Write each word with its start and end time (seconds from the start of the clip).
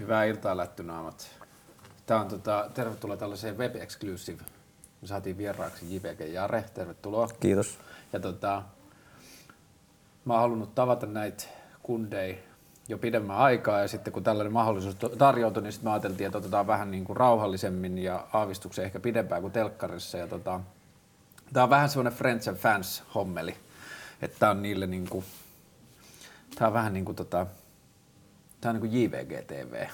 Hyvää 0.00 0.24
iltaa 0.24 0.56
lättynaamat. 0.56 1.30
Tämä 2.06 2.20
on 2.20 2.28
tota, 2.28 2.70
tervetuloa 2.74 3.16
tällaiseen 3.16 3.58
Web 3.58 3.76
Exclusive. 3.76 4.42
Me 5.02 5.08
saatiin 5.08 5.38
vieraaksi 5.38 5.94
JVG 5.94 6.20
Jare, 6.32 6.64
tervetuloa. 6.74 7.28
Kiitos. 7.40 7.78
Ja 8.12 8.20
tota, 8.20 8.62
mä 10.24 10.32
oon 10.32 10.42
halunnut 10.42 10.74
tavata 10.74 11.06
näitä 11.06 11.44
kundeja 11.82 12.36
jo 12.88 12.98
pidemmän 12.98 13.36
aikaa 13.36 13.80
ja 13.80 13.88
sitten 13.88 14.12
kun 14.12 14.24
tällainen 14.24 14.52
mahdollisuus 14.52 14.96
tarjoutui, 15.18 15.62
niin 15.62 15.72
sitten 15.72 15.88
me 15.88 15.92
ajateltiin, 15.92 16.26
että 16.26 16.38
otetaan 16.38 16.66
vähän 16.66 16.90
niin 16.90 17.04
kuin 17.04 17.16
rauhallisemmin 17.16 17.98
ja 17.98 18.26
aavistuksen 18.32 18.84
ehkä 18.84 19.00
pidempään 19.00 19.40
kuin 19.40 19.52
telkkarissa. 19.52 20.18
Ja 20.18 20.26
tota, 20.26 20.60
tämä 21.52 21.64
on 21.64 21.70
vähän 21.70 21.88
semmoinen 21.88 22.12
Friends 22.12 22.48
and 22.48 22.56
Fans 22.56 23.02
hommeli, 23.14 23.56
että 24.22 24.38
tämä 24.38 24.50
on 24.50 24.62
niille 24.62 24.86
niin 24.86 25.08
kuin, 25.08 25.24
tämä 26.54 26.66
on 26.66 26.74
vähän 26.74 26.92
niin 26.92 27.04
kuin 27.04 27.16
tota, 27.16 27.46
tämä 28.60 28.70
on 28.70 28.80
niin 28.80 28.90
kuin 28.90 29.02
JVG 29.02 29.46
TV. 29.46 29.86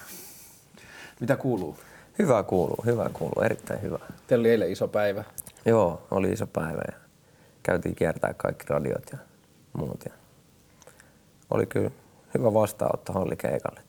Mitä 1.19 1.35
kuuluu? 1.35 1.77
Hyvä 2.19 2.43
kuuluu, 2.43 2.83
hyvä 2.85 3.09
kuuluu, 3.13 3.43
erittäin 3.43 3.81
hyvä. 3.81 3.99
Teillä 4.27 4.41
oli 4.41 4.49
eilen 4.49 4.71
iso 4.71 4.87
päivä. 4.87 5.23
Joo, 5.65 6.07
oli 6.11 6.31
iso 6.31 6.47
päivä 6.47 6.81
ja 6.91 6.97
käytiin 7.63 7.95
kiertää 7.95 8.33
kaikki 8.33 8.65
radiot 8.69 9.05
ja 9.11 9.17
muut. 9.73 10.05
Ja 10.05 10.11
oli 11.49 11.65
kyllä 11.65 11.91
hyvä 12.33 12.53
vastaanotto 12.53 13.13
Holli 13.13 13.35
Keikalle. 13.35 13.81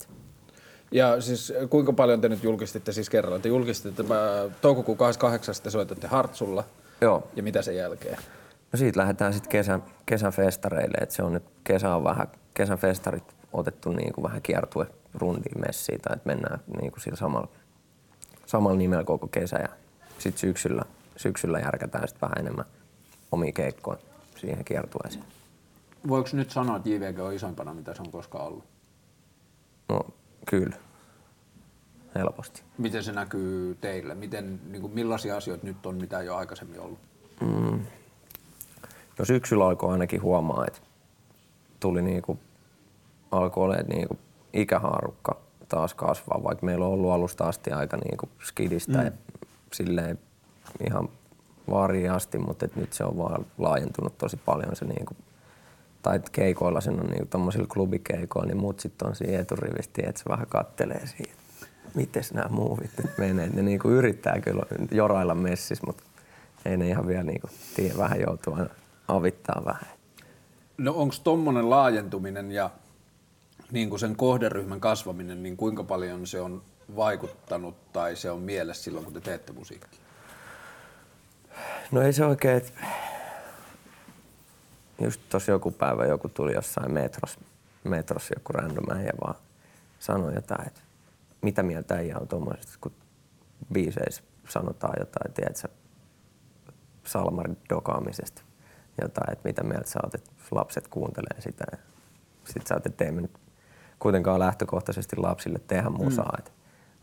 Ja 0.93 1.20
siis 1.20 1.52
kuinka 1.70 1.93
paljon 1.93 2.20
te 2.20 2.29
nyt 2.29 2.45
julkistitte 2.45 2.93
siis 2.93 3.10
kerralla? 3.10 3.38
Te 3.38 3.48
julkistitte 3.48 4.02
tämä 4.02 4.18
toukokuun 4.60 4.98
28. 4.98 5.54
te 5.62 5.70
soitatte 5.70 6.07
Hartsulla. 6.07 6.65
Joo. 7.01 7.29
Ja 7.37 7.43
mitä 7.43 7.62
sen 7.62 7.77
jälkeen? 7.77 8.18
No 8.72 8.76
siitä 8.76 9.00
lähdetään 9.00 9.32
sitten 9.32 9.50
kesän, 9.50 9.82
kesän 10.06 10.32
festareille, 10.32 10.98
että 11.00 11.14
se 11.14 11.22
on 11.22 11.32
nyt 11.32 11.44
kesä 11.64 11.94
on 11.96 12.04
vähän, 12.04 12.28
kesän 12.54 12.78
festarit 12.78 13.36
otettu 13.52 13.92
niin 13.92 14.12
kuin 14.12 14.22
vähän 14.22 14.42
kiertue 14.42 14.86
rundiin 15.14 15.60
messiin, 15.66 16.00
tai 16.00 16.16
että 16.16 16.26
mennään 16.26 16.60
niin 16.80 16.92
kuin 16.92 17.01
sillä 17.01 17.16
samalla, 17.16 17.48
samalla 18.46 18.79
nimellä 18.79 19.04
koko 19.04 19.29
kesä 19.29 19.56
ja 19.56 19.68
sitten 20.18 20.40
syksyllä, 20.40 20.84
syksyllä 21.16 21.59
järkätään 21.59 22.09
sitten 22.09 22.29
vähän 22.29 22.38
enemmän 22.38 22.64
omia 23.32 23.52
keikkoja 23.52 23.98
siihen 24.37 24.64
kiertueeseen. 24.64 25.24
Voiko 26.09 26.29
nyt 26.32 26.51
sanoa, 26.51 26.76
että 26.76 26.88
JVG 26.88 27.18
on 27.18 27.34
isompana, 27.34 27.74
mitä 27.74 27.95
se 27.95 28.02
on 28.02 28.10
koskaan 28.10 28.46
ollut? 28.46 28.64
No 29.88 30.01
kyllä, 30.46 30.76
helposti. 32.14 32.62
Miten 32.79 33.04
se 33.04 33.12
näkyy 33.12 33.74
teille? 33.80 34.14
Miten, 34.14 34.60
niin 34.70 34.82
kuin, 34.82 34.92
millaisia 34.92 35.36
asioita 35.36 35.66
nyt 35.66 35.86
on, 35.86 35.95
mitä 35.95 36.20
ei 36.20 36.29
ole 36.29 36.38
aikaisemmin 36.38 36.80
ollut? 36.80 36.98
Mm. 37.40 37.80
No 39.18 39.24
syksyllä 39.24 39.66
alkoi 39.66 39.93
ainakin 39.93 40.23
huomaa, 40.23 40.65
että 40.66 40.80
tuli 41.80 42.02
niinku, 42.02 42.38
alkoi 43.30 43.65
olemaan 43.65 43.87
niinku 43.87 44.19
ikähaarukka 44.52 45.37
taas 45.69 45.95
kasvaa, 45.95 46.45
vaikka 46.45 46.66
meillä 46.66 46.87
on 46.87 46.93
ollut 46.93 47.10
alusta 47.10 47.45
asti 47.45 47.71
aika 47.71 47.96
niinku 47.96 48.29
skidistä 48.43 48.99
mm. 48.99 49.04
ja 49.04 49.13
silleen 49.73 50.19
ihan 50.88 51.09
vaariin 51.71 52.10
asti, 52.10 52.38
mutta 52.38 52.65
et 52.65 52.77
nyt 52.77 52.93
se 52.93 53.04
on 53.04 53.19
vaan 53.19 53.46
laajentunut 53.59 54.19
tosi 54.19 54.37
paljon 54.37 54.77
se 54.77 54.85
niinku, 54.85 55.16
tai 56.02 56.21
keikoilla 56.32 56.80
sen 56.80 57.01
on 57.01 57.07
niinku 57.07 57.26
tommosilla 57.26 57.66
klubikeikoilla, 57.66 58.47
niin 58.47 58.60
muut 58.60 58.80
sitten 58.80 59.09
on 59.09 59.16
siinä 59.16 59.38
eturivisti, 59.38 60.02
että 60.07 60.19
se 60.23 60.29
vähän 60.29 60.47
kattelee 60.47 61.07
siitä, 61.07 61.32
miten 61.95 62.23
nämä 62.35 62.49
muuvit 62.49 62.91
nyt 63.02 63.19
menee. 63.19 63.49
Ne 63.49 63.63
niinku 63.63 63.88
yrittää 63.88 64.41
kyllä 64.41 64.62
jorailla 64.91 65.34
messis, 65.34 65.82
mutta 65.87 66.03
ei 66.65 66.76
ne 66.76 66.88
ihan 66.88 67.06
vielä 67.06 67.22
niinku 67.22 67.49
tiedä, 67.76 67.99
vähän 67.99 68.21
joutuu 68.21 68.54
aina 68.54 68.69
avittaa 69.16 69.62
vähän. 69.65 69.88
No 70.78 70.93
onko 70.93 71.15
tuommoinen 71.25 71.71
laajentuminen 71.71 72.53
ja 72.53 72.71
niin 73.71 73.91
kuin 73.91 74.00
sen 74.00 74.16
kohderyhmän 74.16 74.81
kasvaminen, 74.81 75.43
niin 75.43 75.56
kuinka 75.56 75.84
paljon 75.84 76.27
se 76.27 76.41
on 76.41 76.62
vaikuttanut 76.97 77.93
tai 77.93 78.16
se 78.16 78.31
on 78.31 78.41
mielessä 78.41 78.82
silloin, 78.82 79.04
kun 79.04 79.15
te 79.15 79.21
teette 79.21 79.53
musiikkia? 79.53 80.00
No 81.91 82.03
ei 82.03 82.12
se 82.12 82.25
oikein, 82.25 82.56
että 82.56 82.72
just 85.00 85.20
tuossa 85.28 85.53
joku 85.53 85.70
päivä 85.70 86.06
joku 86.06 86.28
tuli 86.28 86.54
jossain 86.54 86.92
metros, 86.92 87.38
metros 87.84 88.31
joku 88.36 88.53
random 88.53 89.04
ja 89.04 89.12
vaan 89.25 89.34
sanoi 89.98 90.34
jotain, 90.34 90.66
että 90.66 90.81
mitä 91.42 91.62
mieltä 91.62 91.98
ei 91.98 92.15
on 92.15 92.28
tuommoisesta, 92.28 92.72
kun 92.81 92.92
biiseissä 93.72 94.22
sanotaan 94.48 94.94
jotain, 94.98 95.34
tiedätkö, 95.34 95.69
Salmarin 97.04 97.59
dokaamisesta 97.69 98.42
jotain, 99.02 99.32
että 99.32 99.48
mitä 99.48 99.62
mieltä 99.62 99.90
sä 99.90 100.00
oot, 100.04 100.14
että 100.14 100.30
lapset 100.50 100.88
kuuntelee 100.88 101.40
sitä. 101.40 101.64
Sitten 102.44 102.66
sä 102.66 102.74
oot, 102.74 102.86
että 102.86 103.04
ei 103.04 103.12
me 103.12 103.20
nyt 103.20 103.38
kuitenkaan 103.98 104.40
lähtökohtaisesti 104.40 105.16
lapsille 105.16 105.60
tehdä 105.66 105.90
musaa. 105.90 106.38
Mm. 106.38 106.52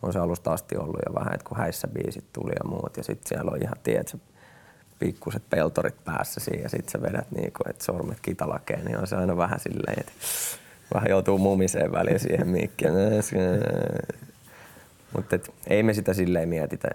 On 0.02 0.14
se 0.14 0.20
alusta 0.20 0.54
asti 0.54 0.78
ollut 0.78 1.00
jo 1.08 1.16
vähän, 1.16 1.34
että 1.34 1.46
kun 1.50 1.58
häissä 1.58 1.88
biisit 1.88 2.34
tuli 2.34 2.52
ja 2.52 2.70
muut. 2.70 2.98
Ja 2.98 3.04
sitten 3.04 3.30
siellä 3.30 3.52
on 3.52 3.62
ihan, 3.62 3.76
tiedätkö, 3.84 4.18
pikkuset 5.00 5.44
peltorit 5.50 6.04
päässä 6.06 6.40
siinä 6.40 6.64
ja 6.64 6.70
sitten 6.70 6.92
sä 6.92 7.02
vedät 7.02 7.32
niin 7.32 7.54
kuin, 7.54 7.70
että 7.70 7.86
sormet 7.86 8.20
kitalakeen, 8.22 8.86
niin 8.86 8.98
on 8.98 9.08
se 9.08 9.16
aina 9.16 9.38
vähän 9.38 9.60
silleen, 9.60 10.00
että 10.00 10.12
vähän 10.94 11.10
joutuu 11.10 11.38
mumiseen 11.38 11.92
väliin 11.92 12.20
siihen 12.20 12.48
mikkiin. 12.48 12.92
Mutta 15.16 15.40
ei 15.68 15.84
me 15.84 15.94
sitä 15.94 16.14
silleen 16.14 16.50
mietitä. 16.50 16.88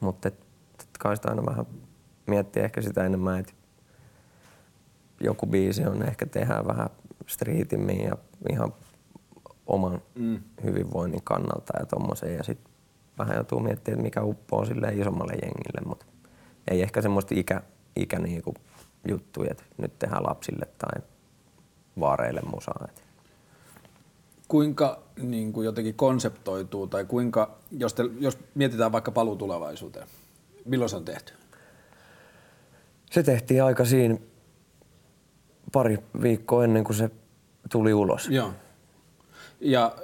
Mutta 0.00 0.30
kai 0.98 1.16
sitä 1.16 1.28
aina 1.28 1.46
vähän 1.46 1.66
miettiä 2.26 2.64
ehkä 2.64 2.82
sitä 2.82 3.04
enemmän, 3.04 3.40
että 3.40 3.52
joku 5.24 5.46
biisi 5.46 5.86
on 5.86 6.02
ehkä 6.02 6.26
tehdään 6.26 6.66
vähän 6.66 6.90
striitimmin 7.26 8.00
ja 8.00 8.16
ihan 8.50 8.72
oman 9.66 10.02
mm. 10.14 10.42
hyvinvoinnin 10.64 11.22
kannalta 11.24 11.72
ja 11.80 11.86
tommosen. 11.86 12.34
Ja 12.34 12.42
sitten 12.42 12.72
vähän 13.18 13.34
joutuu 13.34 13.60
miettimään, 13.60 13.98
että 13.98 14.02
mikä 14.02 14.22
uppoo 14.22 14.64
sille 14.64 14.88
isommalle 14.94 15.32
jengille, 15.32 15.80
mutta 15.86 16.06
ei 16.70 16.82
ehkä 16.82 17.02
semmoista 17.02 17.34
ikä, 17.34 17.62
ikä 17.96 18.18
niinku 18.18 18.54
juttuja, 19.08 19.50
että 19.50 19.64
nyt 19.78 19.98
tehdään 19.98 20.22
lapsille 20.22 20.66
tai 20.78 21.02
vaareille 22.00 22.40
musaa. 22.54 22.86
Et. 22.88 23.02
Kuinka 24.48 25.02
niin 25.22 25.52
kuin 25.52 25.64
jotenkin 25.64 25.94
konseptoituu 25.94 26.86
tai 26.86 27.04
kuinka, 27.04 27.58
jos, 27.70 27.94
te, 27.94 28.02
jos 28.18 28.38
mietitään 28.54 28.92
vaikka 28.92 29.10
paluu 29.10 29.36
tulevaisuuteen, 29.36 30.06
milloin 30.64 30.88
se 30.88 30.96
on 30.96 31.04
tehty? 31.04 31.32
Se 33.10 33.22
tehtiin 33.22 33.64
aika 33.64 33.84
siinä 33.84 34.18
pari 35.72 35.98
viikkoa 36.22 36.64
ennen 36.64 36.84
kuin 36.84 36.96
se 36.96 37.10
tuli 37.70 37.94
ulos. 37.94 38.28
Joo. 38.28 38.52
Ja 39.60 39.96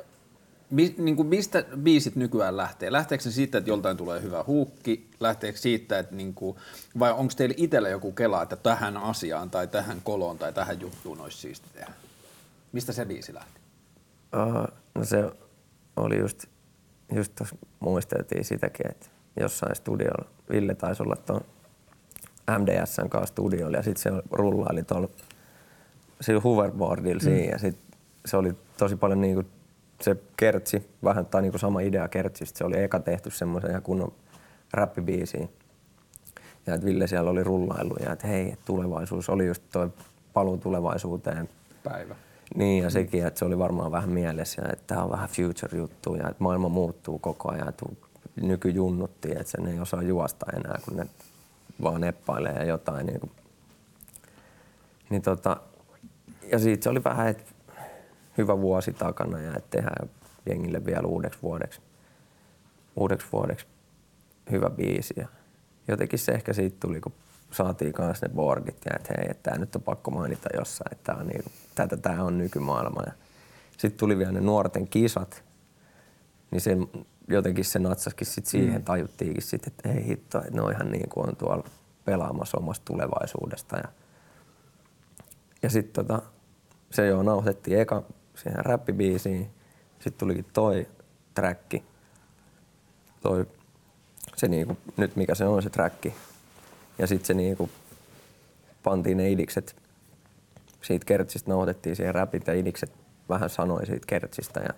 mi, 0.70 0.94
niin 0.98 1.16
kuin 1.16 1.28
mistä 1.28 1.64
biisit 1.76 2.16
nykyään 2.16 2.56
lähtee? 2.56 2.92
Lähteekö 2.92 3.24
se 3.24 3.30
siitä, 3.30 3.58
että 3.58 3.70
joltain 3.70 3.96
tulee 3.96 4.22
hyvä 4.22 4.44
huukki? 4.46 5.10
Lähteekö 5.20 5.58
siitä, 5.58 5.98
että 5.98 6.14
niin 6.14 6.34
kuin, 6.34 6.56
vai 6.98 7.12
onko 7.12 7.32
teillä 7.36 7.54
itsellä 7.58 7.88
joku 7.88 8.12
kela, 8.12 8.42
että 8.42 8.56
tähän 8.56 8.96
asiaan 8.96 9.50
tai 9.50 9.66
tähän 9.66 10.00
koloon 10.04 10.38
tai 10.38 10.52
tähän 10.52 10.80
juttuun 10.80 11.20
olisi 11.20 11.38
siisti 11.38 11.68
tehdä? 11.74 11.92
Mistä 12.72 12.92
se 12.92 13.04
biisi 13.04 13.34
lähti? 13.34 13.60
Uh, 14.36 14.74
no 14.94 15.04
se 15.04 15.30
oli 15.96 16.18
just, 16.18 16.44
just 17.14 17.32
tuossa 17.34 17.56
muisteltiin 17.80 18.44
sitäkin, 18.44 18.90
että 18.90 19.06
jossain 19.40 19.76
studiolla, 19.76 20.28
Ville 20.50 20.74
taisi 20.74 21.02
olla 21.02 21.16
tuon 21.16 21.40
MDSn 22.58 23.08
kanssa 23.08 23.32
studiolla 23.32 23.76
ja 23.76 23.82
sitten 23.82 24.02
se 24.02 24.22
rullaili 24.30 24.84
tuolla 24.84 25.08
sillä 26.20 26.40
hoverboardilla 26.40 27.20
siinä 27.20 27.46
mm. 27.46 27.50
ja 27.50 27.58
sit 27.58 27.78
se 28.26 28.36
oli 28.36 28.54
tosi 28.76 28.96
paljon 28.96 29.20
niinku 29.20 29.42
se 30.00 30.16
kertsi, 30.36 30.90
vähän 31.04 31.26
tai 31.26 31.42
niinku 31.42 31.58
sama 31.58 31.80
idea 31.80 32.08
kertsistä. 32.08 32.58
Se 32.58 32.64
oli 32.64 32.82
eka 32.82 33.00
tehty 33.00 33.30
semmoisen 33.30 33.70
ihan 33.70 33.82
kunnon 33.82 34.12
räppibiisiin. 34.72 35.50
Ja 36.66 36.74
että 36.74 36.86
Ville 36.86 37.06
siellä 37.06 37.30
oli 37.30 37.44
rullailu 37.44 37.96
ja 38.04 38.12
että 38.12 38.26
hei, 38.26 38.54
tulevaisuus 38.64 39.28
oli 39.28 39.46
just 39.46 39.62
toi 39.72 39.90
paluu 40.32 40.56
tulevaisuuteen. 40.56 41.48
Päivä. 41.84 42.14
Niin 42.54 42.84
ja 42.84 42.90
sekin, 42.90 43.26
että 43.26 43.38
se 43.38 43.44
oli 43.44 43.58
varmaan 43.58 43.92
vähän 43.92 44.10
mielessä 44.10 44.62
ja 44.62 44.72
että 44.72 44.84
tämä 44.86 45.02
on 45.02 45.10
vähän 45.10 45.28
future-juttu 45.28 46.14
ja 46.14 46.28
että 46.28 46.42
maailma 46.42 46.68
muuttuu 46.68 47.18
koko 47.18 47.52
ajan. 47.52 47.68
Että 47.68 47.86
nykyjunnuttiin, 48.42 49.38
että 49.38 49.50
sen 49.50 49.66
ei 49.66 49.80
osaa 49.80 50.02
juosta 50.02 50.46
enää, 50.56 50.78
kun 50.84 50.96
ne 50.96 51.06
vaan 51.82 52.00
neppailee 52.00 52.52
ja 52.52 52.64
jotain. 52.64 53.06
Niin, 53.06 53.20
kuin. 53.20 53.30
niin 55.10 55.22
tota, 55.22 55.56
ja 56.52 56.58
siitä 56.58 56.84
se 56.84 56.90
oli 56.90 57.04
vähän, 57.04 57.28
että 57.28 57.52
hyvä 58.38 58.60
vuosi 58.60 58.92
takana 58.92 59.40
ja 59.40 59.54
että 59.56 59.70
tehdään 59.70 60.10
jengille 60.46 60.86
vielä 60.86 61.08
uudeksi 61.08 61.38
vuodeksi, 61.42 61.80
uudeksi 62.96 63.26
vuodeksi 63.32 63.66
hyvä 64.50 64.70
biisi. 64.70 65.14
Ja 65.16 65.28
jotenkin 65.88 66.18
se 66.18 66.32
ehkä 66.32 66.52
siitä 66.52 66.76
tuli, 66.80 67.00
kun 67.00 67.12
saatiin 67.50 67.92
kanssa 67.92 68.26
ne 68.26 68.34
boardit 68.34 68.76
ja 68.84 68.96
että 68.96 69.14
hei, 69.18 69.26
että 69.30 69.50
tämä 69.50 69.58
nyt 69.58 69.76
on 69.76 69.82
pakko 69.82 70.10
mainita 70.10 70.48
jossain, 70.58 70.92
että 70.92 71.12
tämä 71.12 71.20
on, 71.20 71.26
niin, 71.26 71.44
tätä 71.74 71.96
tämä 71.96 72.22
on 72.22 72.38
nykymaailma. 72.38 73.02
Ja 73.06 73.12
sitten 73.78 73.98
tuli 73.98 74.18
vielä 74.18 74.32
ne 74.32 74.40
nuorten 74.40 74.88
kisat, 74.88 75.44
niin 76.50 76.60
se, 76.60 76.76
jotenkin 77.28 77.64
se 77.64 77.78
natsaskin 77.78 78.26
sit 78.26 78.46
siihen, 78.46 78.80
mm. 78.80 78.84
tajuttiinkin 78.84 79.42
sitten, 79.42 79.72
että 79.72 79.88
ei 79.88 80.06
hitto, 80.06 80.38
että 80.38 80.50
ne 80.50 80.62
on 80.62 80.72
ihan 80.72 80.90
niin 80.90 81.08
kuin 81.08 81.28
on 81.28 81.36
tuolla 81.36 81.64
pelaamassa 82.04 82.58
omasta 82.58 82.84
tulevaisuudesta. 82.84 83.76
Ja, 83.76 83.88
ja 85.62 85.70
sitten 85.70 86.06
tota, 86.06 86.22
se 86.90 87.06
jo 87.06 87.22
nauhoitettiin 87.22 87.80
eka 87.80 88.02
siihen 88.34 88.64
räppibiisiin. 88.64 89.50
Sitten 89.98 90.18
tulikin 90.18 90.46
toi 90.52 90.86
träkki. 91.34 91.84
Toi, 93.20 93.46
se 94.36 94.48
niinku, 94.48 94.76
nyt 94.96 95.16
mikä 95.16 95.34
se 95.34 95.44
on 95.44 95.62
se 95.62 95.70
träkki. 95.70 96.14
Ja 96.98 97.06
sitten 97.06 97.26
se 97.26 97.34
niinku, 97.34 97.70
pantiin 98.82 99.16
ne 99.16 99.30
idikset 99.30 99.76
siitä 100.82 101.04
kertsistä 101.04 101.50
nauhoitettiin 101.50 101.96
siihen 101.96 102.14
räpit 102.14 102.46
ja 102.46 102.54
idikset 102.54 102.92
vähän 103.28 103.50
sanoi 103.50 103.86
siitä 103.86 104.06
kertsistä 104.06 104.60
ja 104.60 104.74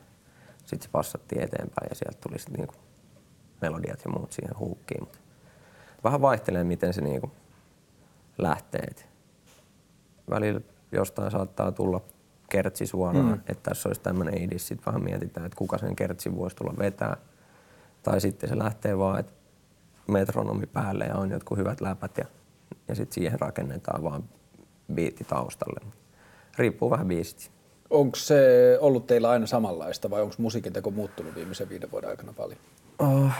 sitten 0.58 0.82
se 0.82 0.88
passattiin 0.92 1.42
eteenpäin 1.42 1.88
ja 1.90 1.94
sieltä 1.94 2.18
tuli 2.20 2.38
sitten 2.38 2.54
niinku 2.54 2.74
melodiat 3.60 4.00
ja 4.04 4.10
muut 4.10 4.32
siihen 4.32 4.58
huukkiin. 4.58 5.00
Mut 5.00 5.18
vähän 6.04 6.20
vaihtelee, 6.20 6.64
miten 6.64 6.94
se 6.94 7.00
niinku 7.00 7.32
lähtee. 8.38 8.82
Et 8.90 9.06
välillä 10.30 10.60
jostain 10.92 11.30
saattaa 11.30 11.72
tulla 11.72 12.00
kertsi 12.48 12.86
suoraan, 12.86 13.26
mm. 13.26 13.32
että 13.32 13.70
tässä 13.70 13.88
olisi 13.88 14.00
tämmöinen 14.00 14.42
idis, 14.42 14.68
sitten 14.68 14.86
vähän 14.86 15.04
mietitään, 15.04 15.46
että 15.46 15.56
kuka 15.56 15.78
sen 15.78 15.96
kertsi 15.96 16.36
voisi 16.36 16.56
tulla 16.56 16.74
vetää. 16.78 17.16
Tai 18.02 18.20
sitten 18.20 18.48
se 18.48 18.58
lähtee 18.58 18.98
vaan, 18.98 19.20
että 19.20 19.32
metronomi 20.08 20.66
päälle 20.66 21.04
ja 21.04 21.14
on 21.14 21.30
jotkut 21.30 21.58
hyvät 21.58 21.80
läpät 21.80 22.18
ja, 22.18 22.24
ja 22.88 22.94
sitten 22.94 23.14
siihen 23.14 23.40
rakennetaan 23.40 24.04
vaan 24.04 24.24
biitti 24.94 25.24
taustalle. 25.24 25.80
Riippuu 26.58 26.90
vähän 26.90 27.08
biisistä. 27.08 27.50
Onko 27.90 28.16
se 28.16 28.78
ollut 28.80 29.06
teillä 29.06 29.30
aina 29.30 29.46
samanlaista 29.46 30.10
vai 30.10 30.22
onko 30.22 30.34
musiikin 30.38 30.72
teko 30.72 30.90
muuttunut 30.90 31.34
viimeisen 31.34 31.68
viiden 31.68 31.90
vuoden 31.90 32.10
aikana 32.10 32.32
paljon? 32.32 32.58
Oh, 32.98 33.30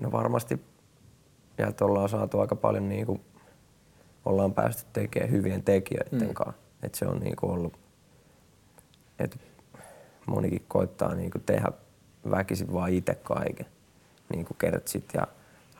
no 0.00 0.12
varmasti 0.12 0.60
ja 1.58 1.72
ollaan 1.80 2.08
saatu 2.08 2.40
aika 2.40 2.56
paljon 2.56 2.88
niin 2.88 3.06
kuin, 3.06 3.20
ollaan 4.26 4.54
päästy 4.54 4.84
tekemään 4.92 5.32
hyvien 5.32 5.62
tekijöiden 5.62 6.28
mm. 6.28 6.34
kanssa. 6.34 6.62
Että 6.82 6.98
se 6.98 7.06
on 7.06 7.20
niin 7.20 7.36
kuin 7.36 7.52
ollut, 7.52 7.72
että 9.18 9.36
monikin 10.26 10.64
koittaa 10.68 11.14
niin 11.14 11.30
kuin 11.30 11.42
tehdä 11.46 11.72
väkisin 12.30 12.72
vaan 12.72 12.92
itse 12.92 13.14
kaiken. 13.14 13.66
Niin 14.28 14.44
kuin 14.44 14.56
kertsit 14.58 15.04
ja 15.14 15.26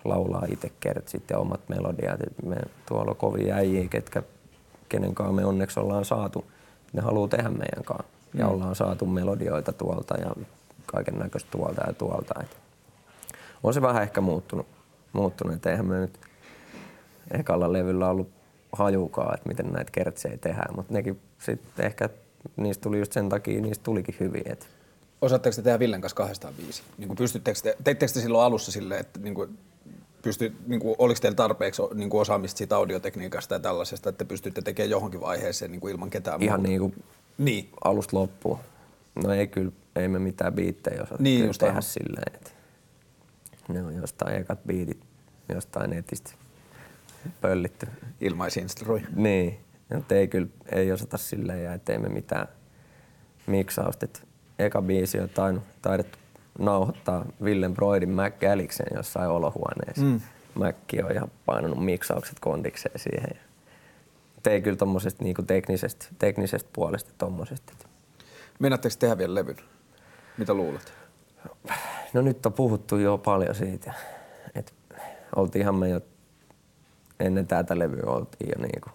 laulaa 0.05 0.47
itse 0.49 0.73
kertsit 0.81 1.31
ja 1.31 1.39
omat 1.39 1.69
melodiat. 1.69 2.21
Et 2.21 2.47
me 2.47 2.57
tuolla 2.89 3.11
on 3.11 3.17
kovia 3.17 3.55
äijiä, 3.55 3.89
ketkä, 3.89 4.23
kenen 4.89 5.15
kanssa 5.15 5.33
me 5.33 5.45
onneksi 5.45 5.81
ollaan 5.81 6.05
saatu. 6.05 6.45
Ne 6.93 7.03
haluaa 7.03 7.29
tehdä 7.29 7.49
meidän 7.49 7.85
kanssa. 7.85 8.13
Ja 8.35 8.47
mm. 8.47 8.53
ollaan 8.53 8.75
saatu 8.75 9.07
melodioita 9.07 9.73
tuolta 9.73 10.15
ja 10.21 10.31
kaiken 10.87 11.19
näköistä 11.19 11.51
tuolta 11.51 11.83
ja 11.87 11.93
tuolta. 11.93 12.35
Et 12.43 12.57
on 13.63 13.75
se 13.75 13.83
vähän 13.83 14.03
ehkä 14.03 14.21
muuttunut. 14.21 14.67
muuttunut. 15.13 15.57
Et 15.57 15.67
eihän 15.67 15.87
me 15.87 15.99
nyt 15.99 16.21
ekalla 17.31 17.73
levyllä 17.73 18.09
ollut 18.09 18.36
hajukaan, 18.73 19.35
että 19.35 19.49
miten 19.49 19.67
näitä 19.67 19.91
kertsejä 19.93 20.37
tehdään, 20.37 20.77
mutta 20.77 20.93
nekin 20.93 21.21
sitten 21.39 21.87
ehkä 21.87 22.09
niistä 22.57 22.83
tuli 22.83 22.99
just 22.99 23.13
sen 23.13 23.29
takia, 23.29 23.61
niistä 23.61 23.85
tulikin 23.85 24.17
hyviä. 24.21 24.43
Et 24.47 24.69
Osaatteko 25.23 25.57
te 25.57 25.63
tehdä 25.63 25.79
Villen 25.79 26.01
kanssa 26.01 26.17
kahdestaan 26.17 26.55
biisi? 26.55 26.83
Niin 26.99 27.09
kuin 27.09 27.17
pystyttekö 27.17 27.61
te, 27.63 27.77
teittekö 27.85 28.13
te 28.13 28.21
silloin 28.21 28.45
alussa 28.45 28.73
silleen, 28.73 29.01
että 29.01 29.21
niin 29.21 29.35
kuin, 29.35 29.59
pysty, 30.23 30.53
niin 30.67 30.81
kuin, 30.81 30.95
oliko 30.99 31.21
teillä 31.21 31.37
tarpeeksi 31.37 31.83
niin 31.95 32.11
kuin 32.11 32.21
osaamista 32.21 32.59
siitä 32.59 32.77
audiotekniikasta 32.77 33.55
ja 33.55 33.61
tällaisesta, 33.61 34.09
että 34.09 34.25
pystytte 34.25 34.63
tekemään 34.63 34.91
johonkin 34.91 35.21
vaiheeseen 35.21 35.71
niin 35.71 35.81
kuin 35.81 35.93
ilman 35.93 36.11
ketään 36.11 36.43
Ihan 36.43 36.61
muuta? 36.61 36.69
niin 36.69 36.81
kuin 36.81 37.05
niin. 37.39 37.69
alusta 37.85 38.17
loppuun. 38.17 38.59
No 39.25 39.33
ei 39.33 39.47
kyllä, 39.47 39.73
ei 39.97 40.09
me 40.09 40.19
mitään 40.19 40.53
biittejä 40.53 41.03
osata 41.03 41.23
niin, 41.23 41.51
tehdä 41.59 41.67
aivan. 41.67 41.83
silleen, 41.83 42.35
että 42.35 42.51
ne 43.69 43.83
on 43.83 43.95
jostain 43.95 44.37
ekat 44.37 44.59
biitit 44.67 45.01
jostain 45.55 45.91
netistä 45.91 46.33
pöllitty. 47.41 47.87
Ilmaisinstrui. 48.21 49.03
Niin, 49.15 49.61
mutta 49.95 50.15
ei 50.15 50.29
kyllä, 50.29 50.49
ei 50.73 50.93
osata 50.93 51.17
silleen 51.17 51.65
ja 51.65 51.75
ettei 51.75 51.99
me 51.99 52.09
mitään 52.09 52.49
miksausta. 53.47 54.07
eka 54.59 54.83
biisi 54.83 55.21
on 55.21 55.29
taidettu 55.83 56.19
nauhoittaa 56.59 57.25
Villen 57.45 57.75
Broidin 57.75 58.11
Mac 58.11 58.41
Galiksen 58.41 58.87
jossain 58.95 59.29
olohuoneessa. 59.29 60.03
Mm. 60.03 60.21
Mäkki 60.55 61.03
on 61.03 61.13
ihan 61.13 61.31
painanut 61.47 61.85
miksaukset 61.85 62.41
kondikseen 62.41 62.99
siihen. 62.99 63.31
Ja 63.31 64.53
ei 64.53 64.63
kyllä 64.63 64.77
tommosesta 64.77 65.25
niinku 65.25 65.43
teknisestä, 65.43 66.07
teknisestä 66.19 66.71
puolesta 66.73 67.11
tommosesta. 67.19 67.73
Mennättekö 68.59 68.95
tehdä 68.99 69.19
vielä 69.19 69.35
levyn? 69.35 69.57
Mitä 70.39 70.55
luulet? 70.55 70.93
No 72.13 72.23
nyt 72.23 72.47
on 72.47 72.53
puhuttu 72.53 72.97
jo 72.97 73.19
paljon 73.19 73.55
siitä. 73.55 73.95
Et 74.55 74.75
oltiinhan 75.37 75.75
me 75.75 75.89
jo 75.89 76.01
ennen 77.21 77.47
tätä 77.47 77.79
levyä 77.79 78.07
oltiin 78.07 78.51
jo 78.57 78.67
niinku 78.67 78.91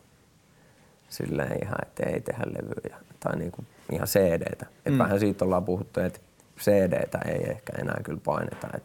silleen 1.10 1.64
ihan, 1.64 1.78
että 1.82 2.10
ei 2.10 2.22
tehdä 2.22 2.44
levyä 2.46 2.98
tai 3.20 3.36
niinku 3.36 3.64
ihan 3.92 4.08
CD-tä. 4.08 4.66
Et 4.86 4.94
mm. 4.94 5.00
Vähän 5.00 5.20
siitä 5.20 5.46
ollaan 5.46 5.66
puhuttu, 5.66 6.00
että 6.00 6.20
CD-tä 6.60 7.20
ei 7.26 7.50
ehkä 7.50 7.74
enää 7.82 8.00
kyllä 8.04 8.22
paineta. 8.26 8.68
Et 8.74 8.84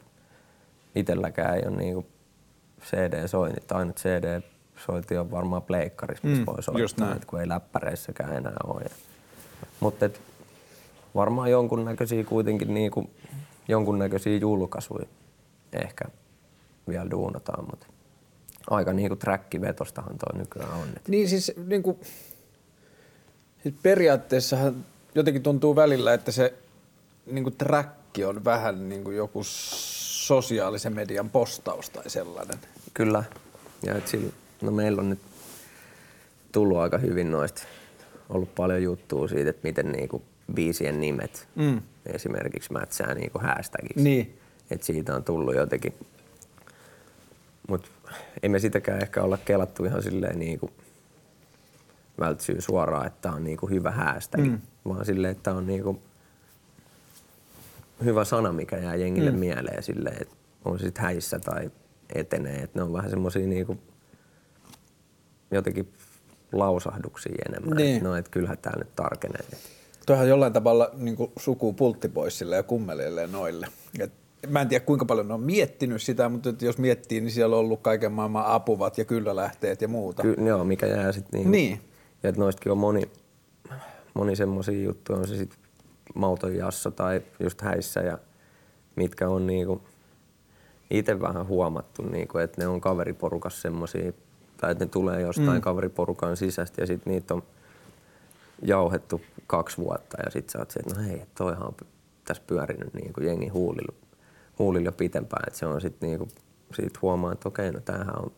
itelläkään 0.95 1.55
ei 1.55 1.63
ole 1.67 1.77
niinku 1.77 2.07
CD-soinnit. 2.83 3.73
Ainut 3.73 3.97
CD-sointi 3.97 5.17
on 5.17 5.31
varmaan 5.31 5.63
pleikkarissa, 5.63 6.29
missä 6.29 6.43
mm, 6.43 6.47
voi 6.47 6.63
soittaa, 6.63 7.15
et 7.15 7.25
kun 7.25 7.41
ei 7.41 7.49
läppäreissäkään 7.49 8.37
enää 8.37 8.57
ole. 8.65 8.85
Mutta 9.81 10.11
varmaan 11.15 11.51
jonkunnäköisiä 11.51 12.25
kuitenkin 12.25 12.75
niinku, 12.75 13.11
jonkunnäköisiä 13.69 14.37
julkaisuja 14.37 15.07
ehkä 15.73 16.05
vielä 16.89 17.11
duunataan, 17.11 17.65
mutta 17.71 17.87
aika 18.71 18.93
niinku 18.93 19.17
trackivetostahan 19.17 20.19
toi 20.19 20.39
nykyään 20.39 20.73
on. 20.73 20.89
Niin 21.09 21.29
siis 21.29 21.53
niinku, 21.67 22.01
siis 23.63 23.75
periaatteessahan 23.83 24.85
jotenkin 25.15 25.43
tuntuu 25.43 25.77
välillä, 25.77 26.15
että 26.15 26.33
se 26.33 26.55
niin 27.27 27.45
kuin 27.45 27.57
träkki 27.57 28.25
on 28.25 28.45
vähän 28.45 28.89
niin 28.89 29.05
kuin 29.05 29.17
joku 29.17 29.41
sosiaalisen 29.45 30.95
median 30.95 31.31
postaus 31.31 31.91
tai 31.91 32.11
sellainen. 32.11 32.59
Kyllä. 32.95 33.25
Ja 33.83 33.95
et 33.95 34.09
sillä, 34.09 34.33
no 34.63 34.71
meillä 34.71 35.01
on 35.01 35.11
nyt 35.11 35.21
tullut 36.53 36.79
aika 36.79 36.99
hyvin 36.99 37.31
noista, 37.31 37.63
ollut 38.29 38.55
paljon 38.55 38.83
juttua 38.83 39.29
siitä, 39.29 39.51
että 39.51 39.69
miten 39.69 39.93
niinku 39.93 40.23
biisien 40.55 41.01
nimet 41.01 41.49
mm. 41.55 41.83
esimerkiksi 42.07 42.73
mätsää 42.73 43.15
niinku 43.15 43.39
hashtagiksi. 43.39 44.05
Niin. 44.05 44.39
Et 44.71 44.83
siitä 44.83 45.15
on 45.15 45.25
tullut 45.25 45.55
jotenkin. 45.55 45.95
Mutta 47.69 47.89
ei 48.43 48.49
me 48.49 48.59
sitäkään 48.59 49.03
ehkä 49.03 49.23
olla 49.23 49.39
kelattu 49.45 49.85
ihan 49.85 50.03
silleen 50.03 50.39
niinku 50.39 50.71
vältsyy 52.21 52.61
suoraan, 52.61 53.07
että 53.07 53.33
on 53.33 53.45
niinku 53.45 53.67
hyvä 53.67 53.91
hashtag, 53.91 54.41
mm. 54.41 54.61
vaan 54.89 55.05
silleen, 55.05 55.33
että 55.33 55.55
on 55.55 55.67
niinku 55.67 56.03
hyvä 58.05 58.25
sana, 58.25 58.53
mikä 58.53 58.77
jää 58.77 58.95
jengille 58.95 59.31
mm. 59.31 59.39
mieleen 59.39 59.83
silleen, 59.83 60.23
että 60.23 60.35
on 60.65 60.79
sitten 60.79 61.05
häissä 61.05 61.39
tai 61.39 61.71
etenee. 62.15 62.57
Että 62.57 62.79
ne 62.79 62.83
on 62.83 62.93
vähän 62.93 63.11
semmoisia 63.11 63.47
niinku 63.47 63.79
jotenkin 65.51 65.93
lausahduksia 66.53 67.35
enemmän. 67.49 67.77
Niin. 67.77 68.05
No, 68.05 68.17
että 68.17 68.31
kyllähän 68.31 68.59
tämä 68.59 68.77
nyt 68.79 68.97
tarkenee. 68.97 69.45
Tuohan 70.07 70.29
jollain 70.29 70.53
tavalla 70.53 70.91
niin 70.95 71.17
suku 71.39 71.73
pulttipoissille 71.73 72.57
ja 72.57 72.63
kummelille 72.63 73.21
ja 73.21 73.27
noille. 73.27 73.69
Et 73.99 74.13
mä 74.49 74.61
en 74.61 74.69
tiedä 74.69 74.85
kuinka 74.85 75.05
paljon 75.05 75.29
ne 75.29 75.35
on 75.35 75.41
miettinyt 75.41 76.03
sitä, 76.03 76.29
mutta 76.29 76.49
jos 76.61 76.79
miettii, 76.79 77.21
niin 77.21 77.31
siellä 77.31 77.57
on 77.57 77.61
ollut 77.61 77.81
kaiken 77.81 78.13
maailman 78.13 78.47
apuvat 78.47 78.99
ja 78.99 79.05
kyllä 79.05 79.37
lähteet 79.37 79.83
ja 79.83 79.89
muuta. 79.89 80.23
Ky- 80.23 80.37
joo, 80.47 80.65
mikä 80.65 80.87
jää 80.87 81.13
sitten 81.13 81.41
niin. 81.41 81.51
niin. 81.51 81.81
Ja 82.23 82.29
että 82.29 82.41
noistakin 82.41 82.73
on 82.73 82.79
moni, 82.79 83.03
moni 84.15 84.37
semmoisia 84.37 84.83
juttuja, 84.83 85.19
on 85.19 85.29
se 85.29 85.37
sitten 85.37 85.59
Mauton 86.15 86.57
Jasso 86.57 86.91
tai 86.91 87.23
just 87.41 87.61
häissä 87.61 88.01
ja 88.01 88.19
mitkä 88.97 89.29
on 89.29 89.47
niinku 89.47 89.83
itse 90.91 91.21
vähän 91.21 91.47
huomattu, 91.47 92.03
niinku, 92.03 92.39
että 92.39 92.63
ne 92.63 92.69
on 92.69 92.81
kaveriporukas 92.81 93.63
semmoisia, 93.63 94.13
tai 94.57 94.73
että 94.73 94.85
ne 94.85 94.91
tulee 94.91 95.21
jostain 95.21 95.59
mm. 95.59 95.61
kaveriporukan 95.61 96.37
sisästä 96.37 96.83
ja 96.83 96.87
sitten 96.87 97.13
niitä 97.13 97.35
on 97.35 97.43
jauhettu 98.63 99.21
kaksi 99.47 99.79
vuotta 99.79 100.17
ja 100.25 100.31
sitten 100.31 100.53
sä 100.53 100.59
oot 100.59 100.71
se, 100.71 100.81
että 100.81 100.95
no 100.95 101.09
hei, 101.09 101.23
toihan 101.35 101.67
on 101.67 101.75
tässä 102.25 102.43
pyörinyt 102.47 102.95
niinku 102.95 103.21
jengi 103.21 103.49
huulilla, 103.49 103.95
huulilla 104.59 104.93
pitempään, 104.93 105.45
että 105.47 105.59
se 105.59 105.67
on 105.67 105.81
sitten 105.81 106.09
niinku, 106.09 106.29
siitä 106.75 106.99
huomaa, 107.03 107.33
että 107.33 107.49
okei, 107.49 107.73
no 107.73 107.81
tämähän 107.81 108.23
on 108.23 108.33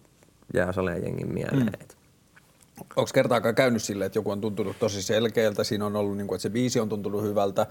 jää 0.54 0.72
saleen 0.72 1.04
jengin 1.04 1.32
mieleen. 1.32 1.66
Mm. 1.66 1.98
Onko 2.96 3.10
kertaakaan 3.14 3.54
käynyt 3.54 3.82
silleen, 3.82 4.06
että 4.06 4.18
joku 4.18 4.30
on 4.30 4.40
tuntunut 4.40 4.78
tosi 4.78 5.02
selkeältä, 5.02 5.64
siinä 5.64 5.86
on 5.86 5.96
ollut, 5.96 6.16
niin 6.16 6.26
kuin, 6.26 6.36
että 6.36 6.42
se 6.42 6.50
biisi 6.50 6.80
on 6.80 6.88
tuntunut 6.88 7.22
hyvältä, 7.22 7.66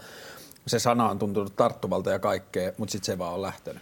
se 0.67 0.79
sana 0.79 1.09
on 1.09 1.19
tuntunut 1.19 1.55
tarttuvalta 1.55 2.11
ja 2.11 2.19
kaikkea, 2.19 2.71
mutta 2.77 2.91
sitten 2.91 3.05
se 3.05 3.17
vaan 3.17 3.33
on 3.33 3.41
lähtenyt? 3.41 3.81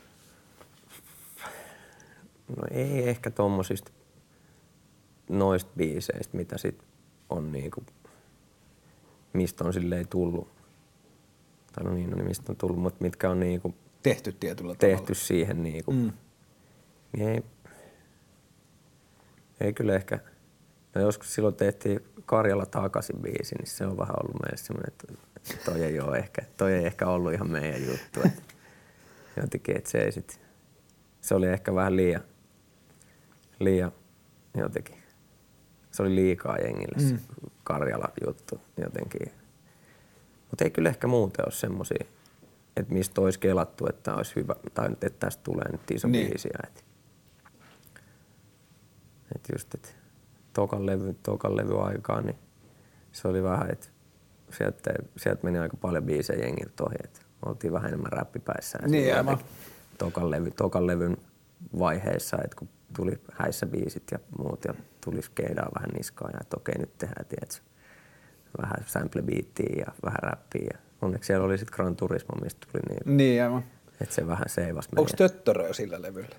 No 2.58 2.64
ei 2.72 3.10
ehkä 3.10 3.32
tommosista 3.32 3.92
noista 5.30 5.72
biiseistä, 5.78 6.38
mitä 6.38 6.58
sit 6.58 6.84
on 7.30 7.52
niinku, 7.52 7.84
mistä 9.34 9.64
on 9.64 9.74
silleen 9.74 10.08
tullut. 10.08 10.48
Tai 11.74 11.84
no 11.84 11.94
niin, 11.94 12.10
no 12.10 12.16
niin 12.16 12.28
mistä 12.28 12.52
on 12.52 12.56
tullut, 12.56 12.80
mutta 12.80 13.04
mitkä 13.04 13.30
on 13.30 13.40
niinku 13.40 13.76
tehty 14.10 14.32
tietyllä 14.32 14.76
tehty 14.76 14.96
tavalla. 15.02 15.16
siihen 15.16 15.64
niinku. 15.64 15.92
Mm. 15.92 16.12
Niin 17.18 17.30
ei, 17.30 17.44
ei 19.60 19.74
kyllä 19.74 19.96
ehkä– 19.96 20.20
No 20.96 21.02
joskus 21.02 21.34
silloin 21.34 21.56
tehtiin 21.56 22.00
Karjala 22.26 22.66
takaisin 22.66 23.20
biisi, 23.22 23.56
niin 23.56 23.68
se 23.68 23.86
on 23.86 23.98
vähän 23.98 24.16
ollut 24.24 24.42
meille 24.42 24.58
semmoinen, 24.58 24.94
että 24.94 25.14
toi 25.66 25.84
ei 25.84 26.00
ole 26.00 26.18
ehkä, 26.18 26.42
toi 26.58 26.74
ei 26.74 26.86
ehkä 26.86 27.08
ollut 27.08 27.34
ihan 27.34 27.52
meidän 27.52 27.86
juttu. 27.86 28.20
Että 28.26 28.42
jotenkin, 29.42 29.78
että 29.78 29.90
se 29.90 29.98
ei 29.98 30.12
sit, 30.12 30.42
se 31.22 31.36
oli 31.36 31.48
ehkä 31.48 31.76
vähän 31.76 31.96
liian, 31.96 32.22
liian 33.60 33.92
jotenkin, 34.58 35.04
se 35.92 36.02
oli 36.02 36.16
liikaa 36.16 36.58
jengille 36.58 37.00
se 37.00 37.14
mm. 37.14 37.20
Karjala 37.64 38.12
juttu 38.26 38.62
jotenkin. 38.78 39.32
Mutta 40.50 40.64
ei 40.64 40.70
kyllä 40.70 40.90
ehkä 40.90 41.08
muuten 41.08 41.46
ole 41.46 41.52
semmoisia, 41.52 42.06
että 42.76 42.94
mistä 42.94 43.22
olisi 43.22 43.40
kelattu, 43.40 43.88
että 43.90 44.16
olisi 44.16 44.36
hyvä, 44.36 44.56
tai 44.74 44.90
että 44.92 45.20
tästä 45.20 45.44
tulee 45.44 45.72
nyt 45.72 45.92
iso 45.92 46.08
niin. 46.08 46.28
biisi. 46.28 46.50
Että, 46.64 46.82
että 49.36 49.54
just, 49.54 49.74
että 49.74 49.90
tokan 50.54 50.86
levy, 50.86 51.16
tokan 51.24 51.58
levy 51.58 51.82
aikaan, 51.82 52.26
niin 52.26 52.38
se 53.12 53.28
oli 53.28 53.44
vähän, 53.44 53.72
että 53.72 53.88
sieltä, 54.52 54.94
sieltä 55.18 55.44
meni 55.44 55.60
aika 55.60 55.78
paljon 55.78 56.04
biisejä 56.04 56.46
jengiltä 56.46 56.84
ohi, 56.84 56.96
että 57.04 57.20
oltiin 57.46 57.74
vähän 57.74 57.88
enemmän 57.88 58.12
räppipäissä. 58.12 58.80
Niin, 58.88 59.16
aivan. 59.16 59.38
Tokan, 59.98 60.32
levy, 60.32 60.52
tokan 60.52 60.88
levyn 60.88 61.18
vaiheessa, 61.80 62.38
että 62.44 62.56
kun 62.60 62.70
tuli 62.96 63.22
häissä 63.32 63.66
biisit 63.66 64.04
ja 64.12 64.20
muut 64.38 64.66
ja 64.66 64.74
tuli 65.06 65.22
skeidaa 65.22 65.70
vähän 65.76 65.90
niskaa 65.90 66.30
ja 66.34 66.40
että 66.42 66.58
okei 66.58 66.78
nyt 66.78 66.98
tehdään, 66.98 67.26
tiedätkö, 67.26 67.56
vähän 68.62 68.86
sample 68.86 69.22
beattiä 69.22 69.76
ja 69.78 69.86
vähän 70.06 70.20
räppiä. 70.24 70.68
Ja 70.74 70.78
onneksi 71.02 71.28
siellä 71.28 71.46
oli 71.46 71.58
sitten 71.58 71.76
Gran 71.76 71.96
Turismo, 71.96 72.36
mistä 72.44 72.68
tuli 72.72 72.82
niin, 72.90 73.18
niin 73.18 73.44
aivan. 73.44 73.64
että 74.02 74.16
se 74.16 74.28
vähän 74.28 74.50
seivasi 74.50 74.90
Onko 74.96 75.12
töttöröä 75.18 75.74
sillä 75.74 76.02
levyllä? 76.02 76.36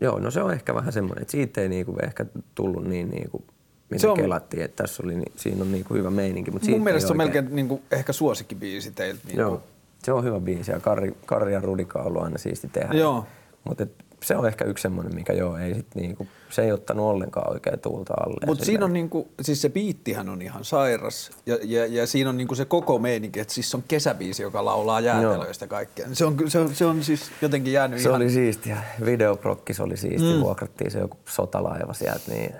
Joo, 0.00 0.18
no 0.18 0.30
se 0.30 0.42
on 0.42 0.52
ehkä 0.52 0.74
vähän 0.74 0.92
semmoinen, 0.92 1.22
että 1.22 1.32
siitä 1.32 1.60
ei 1.60 1.68
niinku 1.68 1.96
ehkä 2.02 2.26
tullut 2.54 2.84
niin 2.84 3.10
niinku, 3.10 3.44
mitä 3.90 4.00
se 4.00 4.08
on... 4.08 4.16
kelattiin, 4.16 4.62
että 4.62 4.82
tässä 4.82 5.02
oli, 5.02 5.22
siinä 5.36 5.62
on 5.62 5.72
niinku 5.72 5.94
hyvä 5.94 6.10
meininki. 6.10 6.50
Mutta 6.50 6.70
Mun 6.70 6.84
mielestä 6.84 7.06
se 7.06 7.12
on 7.12 7.16
melkein 7.16 7.48
niinku 7.50 7.82
ehkä 7.90 8.12
suosikkibiisi 8.12 8.90
teiltä. 8.90 9.20
Niinku. 9.24 9.40
Joo, 9.40 9.62
se 10.02 10.12
on 10.12 10.24
hyvä 10.24 10.40
biisi 10.40 10.72
ja 10.72 10.80
Karri, 10.80 11.16
Karri 11.26 11.52
ja 11.52 11.60
Rudika 11.60 11.98
on 11.98 12.06
ollut 12.06 12.22
aina 12.22 12.38
siisti 12.38 12.68
tehdä. 12.68 12.94
Joo. 12.94 13.26
Mutta 13.64 13.86
se 14.26 14.36
on 14.36 14.46
ehkä 14.46 14.64
yksi 14.64 14.82
semmoinen, 14.82 15.14
mikä 15.14 15.32
joo, 15.32 15.58
ei 15.58 15.74
sit 15.74 15.86
niinku, 15.94 16.26
se 16.50 16.62
ei 16.62 16.72
ottanut 16.72 17.06
ollenkaan 17.06 17.52
oikein 17.52 17.80
tuulta 17.80 18.14
alle. 18.14 18.46
Mutta 18.46 18.64
siinä 18.64 18.84
on 18.84 18.92
niinku, 18.92 19.28
siis 19.40 19.62
se 19.62 19.68
biittihän 19.68 20.28
on 20.28 20.42
ihan 20.42 20.64
sairas 20.64 21.30
ja, 21.46 21.58
ja, 21.62 21.86
ja 21.86 22.06
siinä 22.06 22.30
on 22.30 22.36
niinku 22.36 22.54
se 22.54 22.64
koko 22.64 22.98
meininki, 22.98 23.40
että 23.40 23.54
siis 23.54 23.74
on 23.74 23.84
kesäbiisi, 23.88 24.42
joka 24.42 24.64
laulaa 24.64 25.00
jäätelöistä 25.00 25.66
kaikkea. 25.66 26.06
Se 26.12 26.24
on, 26.24 26.36
se, 26.48 26.58
on, 26.58 26.74
se 26.74 26.86
on 26.86 27.02
siis 27.02 27.30
jotenkin 27.42 27.72
jäänyt 27.72 28.00
Se 28.00 28.08
ihan... 28.08 28.22
oli 28.22 28.30
siistiä. 28.30 28.82
Videoprokkis 29.04 29.80
oli 29.80 29.96
siisti, 29.96 30.34
mm. 30.34 30.40
vuokrattiin 30.40 30.90
se 30.90 30.98
joku 30.98 31.16
sotalaiva 31.24 31.92
sieltä, 31.92 32.30
niin 32.30 32.52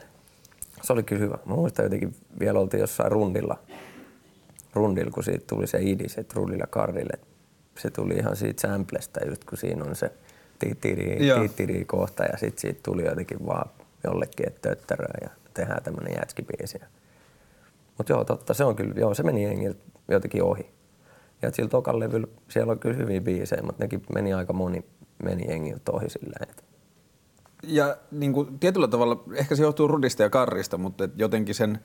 se 0.82 0.92
oli 0.92 1.02
kyllä 1.02 1.22
hyvä. 1.22 1.38
Mä 1.46 1.54
muistan 1.54 1.84
jotenkin, 1.84 2.14
vielä 2.40 2.58
oltiin 2.58 2.80
jossain 2.80 3.12
rundilla, 3.12 3.58
rundilla 4.74 5.10
kun 5.10 5.24
siitä 5.24 5.44
tuli 5.46 5.66
se 5.66 5.78
idis, 5.80 6.18
että 6.18 6.34
rundilla 6.36 6.66
karrille. 6.70 7.18
Se 7.78 7.90
tuli 7.90 8.14
ihan 8.14 8.36
siitä 8.36 8.60
samplesta, 8.60 9.24
just 9.28 9.44
kun 9.44 9.58
siinä 9.58 9.84
on 9.84 9.96
se– 9.96 10.12
titiri, 10.58 11.18
titiri 11.42 11.84
kohta 11.84 12.24
ja 12.24 12.38
sitten 12.38 12.60
siitä 12.60 12.80
tuli 12.82 13.04
jotenkin 13.04 13.46
vaan 13.46 13.70
jollekin, 14.04 14.48
että 14.48 14.68
töttäröä 14.68 15.18
ja 15.22 15.30
tehdään 15.54 15.82
tämmöinen 15.82 16.14
jätskibiisi. 16.18 16.80
Mutta 17.98 18.12
joo, 18.12 18.24
totta, 18.24 18.54
se 18.54 18.64
on 18.64 18.76
kyllä, 18.76 18.94
joo, 18.96 19.14
se 19.14 19.22
meni 19.22 19.44
jengiltä 19.44 19.80
jotenkin 20.08 20.42
ohi. 20.42 20.70
Ja 21.42 21.50
sillä 21.50 21.68
tokan 21.68 22.00
levyllä 22.00 22.26
siellä 22.48 22.72
on 22.72 22.78
kyllä 22.78 22.96
hyviä 22.96 23.20
biisejä, 23.20 23.62
mutta 23.62 23.84
nekin 23.84 24.02
meni 24.14 24.34
aika 24.34 24.52
moni, 24.52 24.84
meni 25.22 25.50
jengiltä 25.50 25.92
ohi 25.92 26.10
silleen. 26.10 26.48
Että. 26.50 26.62
Ja 27.62 27.96
niin 28.10 28.32
kuin, 28.32 28.58
tietyllä 28.58 28.88
tavalla, 28.88 29.24
ehkä 29.34 29.56
se 29.56 29.62
johtuu 29.62 29.88
Rudista 29.88 30.22
ja 30.22 30.30
Karrista, 30.30 30.78
mutta 30.78 31.08
jotenkin 31.16 31.54
sen 31.54 31.80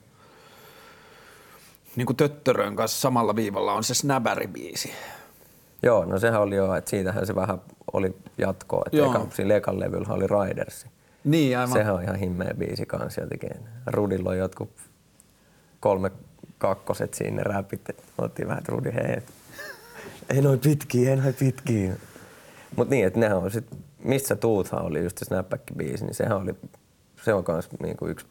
niin 1.95 2.05
kuin 2.05 2.17
Töttörön 2.17 2.75
kanssa 2.75 3.01
samalla 3.01 3.35
viivalla 3.35 3.73
on 3.73 3.83
se 3.83 3.93
Snabäri-biisi. 3.93 4.91
Joo, 5.83 6.05
no 6.05 6.19
sehän 6.19 6.41
oli 6.41 6.55
jo, 6.55 6.75
että 6.75 6.89
siitähän 6.89 7.27
se 7.27 7.35
vähän 7.35 7.61
oli 7.93 8.15
jatkoa. 8.37 8.83
Että 8.85 9.09
eka, 9.09 9.27
siinä 9.33 9.55
ekan 9.55 9.79
levyllä 9.79 10.13
oli 10.13 10.27
Ridersi. 10.27 10.87
Niin, 11.23 11.57
aivan. 11.57 11.73
Sehän 11.73 11.95
on 11.95 12.03
ihan 12.03 12.15
himmeä 12.15 12.53
biisi 12.57 12.85
kanssa 12.85 13.21
jotenkin. 13.21 13.49
Rudilla 13.87 14.29
on 14.29 14.37
jotkut 14.37 14.69
kolme 15.79 16.11
kakkoset 16.57 17.13
siinä 17.13 17.43
räpit. 17.43 17.81
Otettiin 18.17 18.47
vähän, 18.47 18.59
että 18.59 18.71
Rudi, 18.71 18.93
hei, 18.93 19.21
ei 20.29 20.41
noin 20.41 20.59
pitkiä, 20.59 21.09
ei 21.09 21.15
noin 21.15 21.33
pitkiä. 21.33 21.93
Mut 22.75 22.89
niin, 22.89 23.07
että 23.07 23.19
nehän 23.19 23.37
on 23.37 23.51
sit, 23.51 23.65
missä 24.03 24.35
tuuthan 24.35 24.85
oli 24.85 25.03
just 25.03 25.17
se 25.17 25.25
Snapback-biisi, 25.25 26.03
niin 26.03 26.15
sehän 26.15 26.37
oli, 26.37 26.55
se 27.23 27.33
on 27.33 27.43
kans 27.43 27.69
niinku 27.83 28.07
yksi 28.07 28.25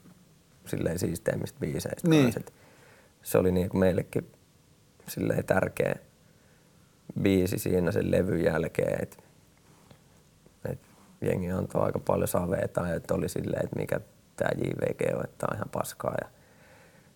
silleen 0.65 0.99
siisteimmistä 0.99 1.59
biiseistä. 1.59 2.09
Niin. 2.09 2.33
Kans, 2.33 2.45
se 3.23 3.37
oli 3.37 3.51
niinku 3.51 3.77
meillekin 3.77 4.31
silleen 5.07 5.45
tärkeä 5.45 5.95
biisi 7.21 7.57
siinä 7.57 7.91
sen 7.91 8.11
levyn 8.11 8.43
jälkeen, 8.43 9.03
että 9.03 9.17
et 10.65 10.79
jengi 11.21 11.51
antoi 11.51 11.85
aika 11.85 11.99
paljon 11.99 12.27
saveita, 12.27 12.93
että 12.93 13.13
oli 13.13 13.29
silleen, 13.29 13.63
että 13.63 13.79
mikä 13.79 13.99
tämä 14.35 14.49
JVG 14.57 15.15
on, 15.15 15.23
että 15.23 15.37
tämä 15.37 15.49
on 15.51 15.55
ihan 15.55 15.69
paskaa 15.71 16.15
ja 16.21 16.29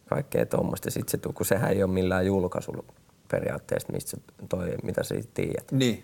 kaikkea 0.09 0.45
tuommoista. 0.45 0.91
Sitten 0.91 1.21
se, 1.23 1.33
kun 1.33 1.45
sehän 1.45 1.71
ei 1.71 1.83
ole 1.83 1.91
millään 1.91 2.25
julkaisulla 2.25 2.83
periaatteessa, 3.31 3.93
mistä 3.93 4.17
toi, 4.49 4.75
mitä 4.83 5.03
sä 5.03 5.15
tiedät. 5.33 5.71
Niin. 5.71 6.03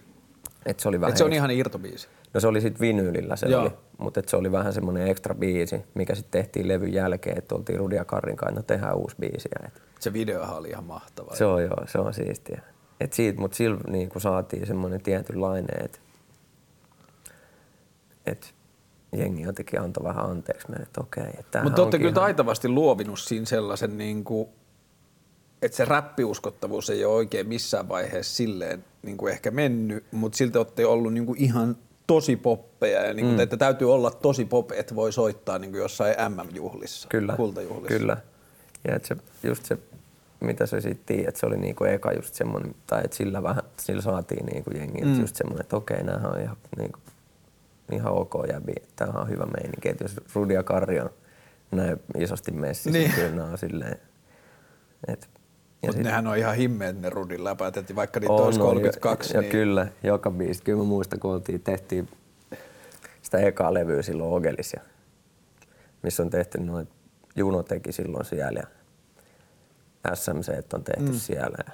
Et 0.66 0.80
se, 0.80 0.90
oli 0.90 1.02
vähän 1.02 1.12
et 1.12 1.18
se 1.18 1.24
on 1.24 1.34
ihan 1.34 1.52
irtobiisi. 1.52 2.08
No 2.34 2.40
se 2.40 2.48
oli 2.48 2.62
sitten 2.62 2.82
vinyylillä 2.82 3.36
se 3.36 3.48
Joo. 3.48 3.62
oli, 3.62 3.72
mutta 3.98 4.22
se 4.28 4.38
oli 4.38 4.52
vähän 4.52 4.74
semmoinen 4.74 5.08
ekstra 5.08 5.36
biisi, 5.36 5.84
mikä 5.94 6.16
sitten 6.16 6.42
tehtiin 6.42 6.68
levyn 6.68 6.94
jälkeen, 6.94 7.38
että 7.38 7.56
oltiin 7.56 7.80
Rudi 7.80 7.96
ja 7.96 8.06
Karin 8.06 8.36
kanssa, 8.36 8.56
no 8.56 8.64
tehdään 8.64 8.98
uusi 8.98 9.16
biisi. 9.20 9.50
Et. 9.66 9.82
Se 10.00 10.14
videohan 10.14 10.58
oli 10.58 10.70
ihan 10.70 10.84
mahtava. 10.84 11.36
Se 11.36 11.46
on 11.46 11.64
joo, 11.64 11.88
se 11.88 12.00
on 12.00 12.14
siistiä. 12.14 12.62
Et 13.02 13.14
siitä, 13.14 13.42
mutta 13.42 13.58
sillä 13.58 13.80
niin 13.88 14.10
saatiin 14.18 14.68
semmoinen 14.68 15.02
tietynlainen, 15.02 15.84
että 15.84 16.00
et 18.26 18.54
jengi 19.18 19.42
jotenkin 19.42 19.82
antoi 19.82 20.04
vähän 20.04 20.26
anteeksi 20.26 20.70
meille, 20.70 20.84
että 20.84 21.02
okei. 21.02 21.64
Mutta 21.64 21.82
olette 21.82 21.98
kyllä 21.98 22.10
ihan... 22.10 22.22
taitavasti 22.22 22.70
luovinut 22.70 23.20
siinä 23.20 23.46
sellaisen, 23.46 23.98
niin 23.98 24.24
kuin, 24.24 24.50
että 25.62 25.78
se 25.78 25.86
räppiuskottavuus 25.86 26.90
ei 26.90 27.06
ole 27.06 27.16
oikein 27.16 27.48
missään 27.48 27.90
vaiheessa 27.90 28.36
silleen 28.36 28.86
niin 29.04 29.18
kuin 29.18 29.34
ehkä 29.34 29.52
mennyt, 29.52 30.06
mutta 30.12 30.38
siltä 30.38 30.60
olette 30.60 30.86
ollut 30.86 31.14
niin 31.14 31.26
kuin 31.26 31.40
ihan 31.40 31.78
tosi 32.08 32.36
poppeja 32.36 33.06
ja 33.06 33.14
niin 33.14 33.26
kuin, 33.26 33.36
mm. 33.36 33.40
että 33.40 33.58
täytyy 33.58 33.94
olla 33.94 34.12
tosi 34.12 34.46
pop, 34.46 34.72
että 34.72 34.96
voi 34.96 35.12
soittaa 35.12 35.60
niin 35.60 35.72
kuin 35.72 35.82
jossain 35.82 36.16
MM-juhlissa, 36.30 37.08
kyllä, 37.08 37.36
kultajuhlissa. 37.36 37.98
Kyllä, 37.98 38.18
ja 38.88 38.96
että 38.96 39.08
se, 39.08 39.16
just 39.44 39.66
se 39.66 39.78
mitä 40.42 40.66
se 40.66 40.82
sitten 40.82 41.20
että 41.20 41.40
se 41.40 41.46
oli 41.46 41.58
niinku 41.58 41.84
eka 41.84 42.14
just 42.14 42.34
semmoinen, 42.34 42.76
tai 42.88 43.02
että 43.06 43.18
sillä 43.18 43.44
vähän, 43.44 43.64
sillä 43.80 44.02
saatiin 44.02 44.46
niinku 44.46 44.72
jengi, 44.76 45.02
mm. 45.02 45.20
just 45.22 45.36
semmoinen, 45.36 45.62
että 45.62 45.76
okei, 45.76 46.04
näähän 46.04 46.32
on 46.32 46.42
ihan, 46.42 46.58
niinku, 46.78 47.00
ihan 47.92 48.14
ok 48.14 48.34
jäbi, 48.52 48.74
tämä 48.96 49.22
on 49.22 49.30
hyvä 49.30 49.46
meininki, 49.46 49.90
että 49.90 50.04
jos 50.04 50.16
Rudi 50.36 50.54
ja 50.54 50.64
Karri 50.64 51.00
on 51.00 51.10
näin 51.72 52.00
isosti 52.18 52.52
messissä, 52.52 53.00
niin. 53.00 53.12
kyllä 53.12 53.36
nämä 53.36 53.48
on 53.48 53.58
silleen, 53.58 53.98
että 55.08 55.28
mutta 55.82 55.98
sit... 55.98 56.04
nehän 56.04 56.28
on 56.28 56.38
ihan 56.38 56.56
himmeet 56.56 57.02
ne 57.02 57.10
Rudin 57.10 57.44
läpäät, 57.44 57.78
että 57.78 57.96
vaikka 57.96 58.20
niitä 58.20 58.34
on, 58.34 58.46
olisi 58.46 58.60
32. 58.60 59.34
Ja, 59.34 59.42
niin... 59.42 59.52
kyllä, 59.52 59.88
joka 60.04 60.32
biisi. 60.32 60.64
Kyllä 60.64 60.78
mä 60.78 60.84
muistan, 60.84 61.20
kun 61.20 61.32
oltiin, 61.32 61.62
tehtiin 61.62 62.10
sitä 63.22 63.38
ekaa 63.38 63.74
levyä 63.74 64.02
silloin 64.02 64.34
Ogelis, 64.34 64.76
missä 66.04 66.24
on 66.24 66.30
tehty 66.30 66.60
noin, 66.60 66.88
Juno 67.36 67.64
teki 67.64 67.92
silloin 67.92 68.26
siellä 68.26 68.60
ja 68.60 68.68
SMC 70.14 70.74
on 70.74 70.84
tehty 70.84 71.12
mm. 71.12 71.20
siellä. 71.20 71.72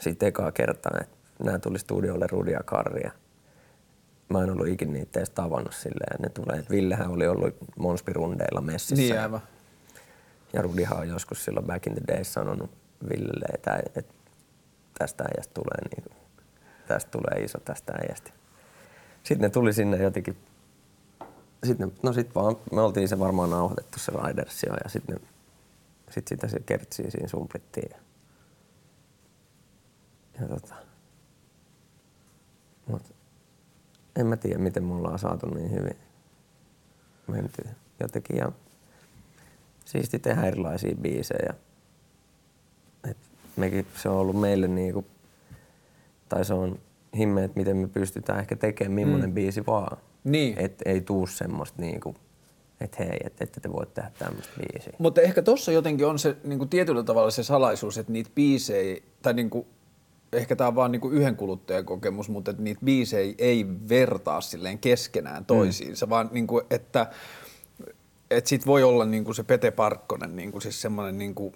Sitten 0.00 0.28
ekaa 0.28 0.52
kertaa, 0.52 0.98
että 1.00 1.16
nämä 1.44 1.58
tuli 1.58 1.78
studiolle 1.78 2.26
Rudi 2.30 2.50
ja 2.50 2.60
Karri. 2.64 3.00
Ja 3.04 3.12
mä 4.28 4.42
en 4.42 4.50
ollut 4.50 4.66
ikinä 4.68 4.92
niitä 4.92 5.20
edes 5.20 5.30
tavannut 5.30 5.74
silleen. 5.74 6.22
Ne 6.22 6.28
tulee, 6.28 6.58
että 6.58 6.70
Villehän 6.70 7.10
oli 7.10 7.26
ollut 7.26 7.54
Monspirundeilla 7.78 8.60
messissä. 8.60 9.02
Niin 9.02 9.20
aivan. 9.20 9.42
Ja 10.52 10.62
Rudihan 10.62 10.98
on 10.98 11.08
joskus 11.08 11.44
silloin 11.44 11.66
back 11.66 11.86
in 11.86 11.94
the 11.94 12.02
days 12.08 12.32
sanonut 12.32 12.70
Villelle, 13.10 13.46
että, 13.54 13.82
että 13.96 14.14
tästä 14.98 15.24
äijästä 15.24 15.54
tulee, 15.54 15.88
niin, 15.90 16.18
tästä 16.86 17.10
tulee 17.10 17.44
iso 17.44 17.58
tästä 17.58 17.92
äijästä. 17.92 18.30
Sitten 19.22 19.42
ne 19.42 19.50
tuli 19.50 19.72
sinne 19.72 19.96
jotenkin, 19.96 20.36
sitten 21.64 21.92
no 22.02 22.12
sit 22.12 22.34
vaan, 22.34 22.56
me 22.72 22.80
oltiin 22.80 23.08
se 23.08 23.18
varmaan 23.18 23.50
nauhoitettu 23.50 23.98
se 23.98 24.12
Ridersio 24.26 24.74
ja 24.84 24.90
sitten 24.90 25.20
sitten 26.12 26.38
sitä 26.38 26.48
se 26.48 26.60
kertsiä 26.66 27.10
siinä 27.10 27.28
sumplittiin. 27.28 27.90
Ja, 27.90 27.98
ja 30.40 30.48
tota, 30.48 30.74
mut 32.86 33.02
en 34.16 34.26
mä 34.26 34.36
tiedä, 34.36 34.58
miten 34.58 34.84
me 34.84 34.94
ollaan 34.94 35.18
saatu 35.18 35.46
niin 35.46 35.70
hyvin 35.70 35.96
mentyä 37.26 37.70
jotenkin. 38.00 38.36
Ja 38.36 38.52
siisti 39.84 40.18
tehdä 40.18 40.42
erilaisia 40.42 40.96
biisejä. 40.96 41.54
Et 43.10 43.16
mekin, 43.56 43.86
se 44.02 44.08
on 44.08 44.16
ollut 44.16 44.40
meille 44.40 44.68
niinku, 44.68 45.04
tai 46.28 46.44
se 46.44 46.54
on 46.54 46.78
himme, 47.16 47.44
että 47.44 47.58
miten 47.58 47.76
me 47.76 47.88
pystytään 47.88 48.40
ehkä 48.40 48.56
tekemään 48.56 48.92
millainen 48.92 49.30
mm. 49.30 49.34
biisi 49.34 49.66
vaan. 49.66 49.98
Niin. 50.24 50.58
Et 50.58 50.82
ei 50.84 51.00
tuu 51.00 51.26
semmoista 51.26 51.82
niinku, 51.82 52.14
että 52.84 53.04
hei, 53.04 53.18
että 53.24 53.44
ette 53.44 53.60
te 53.60 53.72
voi 53.72 53.86
tehdä 53.86 54.10
tämmöistä 54.18 54.52
biisiä. 54.58 54.92
Mutta 54.98 55.20
ehkä 55.20 55.42
tuossa 55.42 55.72
jotenkin 55.72 56.06
on 56.06 56.18
se 56.18 56.36
niin 56.44 56.58
kuin 56.58 56.68
tietyllä 56.68 57.02
tavalla 57.02 57.30
se 57.30 57.42
salaisuus, 57.42 57.98
että 57.98 58.12
niitä 58.12 58.30
biisejä, 58.34 59.02
tai 59.22 59.34
niin 59.34 59.50
kuin, 59.50 59.66
ehkä 60.32 60.56
tämä 60.56 60.68
on 60.68 60.74
vaan 60.74 60.92
niin 60.92 61.00
kuin 61.00 61.14
yhden 61.14 61.36
kuluttajan 61.36 61.84
kokemus, 61.84 62.28
mutta 62.28 62.50
että 62.50 62.62
niitä 62.62 62.80
biisejä 62.84 63.34
ei 63.38 63.66
vertaa 63.88 64.40
silleen 64.40 64.78
keskenään 64.78 65.44
toisiinsa, 65.44 66.06
mm. 66.06 66.10
vaan 66.10 66.30
niin 66.32 66.46
kuin, 66.46 66.64
että, 66.70 67.10
että 68.30 68.48
sit 68.48 68.66
voi 68.66 68.82
olla 68.82 69.04
niin 69.04 69.24
kuin 69.24 69.34
se 69.34 69.42
Pete 69.42 69.70
Parkkonen, 69.70 70.36
niin 70.36 70.52
kuin 70.52 70.62
siis 70.62 70.82
semmoinen, 70.82 71.18
niin 71.18 71.34
kuin, 71.34 71.54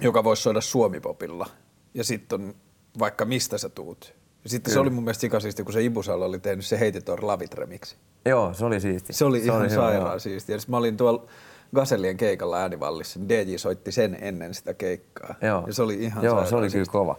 joka 0.00 0.24
voisi 0.24 0.42
soida 0.42 0.60
suomipopilla, 0.60 1.46
ja 1.94 2.04
sitten 2.04 2.40
on 2.40 2.54
vaikka 2.98 3.24
mistä 3.24 3.58
sä 3.58 3.68
tuut. 3.68 4.15
Sitten 4.46 4.62
Kyllä. 4.70 4.74
se 4.74 4.80
oli 4.80 4.90
mun 4.90 5.04
mielestä 5.04 5.20
sikasisti, 5.20 5.64
kun 5.64 5.72
se 5.72 5.82
Ibusalla 5.82 6.24
oli 6.24 6.38
tehnyt 6.38 6.64
se 6.64 6.80
Heitit 6.80 7.08
or 7.08 7.26
Lavit 7.26 7.54
remiksi. 7.54 7.96
Joo, 8.24 8.54
se 8.54 8.64
oli 8.64 8.80
siisti. 8.80 9.12
Se 9.12 9.24
oli 9.24 9.38
se 9.38 9.44
ihan 9.44 9.60
oli 9.60 9.70
sairaan 9.70 10.10
hyvä. 10.10 10.18
siisti. 10.18 10.52
Ja 10.52 10.58
mä 10.68 10.76
olin 10.76 10.96
tuolla 10.96 11.26
Gasellien 11.74 12.16
keikalla 12.16 12.58
äänivallissa, 12.58 13.18
niin 13.18 13.28
DJ 13.28 13.56
soitti 13.56 13.92
sen 13.92 14.18
ennen 14.20 14.54
sitä 14.54 14.74
keikkaa. 14.74 15.34
Joo. 15.42 15.64
Ja 15.66 15.74
se 15.74 15.82
oli 15.82 15.94
ihan 15.94 16.24
Joo, 16.24 16.46
se 16.46 16.56
oli 16.56 16.70
kyllä 16.70 16.84
kova. 16.92 17.18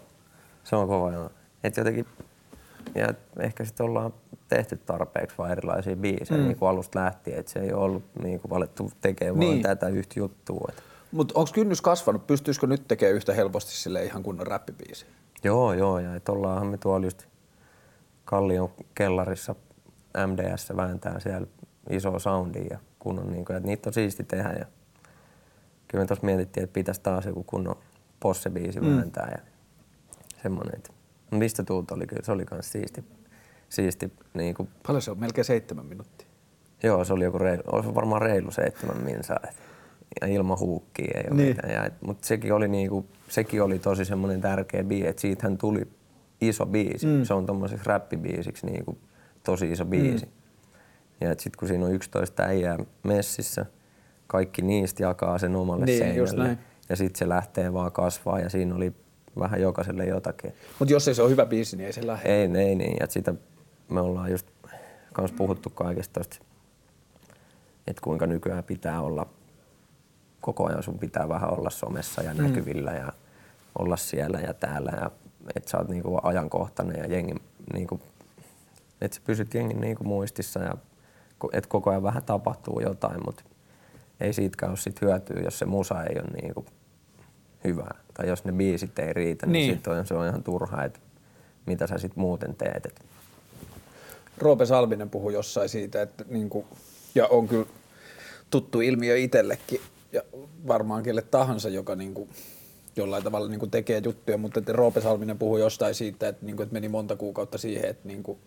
Se 0.64 0.76
on 0.76 0.88
kova, 0.88 1.12
joo. 1.12 1.30
Et 1.64 1.78
jotenkin, 1.78 2.06
ja 2.96 3.14
ehkä 3.40 3.66
sitten 3.66 3.86
ollaan 3.86 4.14
tehty 4.50 4.78
tarpeeksi 4.86 5.38
vaan 5.38 5.52
erilaisia 5.52 5.96
biisejä 5.96 6.42
mm. 6.42 6.48
niin 6.48 6.58
kuin 6.58 6.70
alusta 6.70 7.00
lähtien, 7.00 7.40
että 7.40 7.52
se 7.52 7.60
ei 7.60 7.74
ole 7.74 7.84
ollut 7.84 8.04
niin 8.24 8.40
kuin 8.40 8.50
valettu 8.50 8.92
tekemään 9.02 9.40
niin. 9.40 9.64
vaan 9.64 9.78
tätä 9.78 9.88
yhtä 9.88 10.20
juttua. 10.20 10.72
Mutta 11.12 11.34
onko 11.38 11.52
kynnys 11.54 11.82
kasvanut? 11.82 12.28
Pystyisikö 12.28 12.68
nyt 12.68 12.88
tekemään 12.88 13.16
yhtä 13.16 13.34
helposti 13.34 13.72
sille 13.72 14.06
ihan 14.06 14.24
kunnon 14.24 14.48
räppibiisi? 14.48 15.06
Joo, 15.44 15.74
joo. 15.74 16.00
Ja 16.00 16.16
et 16.16 16.30
ollaanhan 16.30 16.68
me 16.68 16.78
tuolla 16.78 17.06
just 17.06 17.26
Kallion 18.26 18.70
kellarissa 18.96 19.56
MDS 20.28 20.74
vääntää 20.76 21.20
siellä 21.20 21.48
iso 21.90 22.20
soundi 22.20 22.68
ja 22.70 22.80
kunnon, 23.00 23.32
niin 23.32 23.46
kuin, 23.46 23.58
että 23.58 23.68
niitä 23.68 23.90
on 23.90 23.94
siisti 23.94 24.24
tehdä. 24.24 24.50
Ja 24.50 24.66
kyllä 25.88 26.04
me 26.04 26.08
tuossa 26.08 26.26
mietittiin, 26.26 26.64
että 26.64 26.74
pitäisi 26.74 27.02
taas 27.02 27.26
joku 27.26 27.44
kunnon 27.44 27.76
posse-biisi 28.20 28.82
mm. 28.82 28.96
vääntää 28.96 29.32
ja 29.32 29.52
semmoinen. 30.42 30.76
Että 30.76 30.90
mistä 31.32 31.64
tuut 31.64 31.92
oli 31.92 32.08
kyllä, 32.08 32.22
se 32.26 32.32
oli 32.32 32.46
kans 32.46 32.72
siisti. 32.72 33.06
siisti 33.70 34.14
niin 34.34 34.56
kuin... 34.56 34.70
Paljon 34.88 35.02
se 35.02 35.12
on? 35.12 35.20
Melkein 35.20 35.46
seitsemän 35.46 35.86
minuuttia. 35.86 36.28
Joo, 36.84 37.06
se 37.06 37.14
oli 37.14 37.24
joku 37.24 37.38
reilu, 37.38 37.64
olisi 37.72 37.96
varmaan 37.96 38.22
reilu 38.22 38.52
seitsemän 38.52 38.98
minsaa. 39.04 39.40
Ilman 40.26 40.60
huukkia 40.60 41.12
ei 41.16 41.24
ole 41.32 41.36
niin. 41.36 41.50
mitään. 41.50 41.74
Ja, 41.74 41.92
mutta 42.02 42.28
sekin 42.28 42.54
oli, 42.54 42.68
niinku, 42.68 43.06
sekin 43.30 43.64
oli 43.64 43.80
tosi 43.80 44.06
semmoinen 44.06 44.42
tärkeä 44.42 44.84
biisi, 44.84 45.08
että 45.08 45.22
siitähän 45.22 45.58
tuli 45.58 45.88
iso 46.42 46.66
biisi. 46.66 47.08
Mm. 47.08 47.24
Se 47.24 47.34
on 47.34 47.46
tommoseksi 47.46 47.86
räppibiisiksi 47.86 48.66
niinku, 48.66 48.98
tosi 49.44 49.72
iso 49.72 49.86
biisi. 49.86 50.26
Mm. 50.26 50.32
Ja 51.22 51.30
sitten 51.30 51.60
kun 51.60 51.68
siinä 51.68 51.86
on 51.86 51.94
11 51.94 52.44
äijää 52.44 52.78
messissä, 53.04 53.66
kaikki 54.28 54.62
niistä 54.62 55.04
jakaa 55.04 55.38
sen 55.38 55.56
omalle 55.56 55.86
niin, 55.86 56.00
seinälle. 56.00 56.58
Ja 56.90 56.96
sitten 56.96 57.20
se 57.20 57.30
lähtee 57.30 57.74
vaan 57.74 57.92
kasvaa 57.92 58.40
ja 58.40 58.50
siinä 58.50 58.76
oli 58.76 58.94
vähän 59.40 59.62
jokaiselle 59.62 60.06
jotakin. 60.06 60.54
Mutta 60.80 60.94
jos 60.94 61.08
ei 61.08 61.16
se 61.16 61.22
ole 61.22 61.30
hyvä 61.30 61.46
biisi, 61.46 61.78
niin 61.78 61.88
ei 61.88 61.94
se 61.94 62.08
lähde. 62.08 62.30
Ei, 62.30 62.50
ei 62.68 62.76
niin. 62.76 62.98
Ja 63.00 63.08
sitä 63.10 63.34
me 63.90 64.02
ollaan 64.02 64.32
just 64.32 64.48
kans 65.14 65.32
puhuttu 65.32 65.70
kaikesta 65.70 66.22
että 67.88 68.02
kuinka 68.02 68.28
nykyään 68.28 68.64
pitää 68.64 69.02
olla 69.02 69.26
koko 70.48 70.68
ajan 70.68 70.84
sun 70.84 71.00
pitää 71.00 71.30
vähän 71.30 71.54
olla 71.54 71.70
somessa 71.70 72.22
ja 72.22 72.34
mm. 72.34 72.44
näkyvillä 72.44 72.92
ja 72.92 73.14
olla 73.80 73.98
siellä 73.98 74.40
ja 74.40 74.54
täällä 74.54 74.92
ja 75.02 75.12
että 75.56 75.70
sä 75.70 75.78
oot 75.78 75.90
niinku 75.90 76.20
ajankohtainen 76.24 77.00
ja 77.00 77.08
jengi 77.08 77.36
niinku, 77.74 78.00
että 79.02 79.16
sä 79.16 79.22
pysyt 79.26 79.54
jengin 79.54 79.82
niinku 79.82 80.04
muistissa 80.04 80.60
ja 80.60 80.74
että 81.54 81.70
koko 81.70 81.90
ajan 81.90 82.04
vähän 82.04 82.24
tapahtuu 82.24 82.80
jotain, 82.80 83.22
mutta 83.26 83.44
ei 84.20 84.34
siitäkään 84.34 84.70
ole 84.70 84.78
sit 84.78 85.02
hyötyä, 85.02 85.42
jos 85.42 85.60
se 85.60 85.66
musa 85.66 86.04
ei 86.04 86.20
ole 86.20 86.30
niinku 86.42 86.66
hyvä. 87.64 87.88
Tai 88.14 88.28
jos 88.28 88.46
ne 88.46 88.52
biisit 88.52 89.00
ei 89.00 89.14
riitä, 89.14 89.46
niin, 89.46 89.54
niin 89.54 89.76
sit 89.76 89.88
on, 89.88 90.08
se 90.08 90.14
on 90.14 90.28
ihan 90.28 90.44
turha, 90.44 90.84
että 90.84 91.00
mitä 91.66 91.88
sä 91.88 91.98
sitten 91.98 92.20
muuten 92.20 92.56
teet. 92.56 92.86
Et. 92.86 93.06
Roope 94.38 94.66
Salminen 94.66 95.10
puhui 95.10 95.34
jossain 95.34 95.70
siitä, 95.70 96.02
että 96.02 96.26
niinku, 96.28 96.66
ja 97.16 97.28
on 97.28 97.48
kyllä 97.48 97.66
tuttu 98.50 98.82
ilmiö 98.82 99.18
itsellekin, 99.18 99.82
ja 100.18 100.40
varmaan 100.68 101.04
kelle 101.04 101.22
tahansa, 101.22 101.70
joka 101.70 101.96
niinku, 101.96 102.28
jollain 102.96 103.24
tavalla 103.24 103.50
niinku 103.50 103.68
tekee 103.68 104.02
juttuja, 104.06 104.38
mutta 104.38 104.60
että 104.60 104.74
Roope 104.74 105.02
Salminen 105.02 105.38
puhui 105.38 105.60
jostain 105.60 105.96
siitä, 105.96 106.28
että, 106.28 106.46
niinku, 106.46 106.64
että 106.64 106.74
meni 106.74 106.90
monta 106.90 107.16
kuukautta 107.16 107.58
siihen, 107.58 107.90
että 107.90 108.08
niinku, 108.08 108.38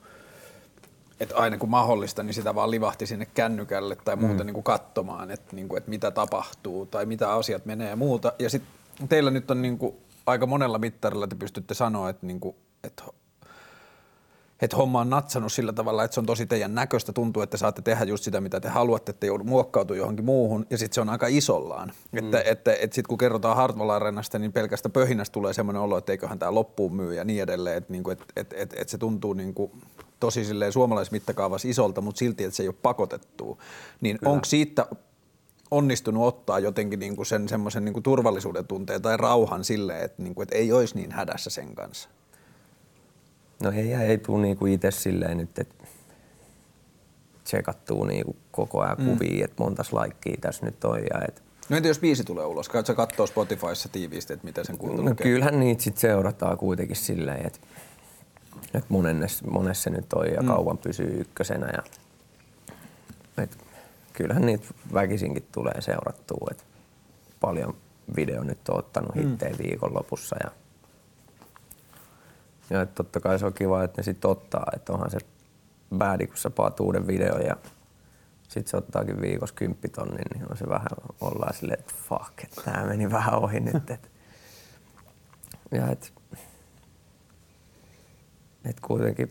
että 1.21 1.37
aina 1.37 1.59
kun 1.59 1.69
mahdollista, 1.69 2.23
niin 2.23 2.35
sitä 2.35 2.55
vaan 2.55 2.71
livahti 2.71 3.07
sinne 3.07 3.27
kännykälle 3.35 3.97
tai 4.05 4.17
muuta 4.17 4.43
mm. 4.43 4.47
niin 4.47 4.55
kuin 4.55 4.65
katsomaan, 4.65 5.31
että, 5.31 5.57
niin 5.57 5.69
kuin, 5.69 5.79
että 5.79 5.91
mitä 5.91 6.11
tapahtuu 6.11 6.87
tai 6.87 7.07
mitä 7.07 7.33
asiat 7.33 7.67
menee 7.67 7.89
ja 7.89 7.97
muuta. 7.97 8.33
Ja 8.39 8.51
sitten 8.51 9.09
teillä 9.09 9.31
nyt 9.31 9.51
on 9.51 9.63
niin 9.63 9.79
kuin, 9.79 9.97
aika 10.27 10.47
monella 10.47 10.79
mittarilla 10.79 11.27
te 11.27 11.37
pystytte 11.37 11.75
sanoa, 11.75 12.11
että, 12.11 12.27
niin 12.27 12.41
kuin, 12.41 12.57
että, 12.85 13.03
että 14.63 14.77
homma 14.77 15.01
on 15.01 15.11
natsannut 15.11 15.53
sillä 15.53 15.73
tavalla, 15.73 16.05
että 16.05 16.15
se 16.15 16.21
on 16.21 16.27
tosi 16.27 16.47
teidän 16.47 16.75
näköistä. 16.75 17.13
Tuntuu, 17.13 17.43
että 17.43 17.57
saatte 17.57 17.83
tehdä 17.83 18.05
just 18.05 18.25
sitä, 18.25 18.41
mitä 18.41 18.61
te 18.61 18.69
haluatte, 18.69 19.11
että 19.11 19.27
joudu 19.27 19.45
muokkautua 19.45 19.97
johonkin 19.97 20.25
muuhun. 20.25 20.67
Ja 20.71 20.79
sitten 20.79 20.95
se 20.95 21.01
on 21.01 21.09
aika 21.09 21.27
isollaan. 21.27 21.93
Mm. 22.13 22.19
Että, 22.19 22.43
että, 22.43 22.73
että 22.73 22.95
sitten 22.95 23.09
kun 23.09 23.19
kerrotaan 23.19 23.57
Hartwall 23.57 23.91
Arenasta, 23.91 24.39
niin 24.39 24.53
pelkästä 24.53 24.89
pöhinästä 24.89 25.33
tulee 25.33 25.53
semmoinen 25.53 25.83
olo, 25.83 25.99
että 25.99 26.13
eiköhän 26.13 26.39
tämä 26.39 26.55
loppuun 26.55 26.97
myy 26.97 27.15
ja 27.15 27.25
niin 27.25 27.43
edelleen. 27.43 27.77
Että, 27.77 27.93
niin 27.93 28.03
kuin, 28.03 28.13
että, 28.13 28.25
että, 28.37 28.57
että, 28.59 28.77
että 28.79 28.91
se 28.91 28.99
tuntuu 28.99 29.33
niin 29.33 29.55
kuin 29.55 29.73
tosi 30.21 30.45
suomalaismittakaavassa 30.71 31.69
isolta, 31.69 32.01
mutta 32.01 32.19
silti, 32.19 32.45
että 32.45 32.57
se 32.57 32.63
ei 32.63 32.69
ole 32.69 32.77
pakotettu. 32.83 33.59
Niin 34.01 34.19
onko 34.25 34.45
siitä 34.45 34.87
onnistunut 35.71 36.27
ottaa 36.27 36.59
jotenkin 36.59 36.99
niin 36.99 37.17
kuin 37.17 37.27
sen 37.27 37.49
semmoisen 37.49 37.85
niin 37.85 38.03
turvallisuuden 38.03 38.67
tunteen 38.67 39.03
tai 39.03 39.17
rauhan 39.17 39.65
sille, 39.65 40.01
että, 40.01 40.23
niin 40.23 40.35
kuin, 40.35 40.43
että 40.43 40.57
ei 40.57 40.73
olisi 40.73 40.95
niin 40.95 41.13
hädässä 41.13 41.51
sen 41.51 41.75
kanssa? 41.75 42.09
No 43.63 43.71
ei, 43.71 43.95
ei 43.95 44.19
tule 44.19 44.43
niin 44.43 44.57
kuin 44.57 44.73
itse 44.73 44.91
silleen 44.91 45.37
nyt, 45.37 45.59
että 45.59 45.85
tsekattuu 47.45 48.05
niin 48.05 48.25
kuin 48.25 48.37
koko 48.51 48.81
ajan 48.81 48.97
mm. 48.99 49.07
kuvia, 49.07 49.45
että 49.45 49.63
montas 49.63 49.93
laikkia 49.93 50.37
tässä 50.41 50.67
nyt 50.67 50.85
on. 50.85 50.99
Ja 50.99 51.23
et... 51.29 51.43
No 51.69 51.77
entä 51.77 51.89
jos 51.89 51.99
biisi 51.99 52.25
tulee 52.25 52.45
ulos? 52.45 52.69
Käytkö 52.69 52.93
sä 52.93 52.97
katsoo 52.97 53.27
Spotifyssa 53.27 53.89
tiiviisti, 53.89 54.33
että 54.33 54.45
miten 54.45 54.65
sen 54.65 54.79
kuuluu? 54.79 55.03
No 55.03 55.15
kyllähän 55.15 55.61
niitä 55.61 55.83
sitten 55.83 56.01
seurataan 56.01 56.59
kuitenkin 56.59 56.97
silleen, 56.97 57.47
että 57.47 57.59
että 58.75 58.87
monessa, 58.89 59.47
monessa 59.47 59.83
se 59.83 59.91
nyt 59.91 60.13
on 60.13 60.27
ja 60.27 60.43
mm. 60.43 60.49
kauan 60.49 60.79
pysyy 60.79 61.21
ykkösenä. 61.21 61.67
Ja, 61.67 61.83
et, 63.43 63.59
kyllähän 64.13 64.47
niitä 64.47 64.65
väkisinkin 64.95 65.47
tulee 65.53 65.81
seurattua. 65.81 66.49
Et 66.51 66.65
paljon 67.41 67.75
video 68.17 68.43
nyt 68.43 68.69
on 68.69 68.79
ottanut 68.79 69.15
mm. 69.15 69.23
hittejä 69.23 69.59
viikonlopussa. 69.63 70.37
Ja, 70.45 70.51
ja 72.71 72.83
et 72.83 72.95
totta 72.95 73.21
kai 73.21 73.39
se 73.39 73.47
on 73.47 73.53
kiva, 73.53 73.85
että 73.85 74.01
ne 74.01 74.05
sitten 74.05 74.31
ottaa. 74.31 74.67
Että 74.77 74.93
onhan 74.93 75.11
se 75.11 75.19
bäädi, 75.97 76.27
kun 76.27 76.37
sä 76.37 76.51
paat 76.51 76.81
uuden 76.81 77.07
videon 77.07 77.43
ja 77.47 77.57
sitten 78.43 78.67
se 78.71 78.77
ottaakin 78.77 79.21
viikossa 79.21 79.55
kymppitonnin, 79.55 80.27
niin 80.35 80.51
on 80.51 80.57
se 80.57 80.69
vähän, 80.69 80.89
ollaan 81.21 81.55
silleen, 81.55 81.81
että 81.81 81.95
fuck, 82.09 82.45
että 82.45 82.63
tää 82.65 82.87
meni 82.87 83.11
vähän 83.11 83.35
ohi 83.35 83.61
nyt. 83.61 83.91
Et. 83.91 84.11
Ja 85.73 85.89
et, 85.91 86.13
et 88.65 88.81
kuitenkin 88.81 89.31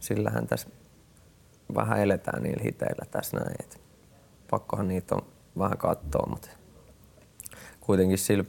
sillähän 0.00 0.46
tässä 0.46 0.68
vähän 1.74 2.00
eletään 2.00 2.42
niillä 2.42 2.62
hiteillä 2.62 3.04
tässä 3.10 3.36
näin. 3.36 3.56
Et 3.60 3.80
pakkohan 4.50 4.88
niitä 4.88 5.14
on 5.14 5.26
vähän 5.58 5.78
katsoa, 5.78 6.26
mutta 6.30 6.48
kuitenkin 7.80 8.18
sillä 8.18 8.44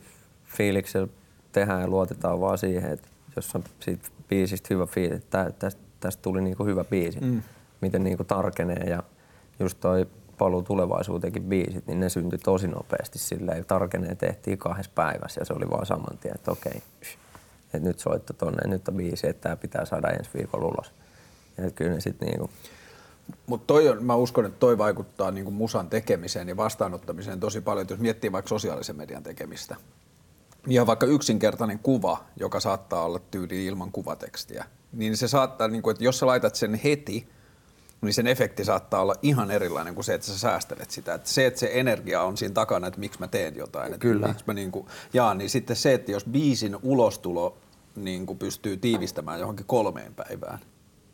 fiiliksellä 0.46 1.08
tehdään 1.54 1.82
ja 1.82 1.88
luotetaan 1.88 2.42
vaan 2.42 2.58
siihen, 2.58 2.92
että 2.92 3.08
jos 3.36 3.56
on 3.56 3.64
siitä 3.80 4.10
biisistä 4.30 4.68
hyvä 4.72 4.86
fiilis, 4.86 5.18
että 5.18 5.52
tästä, 5.60 5.82
tästä 6.00 6.22
tuli 6.22 6.42
niinku 6.42 6.66
hyvä 6.66 6.84
biisi, 6.84 7.20
mm. 7.20 7.44
miten 7.82 8.04
niinku 8.04 8.24
tarkenee 8.24 8.90
ja 8.90 9.04
just 9.60 9.78
toi 9.80 10.08
paluu 10.38 10.62
tulevaisuuteenkin 10.62 11.44
biisit, 11.44 11.88
niin 11.88 12.00
ne 12.00 12.10
syntyi 12.10 12.40
tosi 12.40 12.68
nopeasti 12.68 13.20
silleen. 13.20 13.66
Tarkenee 13.66 14.16
tehtiin 14.16 14.58
kahdessa 14.58 14.92
päivässä 14.96 15.42
ja 15.42 15.46
se 15.46 15.54
oli 15.54 15.70
vaan 15.70 15.86
saman 15.86 16.18
tien, 16.18 16.36
että 16.36 16.52
okei, 16.52 16.82
että 17.74 17.90
nyt 17.90 18.00
soitto 18.00 18.34
tonne, 18.34 18.68
nyt 18.68 18.88
on 18.88 18.96
biisi, 18.96 19.28
että 19.28 19.42
tämä 19.42 19.56
pitää 19.56 19.86
saada 19.86 20.10
ensi 20.10 20.30
viikolla 20.34 20.68
ulos. 20.68 20.92
Ja 21.58 21.72
kyllä 21.72 21.92
ne 21.92 22.00
sitten 22.00 22.28
niinku... 22.28 22.50
Mutta 23.48 23.68
toi 23.68 23.90
on, 23.90 24.04
mä 24.04 24.16
uskon, 24.16 24.46
että 24.46 24.60
toi 24.60 24.78
vaikuttaa 24.78 25.32
niinku 25.32 25.52
musan 25.52 25.90
tekemiseen 25.90 26.50
ja 26.50 26.58
vastaanottamiseen 26.58 27.40
tosi 27.40 27.62
paljon, 27.62 27.82
että 27.82 27.94
jos 27.94 28.02
miettii 28.02 28.32
vaikka 28.32 28.50
sosiaalisen 28.50 28.96
median 28.96 29.24
tekemistä. 29.24 29.76
Ja 30.68 30.88
vaikka 30.88 31.06
yksinkertainen 31.06 31.80
kuva, 31.80 32.24
joka 32.40 32.60
saattaa 32.60 33.06
olla 33.06 33.20
tyyli 33.20 33.66
ilman 33.66 33.92
kuvatekstiä, 33.92 34.66
niin 34.94 35.18
se 35.18 35.28
saattaa, 35.28 35.68
niin 35.68 35.82
kuin, 35.82 35.92
että 35.92 36.04
jos 36.04 36.20
sä 36.20 36.26
laitat 36.26 36.56
sen 36.56 36.74
heti, 36.74 37.28
niin 38.02 38.14
sen 38.14 38.28
efekti 38.28 38.66
saattaa 38.66 39.02
olla 39.02 39.16
ihan 39.22 39.52
erilainen 39.52 39.96
kuin 39.96 40.06
se, 40.06 40.14
että 40.14 40.28
sä 40.28 40.40
säästelet 40.40 40.92
sitä. 40.92 41.14
Että 41.14 41.30
se, 41.30 41.46
että 41.46 41.60
se 41.60 41.70
energia 41.74 42.22
on 42.24 42.38
siinä 42.38 42.54
takana, 42.54 42.88
että 42.88 43.00
miksi 43.00 43.20
mä 43.20 43.28
teen 43.28 43.56
jotain, 43.56 43.88
että 43.88 43.98
Kyllä. 43.98 44.28
miksi 44.28 44.44
mä 44.48 44.54
niin 44.54 44.72
kuin, 44.72 44.88
jaan, 45.14 45.38
niin 45.38 45.50
sitten 45.50 45.76
se, 45.76 45.94
että 45.94 46.12
jos 46.12 46.26
biisin 46.26 46.78
ulostulo 46.82 47.58
niin 47.96 48.26
kuin 48.26 48.40
pystyy 48.40 48.78
tiivistämään 48.78 49.40
johonkin 49.40 49.66
kolmeen 49.66 50.14
päivään, 50.14 50.60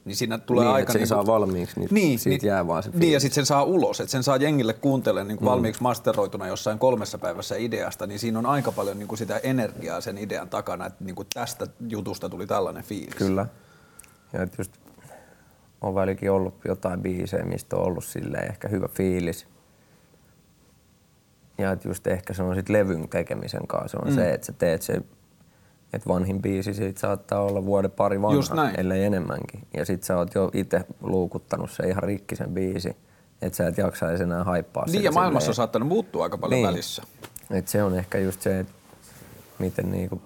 niin 0.06 0.16
siinä 0.16 0.38
tulee 0.38 0.66
niin, 0.66 0.74
aika... 0.76 0.94
Niin, 0.94 1.08
saa 1.08 1.26
valmiiksi, 1.26 1.80
niin, 1.80 1.90
niin 1.92 2.20
siitä 2.20 2.44
niin, 2.44 2.48
jää 2.48 2.68
vaan 2.68 2.84
se 2.84 2.90
Niin, 2.94 3.14
ja 3.14 3.20
sitten 3.20 3.36
sen 3.36 3.46
saa 3.46 3.64
ulos, 3.64 4.00
että 4.00 4.12
sen 4.12 4.24
saa 4.24 4.38
jengille 4.38 4.74
kuuntelemaan 4.74 5.28
niin 5.28 5.40
mm. 5.40 5.46
valmiiksi 5.46 5.82
masteroituna 5.82 6.48
jossain 6.48 6.80
kolmessa 6.80 7.18
päivässä 7.18 7.56
ideasta, 7.56 8.08
niin 8.08 8.20
siinä 8.20 8.40
on 8.40 8.46
aika 8.46 8.72
paljon 8.72 9.00
niin 9.00 9.08
kuin 9.08 9.18
sitä 9.18 9.38
energiaa 9.38 10.02
sen 10.02 10.18
idean 10.18 10.50
takana, 10.50 10.86
että 10.86 11.04
niin 11.04 11.16
kuin 11.16 11.28
tästä 11.34 11.68
jutusta 11.90 12.30
tuli 12.30 12.48
tällainen 12.48 12.84
fiilis. 12.84 13.16
Kyllä. 13.16 13.46
Ja 14.34 14.42
että 14.42 14.56
just 14.60 14.72
on 15.82 15.96
välikin 15.96 16.32
ollut 16.32 16.54
jotain 16.68 17.02
biisejä, 17.02 17.46
mistä 17.46 17.76
on 17.76 17.84
ollut 17.84 18.06
silleen 18.06 18.50
ehkä 18.50 18.68
hyvä 18.68 18.88
fiilis. 18.88 19.48
Ja 21.58 21.72
että 21.72 21.88
just 21.88 22.08
ehkä 22.08 22.34
se 22.34 22.44
on 22.44 22.56
sit 22.56 22.70
levyn 22.70 23.10
tekemisen 23.10 23.68
kanssa, 23.68 23.98
se 23.98 23.98
on 24.06 24.12
mm. 24.12 24.16
se, 24.16 24.34
että 24.34 24.46
sä 24.46 24.54
teet 24.54 24.82
se 24.82 25.02
että 25.94 26.10
vanhin 26.10 26.42
biisi 26.42 26.74
siitä 26.74 27.00
saattaa 27.00 27.42
olla 27.42 27.66
vuoden 27.66 27.92
pari 27.92 28.22
vanha, 28.22 28.72
ellei 28.78 29.04
enemmänkin. 29.04 29.68
Ja 29.78 29.86
sit 29.86 30.04
sä 30.04 30.18
oot 30.18 30.36
jo 30.36 30.52
itse 30.54 30.86
luukuttanut 31.02 31.72
se 31.72 31.88
ihan 31.88 32.04
rikkisen 32.04 32.50
biisi, 32.50 32.96
että 33.42 33.58
sä 33.58 33.68
et 33.68 33.78
jaksaisi 33.78 34.24
enää 34.24 34.44
haippaa 34.44 34.86
Niin 34.86 35.04
ja 35.04 35.12
maailmassa 35.12 35.46
silleen. 35.46 35.52
on 35.52 35.56
saattanut 35.56 35.88
muuttua 35.88 36.24
aika 36.24 36.38
paljon 36.38 36.58
niin. 36.58 36.68
välissä. 36.68 37.04
Et 37.52 37.68
se 37.68 37.84
on 37.84 37.96
ehkä 37.96 38.18
just 38.18 38.42
se, 38.42 38.60
että 38.60 38.74
miten 39.60 39.92
niinku, 39.92 40.22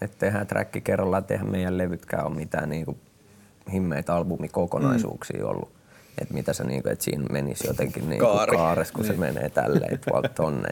että 0.00 0.16
tehdään 0.18 0.46
träkki 0.46 0.80
kerrallaan, 0.80 1.24
tehdä 1.24 1.44
meidän 1.44 1.78
levytkään 1.78 2.26
on 2.26 2.36
mitään 2.36 2.68
niinku 2.68 2.98
himmeitä 3.72 4.14
albumikokonaisuuksia 4.14 5.42
mm. 5.42 5.50
ollut. 5.50 5.70
Että 6.18 6.34
mitä 6.34 6.52
se 6.52 6.64
niinku, 6.64 6.88
että 6.88 7.04
siinä 7.04 7.24
menisi 7.30 7.66
jotenkin 7.66 8.08
niinku 8.08 8.26
kaares, 8.56 8.92
kun 8.92 9.02
niin. 9.02 9.12
se 9.12 9.20
menee 9.20 9.48
tälleen 9.48 9.98
tuolta 10.08 10.28
tonne. 10.42 10.68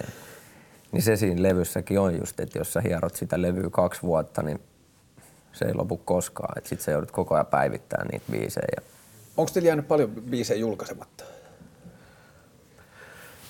Niin 0.92 1.03
se 1.03 1.16
siinä 1.16 1.42
levyssäkin 1.42 2.01
on 2.01 2.18
just, 2.18 2.40
että 2.40 2.59
jos 2.59 2.72
sä 2.72 2.81
hierot 2.81 3.16
sitä 3.16 3.42
levyä 3.42 3.70
kaksi 3.70 4.03
vuotta, 4.03 4.42
niin 4.42 4.61
se 5.53 5.64
ei 5.64 5.74
lopu 5.74 5.96
koskaan. 5.96 6.59
Että 6.59 6.68
sit 6.68 6.81
sä 6.81 6.90
joudut 6.90 7.11
koko 7.11 7.35
ajan 7.35 7.46
päivittämään 7.46 8.09
niitä 8.09 8.24
biisejä. 8.31 8.83
Onko 9.37 9.51
teillä 9.55 9.66
jäänyt 9.66 9.88
paljon 9.88 10.11
biisejä 10.11 10.61
julkaisematta? 10.61 11.24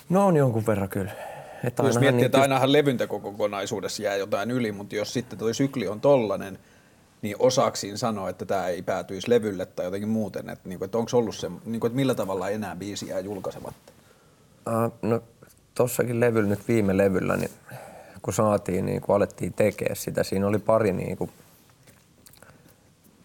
No 0.08 0.26
on 0.26 0.36
jonkun 0.36 0.66
verran 0.66 0.88
kyllä. 0.88 1.10
Että 1.64 1.82
jos 1.82 1.98
miettii, 1.98 2.24
että 2.24 2.40
ainahan 2.40 2.72
levyntekokokonaisuudessa 2.72 4.02
jää 4.02 4.16
jotain 4.16 4.50
yli, 4.50 4.72
mutta 4.72 4.96
jos 4.96 5.12
sitten 5.12 5.38
tuo 5.38 5.52
sykli 5.52 5.88
on 5.88 6.00
tollanen, 6.00 6.58
niin 7.22 7.36
osaksiin 7.38 7.98
sanoa, 7.98 8.30
että 8.30 8.44
tämä 8.44 8.66
ei 8.66 8.82
päätyisi 8.82 9.30
levylle 9.30 9.66
tai 9.66 9.86
jotenkin 9.86 10.08
muuten, 10.08 10.50
että, 10.50 10.68
niin 10.68 10.78
kuin, 10.78 10.86
että 10.86 10.98
onko 10.98 11.10
ollut 11.14 11.36
se, 11.36 11.50
niin 11.64 11.80
kuin, 11.80 11.88
että 11.88 11.96
millä 11.96 12.14
tavalla 12.14 12.48
enää 12.48 12.76
biisiä 12.76 13.20
julkaisematta? 13.20 13.92
Uh, 14.66 14.92
no 15.02 15.22
tossakin 15.78 16.20
levyllä, 16.20 16.48
nyt 16.48 16.68
viime 16.68 16.96
levyllä, 16.96 17.36
niin 17.36 17.50
kun 18.22 18.34
saatiin, 18.34 18.86
niin 18.86 19.00
kun 19.00 19.16
alettiin 19.16 19.52
tekemään 19.52 19.96
sitä, 19.96 20.22
siinä 20.22 20.46
oli 20.46 20.58
pari, 20.58 20.92
niin 20.92 21.16
kuin, 21.16 21.30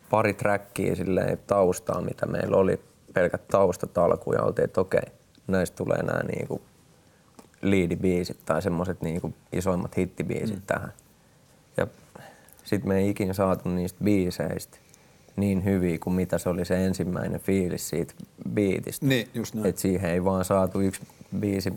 pari 0.10 0.34
trackia 0.34 0.96
silleen 0.96 1.40
taustaa, 1.48 2.02
mitä 2.02 2.26
meillä 2.26 2.58
oli, 2.58 2.80
pelkät 3.14 3.48
taustat 3.48 3.98
alkuun 3.98 4.36
ja 4.36 4.44
oltiin, 4.44 4.66
että 4.66 4.82
okei, 4.82 5.02
näistä 5.48 5.76
tulee 5.76 6.04
nämä 6.04 6.20
niin 6.24 6.48
kuin 6.48 6.62
liidibiisit 7.62 8.38
tai 8.46 8.62
semmoiset 8.62 9.02
niin 9.02 9.22
kuin 9.22 9.36
isoimmat 9.54 9.98
hittibiisit 9.98 10.56
mm. 10.56 10.64
tähän. 10.68 10.94
Ja 11.78 11.88
sitten 12.64 12.88
me 12.88 12.98
ei 12.98 13.10
ikinä 13.10 13.34
saatu 13.34 13.70
niistä 13.70 14.04
biiseistä 14.04 14.78
niin 15.36 15.66
hyviä 15.66 15.98
kuin 15.98 16.14
mitä 16.14 16.38
se 16.38 16.50
oli 16.50 16.66
se 16.66 16.86
ensimmäinen 16.86 17.40
fiilis 17.40 17.90
siitä 17.90 18.14
biitistä. 18.54 19.06
Niin, 19.06 19.28
just 19.34 19.56
näin. 19.56 19.68
Et 19.68 19.78
siihen 19.78 20.12
ei 20.12 20.24
vaan 20.24 20.46
saatu 20.46 20.82
yksi 20.82 21.02
biisi 21.40 21.74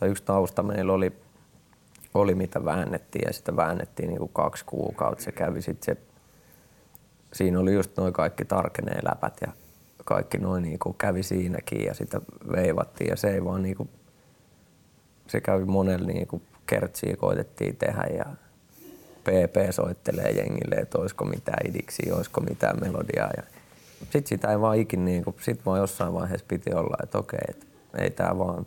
tai 0.00 0.08
yksi 0.08 0.22
tausta 0.22 0.62
meillä 0.62 0.92
oli, 0.92 1.12
oli 2.14 2.34
mitä 2.34 2.64
väännettiin 2.64 3.22
ja 3.26 3.32
sitä 3.32 3.56
väännettiin 3.56 4.08
niin 4.08 4.18
kuin 4.18 4.30
kaksi 4.32 4.64
kuukautta. 4.64 5.24
Se 5.24 5.32
kävi 5.32 5.62
sit 5.62 5.82
se, 5.82 5.96
siinä 7.32 7.60
oli 7.60 7.74
just 7.74 7.96
noin 7.96 8.12
kaikki 8.12 8.44
tarkenee 8.44 9.00
läpät 9.02 9.36
ja 9.40 9.52
kaikki 10.04 10.38
noin 10.38 10.62
niin 10.62 10.78
kuin 10.78 10.94
kävi 10.98 11.22
siinäkin 11.22 11.84
ja 11.84 11.94
sitä 11.94 12.20
veivattiin 12.52 13.10
ja 13.10 13.16
se 13.16 13.30
ei 13.34 13.44
vaan 13.44 13.62
niin 13.62 13.76
kuin, 13.76 13.88
se 15.26 15.40
kävi 15.40 15.64
monelle 15.64 16.12
niin 16.12 16.26
kuin 16.26 16.42
kertsiä 16.66 17.16
koitettiin 17.16 17.76
tehdä 17.76 18.04
ja 18.16 18.24
PP 19.24 19.72
soittelee 19.72 20.30
jengille, 20.30 20.74
että 20.74 20.98
olisiko 20.98 21.24
mitään 21.24 21.66
idiksi, 21.66 22.12
olisiko 22.12 22.40
mitään 22.40 22.80
melodiaa. 22.80 23.30
Ja 23.36 23.42
sitten 24.00 24.26
sitä 24.26 24.50
ei 24.50 24.60
vaan 24.60 24.78
ikin, 24.78 25.04
niin 25.04 25.24
kuin, 25.24 25.36
sit 25.40 25.66
vaan 25.66 25.80
jossain 25.80 26.14
vaiheessa 26.14 26.46
piti 26.48 26.74
olla, 26.74 26.96
että 27.02 27.18
okei, 27.18 27.40
että 27.48 27.66
ei 27.98 28.10
tämä 28.10 28.38
vaan 28.38 28.66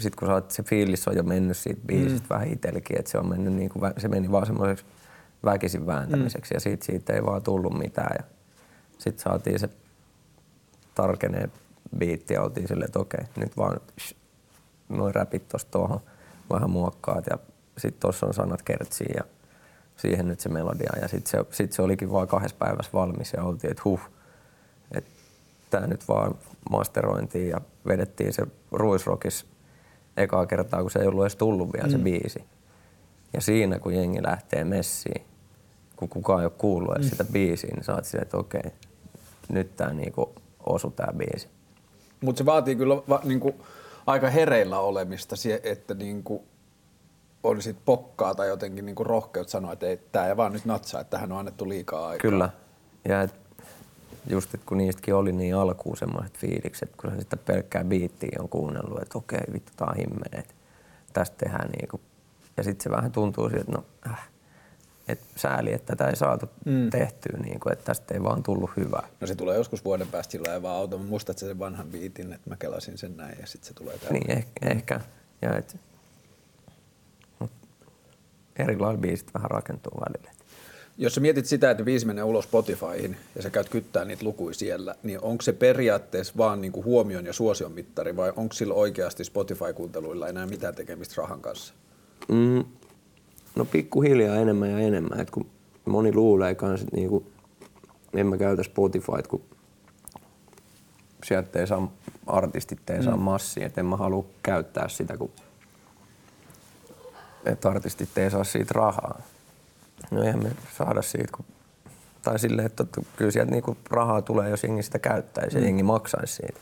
sitten 0.00 0.18
kun 0.18 0.28
sä 0.28 0.34
oot, 0.34 0.50
se 0.50 0.62
fiilis 0.62 1.08
on 1.08 1.16
jo 1.16 1.22
mennyt 1.22 1.56
siitä 1.56 1.80
biisistä 1.86 2.26
mm. 2.26 2.34
vähän 2.34 2.48
itsellekin, 2.48 2.98
että 2.98 3.10
se 3.10 3.18
on 3.18 3.26
mennyt 3.26 3.54
niin 3.54 3.70
kuin, 3.70 3.92
se 3.98 4.08
meni 4.08 4.30
vaan 4.30 4.46
semmoiseksi 4.46 4.84
väkisin 5.44 5.86
vääntämiseksi 5.86 6.54
mm. 6.54 6.56
ja 6.56 6.60
siitä, 6.60 6.86
siitä 6.86 7.12
ei 7.12 7.24
vaan 7.24 7.42
tullut 7.42 7.78
mitään. 7.78 8.16
Ja 8.18 8.24
sitten 8.98 9.22
saatiin 9.22 9.58
se 9.58 9.68
tarkenee 10.94 11.48
biitti 11.98 12.34
ja 12.34 12.42
oltiin 12.42 12.68
silleen, 12.68 12.86
että 12.86 12.98
okei, 12.98 13.24
nyt 13.36 13.56
vaan 13.56 13.80
noin 14.88 15.14
räpit 15.14 15.48
tosta 15.48 15.70
tuohon, 15.70 16.00
vähän 16.50 16.70
muokkaat 16.70 17.26
ja 17.30 17.38
sitten 17.78 18.00
tuossa 18.00 18.26
on 18.26 18.34
sanat 18.34 18.62
kertsiin 18.62 19.14
ja 19.16 19.24
siihen 19.96 20.28
nyt 20.28 20.40
se 20.40 20.48
melodia. 20.48 20.92
Ja 21.02 21.08
sitten 21.08 21.30
se, 21.30 21.44
sit 21.50 21.72
se 21.72 21.82
olikin 21.82 22.12
vaan 22.12 22.28
kahdessa 22.28 22.56
päivässä 22.56 22.92
valmis 22.92 23.32
ja 23.32 23.42
oltiin, 23.42 23.70
että 23.70 23.82
huh, 23.84 24.00
että 24.92 25.10
tämä 25.70 25.86
nyt 25.86 26.08
vaan 26.08 26.34
masterointiin 26.70 27.48
ja 27.48 27.60
vedettiin 27.86 28.32
se 28.32 28.46
Ruisrockis 28.72 29.46
ekaa 30.16 30.46
kertaa, 30.46 30.82
kun 30.82 30.90
se 30.90 30.98
ei 30.98 31.06
ollut 31.06 31.24
edes 31.24 31.36
tullut 31.36 31.72
vielä 31.72 31.86
mm. 31.86 31.92
se 31.92 31.98
biisi. 31.98 32.44
Ja 33.32 33.40
siinä, 33.40 33.78
kun 33.78 33.94
jengi 33.94 34.22
lähtee 34.22 34.64
messiin, 34.64 35.22
kun 35.96 36.08
kukaan 36.08 36.40
ei 36.40 36.46
ole 36.46 36.52
kuullut 36.58 36.94
edes 36.94 37.06
mm. 37.06 37.10
sitä 37.10 37.24
biisiä, 37.24 37.70
niin 37.74 37.84
saat 37.84 38.04
silleen, 38.04 38.22
että 38.22 38.36
okei, 38.36 38.72
nyt 39.48 39.76
tämä 39.76 39.92
niinku 39.92 40.34
osu 40.66 40.90
tämä 40.90 41.12
biisi. 41.12 41.48
Mutta 42.20 42.38
se 42.38 42.46
vaatii 42.46 42.76
kyllä 42.76 42.96
va, 42.96 43.20
niinku, 43.24 43.54
aika 44.06 44.30
hereillä 44.30 44.78
olemista, 44.78 45.36
että 45.62 45.94
niinku, 45.94 46.44
olisit 47.42 47.76
pokkaa 47.84 48.34
tai 48.34 48.48
jotenkin 48.48 48.86
niinku 48.86 49.04
rohkeut 49.04 49.48
sanoa, 49.48 49.72
että 49.72 49.86
tämä 50.12 50.26
ei 50.26 50.36
vaan 50.36 50.52
nyt 50.52 50.64
natsaa, 50.64 51.00
että 51.00 51.10
tähän 51.10 51.32
on 51.32 51.38
annettu 51.38 51.68
liikaa 51.68 52.08
aikaa. 52.08 52.30
Kyllä. 52.30 52.50
Ja 53.08 53.22
et 53.22 53.39
just, 54.26 54.54
että 54.54 54.66
kun 54.66 54.78
niistäkin 54.78 55.14
oli 55.14 55.32
niin 55.32 55.54
alkuun 55.54 55.96
semmoiset 55.96 56.38
fiilikset, 56.38 56.90
kun 56.96 57.12
sitä 57.18 57.36
pelkkää 57.36 57.84
biittiä 57.84 58.38
on 58.38 58.48
kuunnellut, 58.48 59.02
että 59.02 59.18
okei, 59.18 59.40
vittu, 59.52 59.72
tää 59.76 59.88
on 59.88 59.96
himmeä, 59.96 60.40
että 60.40 60.54
tästä 61.12 61.36
tehdään 61.36 61.70
niinku. 61.70 62.00
Ja 62.56 62.64
sitten 62.64 62.84
se 62.84 62.90
vähän 62.90 63.12
tuntuu 63.12 63.48
siltä, 63.48 63.60
että 63.60 63.72
no, 63.72 63.84
äh, 64.06 64.28
että 65.08 65.24
sääli, 65.36 65.72
että 65.72 65.96
tätä 65.96 66.10
ei 66.10 66.16
saatu 66.16 66.46
mm. 66.64 66.90
tehtyä, 66.90 67.38
niin 67.42 67.60
kuin, 67.60 67.72
että 67.72 67.84
tästä 67.84 68.14
ei 68.14 68.22
vaan 68.22 68.42
tullut 68.42 68.70
hyvää. 68.76 69.08
No 69.20 69.26
se 69.26 69.34
tulee 69.34 69.56
joskus 69.56 69.84
vuoden 69.84 70.08
päästä 70.08 70.32
sillä 70.32 70.50
ja 70.50 70.62
vaan 70.62 70.76
auto. 70.76 70.98
Muistat 70.98 71.38
sen 71.38 71.58
vanhan 71.58 71.86
biitin, 71.86 72.32
että 72.32 72.50
mä 72.50 72.56
kelasin 72.56 72.98
sen 72.98 73.16
näin 73.16 73.36
ja 73.40 73.46
sitten 73.46 73.68
se 73.68 73.74
tulee 73.74 73.98
täällä. 73.98 74.18
Niin, 74.18 74.30
ehkä. 74.30 74.66
Mm. 74.66 74.72
ehkä. 74.72 75.00
Ja 75.42 75.58
et, 75.58 75.76
erilailla 78.56 79.00
biisit 79.00 79.34
vähän 79.34 79.50
rakentuu 79.50 80.00
välillä. 80.00 80.30
Jos 81.00 81.14
sä 81.14 81.20
mietit 81.20 81.46
sitä, 81.46 81.70
että 81.70 81.84
viisi 81.84 82.06
menee 82.06 82.24
ulos 82.24 82.44
Spotifyhin 82.44 83.16
ja 83.36 83.42
sä 83.42 83.50
käyt 83.50 83.68
kyttää 83.68 84.04
niitä 84.04 84.24
lukuja 84.24 84.54
siellä, 84.54 84.94
niin 85.02 85.20
onko 85.20 85.42
se 85.42 85.52
periaatteessa 85.52 86.34
vaan 86.36 86.60
niin 86.60 86.72
kuin 86.72 86.84
huomion 86.84 87.26
ja 87.26 87.32
suosion 87.32 87.72
mittari 87.72 88.16
vai 88.16 88.32
onko 88.36 88.52
sillä 88.54 88.74
oikeasti 88.74 89.24
Spotify-kuunteluilla 89.24 90.28
enää 90.28 90.46
mitään 90.46 90.74
tekemistä 90.74 91.14
rahan 91.16 91.40
kanssa? 91.40 91.74
Mm, 92.28 92.64
no 93.54 93.64
pikkuhiljaa 93.64 94.36
enemmän 94.36 94.70
ja 94.70 94.78
enemmän. 94.78 95.20
Et 95.20 95.30
kun 95.30 95.46
moni 95.84 96.14
luulee 96.14 96.54
kanssa, 96.54 96.84
että 96.84 96.96
niinku, 96.96 97.26
en 98.14 98.26
mä 98.26 98.36
käytä 98.36 98.62
Spotifyt, 98.62 99.26
kun 99.28 99.42
sieltä 101.24 101.60
ei 101.60 101.66
saa, 101.66 101.92
artistit 102.26 102.90
ei 102.90 102.98
mm. 102.98 103.04
saa 103.04 103.16
massia, 103.16 103.66
että 103.66 103.80
en 103.80 103.86
mä 103.86 103.96
halua 103.96 104.26
käyttää 104.42 104.88
sitä, 104.88 105.16
kun 105.16 105.30
että 107.44 107.68
artistit 107.68 108.18
ei 108.18 108.30
saa 108.30 108.44
siitä 108.44 108.72
rahaa. 108.74 109.22
No 110.10 110.22
eihän 110.22 110.42
me 110.42 110.50
saada 110.78 111.02
siitä, 111.02 111.28
kun, 111.36 111.44
tai 112.22 112.38
silleen, 112.38 112.66
että 112.66 112.84
kyllä 113.16 113.30
sieltä 113.30 113.50
niinku 113.50 113.76
rahaa 113.90 114.22
tulee, 114.22 114.50
jos 114.50 114.64
jengi 114.64 114.82
sitä 114.82 114.98
käyttäisi 114.98 115.56
mm. 115.56 115.62
ja 115.62 115.68
jengi 115.68 115.82
maksaisi 115.82 116.34
siitä. 116.34 116.60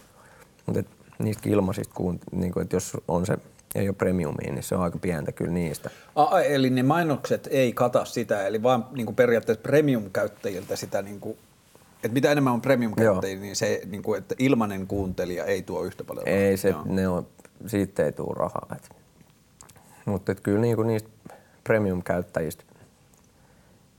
Mutta 0.67 0.83
niistä 1.19 1.49
ilmaisista, 1.49 1.95
kun, 1.95 2.21
niinku, 2.33 2.61
että 2.61 2.77
jos 2.77 2.97
on 3.09 3.27
se 3.27 3.39
ei 3.75 3.89
ole 3.89 3.97
premiumia, 3.97 4.53
niin 4.53 4.63
se 4.63 4.75
on 4.75 4.83
aika 4.83 4.99
pientä 4.99 5.33
kyllä 5.33 5.51
niistä. 5.51 5.91
A, 6.15 6.41
eli 6.41 6.71
ne 6.71 6.83
mainokset 6.83 7.49
ei 7.51 7.73
kata 7.73 8.05
sitä, 8.05 8.47
eli 8.47 8.63
vaan 8.63 8.87
niin 8.93 9.07
kuin 9.07 9.17
periaatteessa 9.17 9.63
premium-käyttäjiltä 9.63 10.77
sitä, 10.77 11.03
niin 11.03 11.21
kuin, 11.21 11.39
että 11.95 12.09
mitä 12.09 12.33
enemmän 12.33 12.53
on 12.53 12.61
premium-käyttäjiä, 12.61 13.41
niin 13.41 13.57
se, 13.57 13.81
niin 13.87 14.03
kuin, 14.03 14.19
että 14.19 14.35
ilmainen 14.39 14.87
kuuntelija 14.87 15.45
ei 15.45 15.63
tuo 15.63 15.83
yhtä 15.85 16.05
paljon 16.05 16.29
Ei, 16.29 16.57
se, 16.57 16.75
ne 16.85 17.09
on, 17.09 17.27
siitä 17.67 18.05
ei 18.05 18.13
tule 18.13 18.35
rahaa. 18.37 18.77
Mutta 20.05 20.35
kyllä 20.35 20.61
niin 20.61 20.77
kuin 20.77 20.89
niistä 20.89 21.09
premium-käyttäjistä 21.65 22.65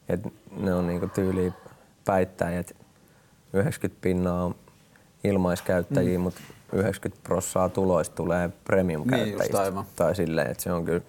et 0.09 0.33
ne 0.57 0.73
on 0.73 0.87
niinku 0.87 1.07
tyyli 1.07 1.53
päittäjät, 2.05 2.71
että 2.71 2.83
90 3.53 4.01
pinnaa 4.01 4.43
on 4.45 4.55
ilmaiskäyttäjiä, 5.23 6.17
mm. 6.17 6.21
mutta 6.21 6.41
90 6.73 7.23
prossaa 7.23 7.69
tuloista 7.69 8.15
tulee 8.15 8.49
premium-käyttäjistä. 8.63 9.71
Niin, 9.71 9.85
tai 9.95 10.15
silleen, 10.15 10.51
että 10.51 10.63
se 10.63 10.71
on 10.71 10.85
kyllä, 10.85 11.01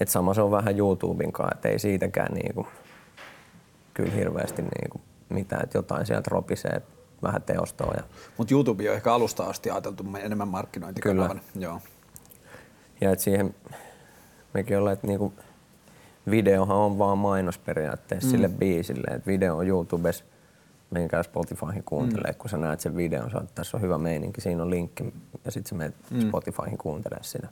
että 0.00 0.12
sama 0.12 0.34
se 0.34 0.42
on 0.42 0.50
vähän 0.50 0.78
YouTuben 0.78 1.32
kanssa, 1.32 1.54
että 1.54 1.68
ei 1.68 1.78
siitäkään 1.78 2.34
niinku, 2.34 2.66
kyllä 3.94 4.12
hirveästi 4.12 4.62
niinku 4.62 5.00
mitään, 5.28 5.64
että 5.64 5.78
jotain 5.78 6.06
sieltä 6.06 6.30
ropisee 6.30 6.82
vähän 7.22 7.42
teostoa. 7.42 7.94
Ja, 7.96 8.02
Mutta 8.36 8.54
YouTube 8.54 8.90
on 8.90 8.96
ehkä 8.96 9.14
alusta 9.14 9.44
asti 9.44 9.70
ajateltu 9.70 10.04
enemmän 10.22 10.48
markkinointikanavana. 10.48 11.40
Joo. 11.58 11.80
ja 13.00 13.10
et 13.10 13.20
siihen 13.20 13.54
mekin 14.54 14.78
ollaan, 14.78 14.94
että 14.94 15.06
niinku, 15.06 15.32
videohan 16.30 16.76
on 16.76 16.98
vaan 16.98 17.18
mainos 17.18 17.58
periaatteessa 17.58 18.28
mm. 18.28 18.30
sille 18.30 18.48
biisille, 18.48 19.14
että 19.14 19.26
video 19.26 19.56
on 19.56 19.66
YouTubessa, 19.66 20.24
menkää 20.90 21.22
Spotifyhin 21.22 21.84
kuuntelee, 21.84 22.32
mm. 22.32 22.38
kun 22.38 22.50
sä 22.50 22.56
näet 22.56 22.80
sen 22.80 22.96
videon, 22.96 23.30
sä 23.30 23.38
oot, 23.38 23.54
tässä 23.54 23.76
on 23.76 23.80
hyvä 23.80 23.98
meininki, 23.98 24.40
siinä 24.40 24.62
on 24.62 24.70
linkki 24.70 25.14
ja 25.44 25.50
sitten 25.50 25.68
sä 25.68 25.74
menet 25.74 25.94
mm. 26.10 26.28
Spotifyhin 26.28 26.78
kuuntelemaan 26.78 27.24
sitä. 27.24 27.48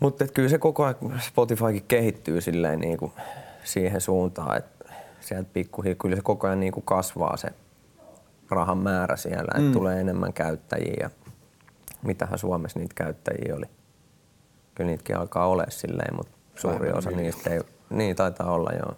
Mutta 0.00 0.26
kyllä 0.28 0.48
se 0.48 0.58
koko 0.58 0.84
ajan 0.84 1.20
Spotifykin 1.20 1.84
kehittyy 1.88 2.40
silleen 2.40 2.80
niinku 2.80 3.12
siihen 3.64 4.00
suuntaan, 4.00 4.56
että 4.56 4.84
sieltä 5.20 5.50
pikkuhiljaa 5.52 5.94
kyllä 5.94 6.16
se 6.16 6.22
koko 6.22 6.46
ajan 6.46 6.60
niinku 6.60 6.80
kasvaa 6.80 7.36
se 7.36 7.48
rahan 8.50 8.78
määrä 8.78 9.16
siellä, 9.16 9.52
että 9.54 9.60
mm. 9.60 9.72
tulee 9.72 10.00
enemmän 10.00 10.32
käyttäjiä 10.32 10.96
ja 11.00 11.10
mitähän 12.02 12.38
Suomessa 12.38 12.78
niitä 12.78 12.94
käyttäjiä 12.94 13.56
oli. 13.56 13.66
Kyllä 14.80 14.90
niitäkin 14.90 15.16
alkaa 15.16 15.46
olla 15.46 15.64
silleen, 15.68 16.16
mutta 16.16 16.32
suuri 16.54 16.78
Vähemmän 16.78 16.98
osa 16.98 17.10
niistä 17.10 17.50
ei, 17.50 17.60
niin 17.90 18.16
taitaa 18.16 18.52
olla 18.52 18.70
joo. 18.72 18.96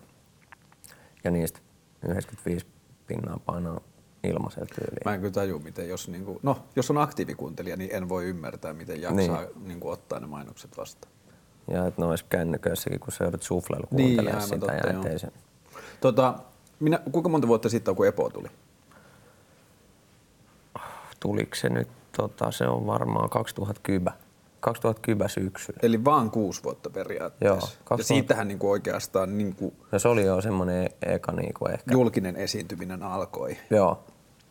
Ja 1.24 1.30
niistä 1.30 1.60
95 2.08 2.66
pinnaa 3.06 3.40
painaa 3.46 3.80
ilmaisella 4.24 4.66
tyyliin. 4.66 5.02
Mä 5.04 5.14
en 5.14 5.20
kyllä 5.20 5.32
taju, 5.32 5.58
miten 5.58 5.88
jos, 5.88 6.08
niin 6.08 6.24
kuin, 6.24 6.38
no, 6.42 6.64
jos 6.76 6.90
on 6.90 6.98
aktiivikuuntelija, 6.98 7.76
niin 7.76 7.90
en 7.92 8.08
voi 8.08 8.24
ymmärtää, 8.24 8.72
miten 8.72 9.02
jaksaa 9.02 9.40
niin. 9.42 9.66
Niin 9.68 9.80
kuin, 9.80 9.92
ottaa 9.92 10.20
ne 10.20 10.26
mainokset 10.26 10.76
vastaan. 10.76 11.12
Ja 11.70 11.86
että 11.86 12.02
noissa 12.02 12.26
kännyköissäkin, 12.28 13.00
kun 13.00 13.12
sä 13.12 13.24
joudut 13.24 13.42
suflella 13.42 13.86
kuuntelemaan 13.86 14.34
niin, 14.34 14.42
sitä 14.42 14.58
totta, 14.58 14.86
ja 14.86 14.92
ettei 14.92 15.18
se... 15.18 15.28
Tota, 16.00 16.34
minä, 16.80 17.00
kuinka 17.12 17.28
monta 17.28 17.48
vuotta 17.48 17.68
sitten 17.68 17.92
on, 17.92 17.96
kun 17.96 18.06
Epo 18.06 18.30
tuli? 18.30 18.48
Tuliko 21.20 21.54
se 21.54 21.68
nyt, 21.68 21.88
tota, 22.16 22.50
se 22.50 22.66
on 22.66 22.86
varmaan 22.86 23.30
2010. 23.30 24.21
2010 24.62 25.28
syksyllä. 25.28 25.80
Eli 25.82 26.04
vaan 26.04 26.30
kuusi 26.30 26.62
vuotta 26.62 26.90
periaatteessa. 26.90 27.68
Joo, 27.68 27.84
2000... 27.84 28.00
Ja 28.00 28.04
siitähän 28.04 28.48
niin 28.48 28.58
kuin 28.58 28.70
oikeastaan 28.70 29.38
niin 29.38 29.54
kuin 29.54 29.76
no 29.92 29.98
se 29.98 30.08
oli 30.08 30.24
jo 30.24 30.40
semmoinen 30.40 30.90
eka 31.02 31.32
niin 31.32 31.54
kuin 31.54 31.72
ehkä. 31.72 31.92
julkinen 31.92 32.36
esiintyminen 32.36 33.02
alkoi. 33.02 33.56
Joo, 33.70 34.04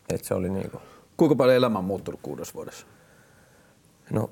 että 0.09 0.27
se 0.27 0.33
oli 0.33 0.49
niin 0.49 0.71
kuin... 0.71 0.81
Kuinka 1.17 1.35
paljon 1.35 1.55
elämä 1.55 1.79
on 1.79 1.85
muuttunut 1.85 2.19
kuudessa 2.23 2.53
vuodessa? 2.53 2.85
No 4.09 4.29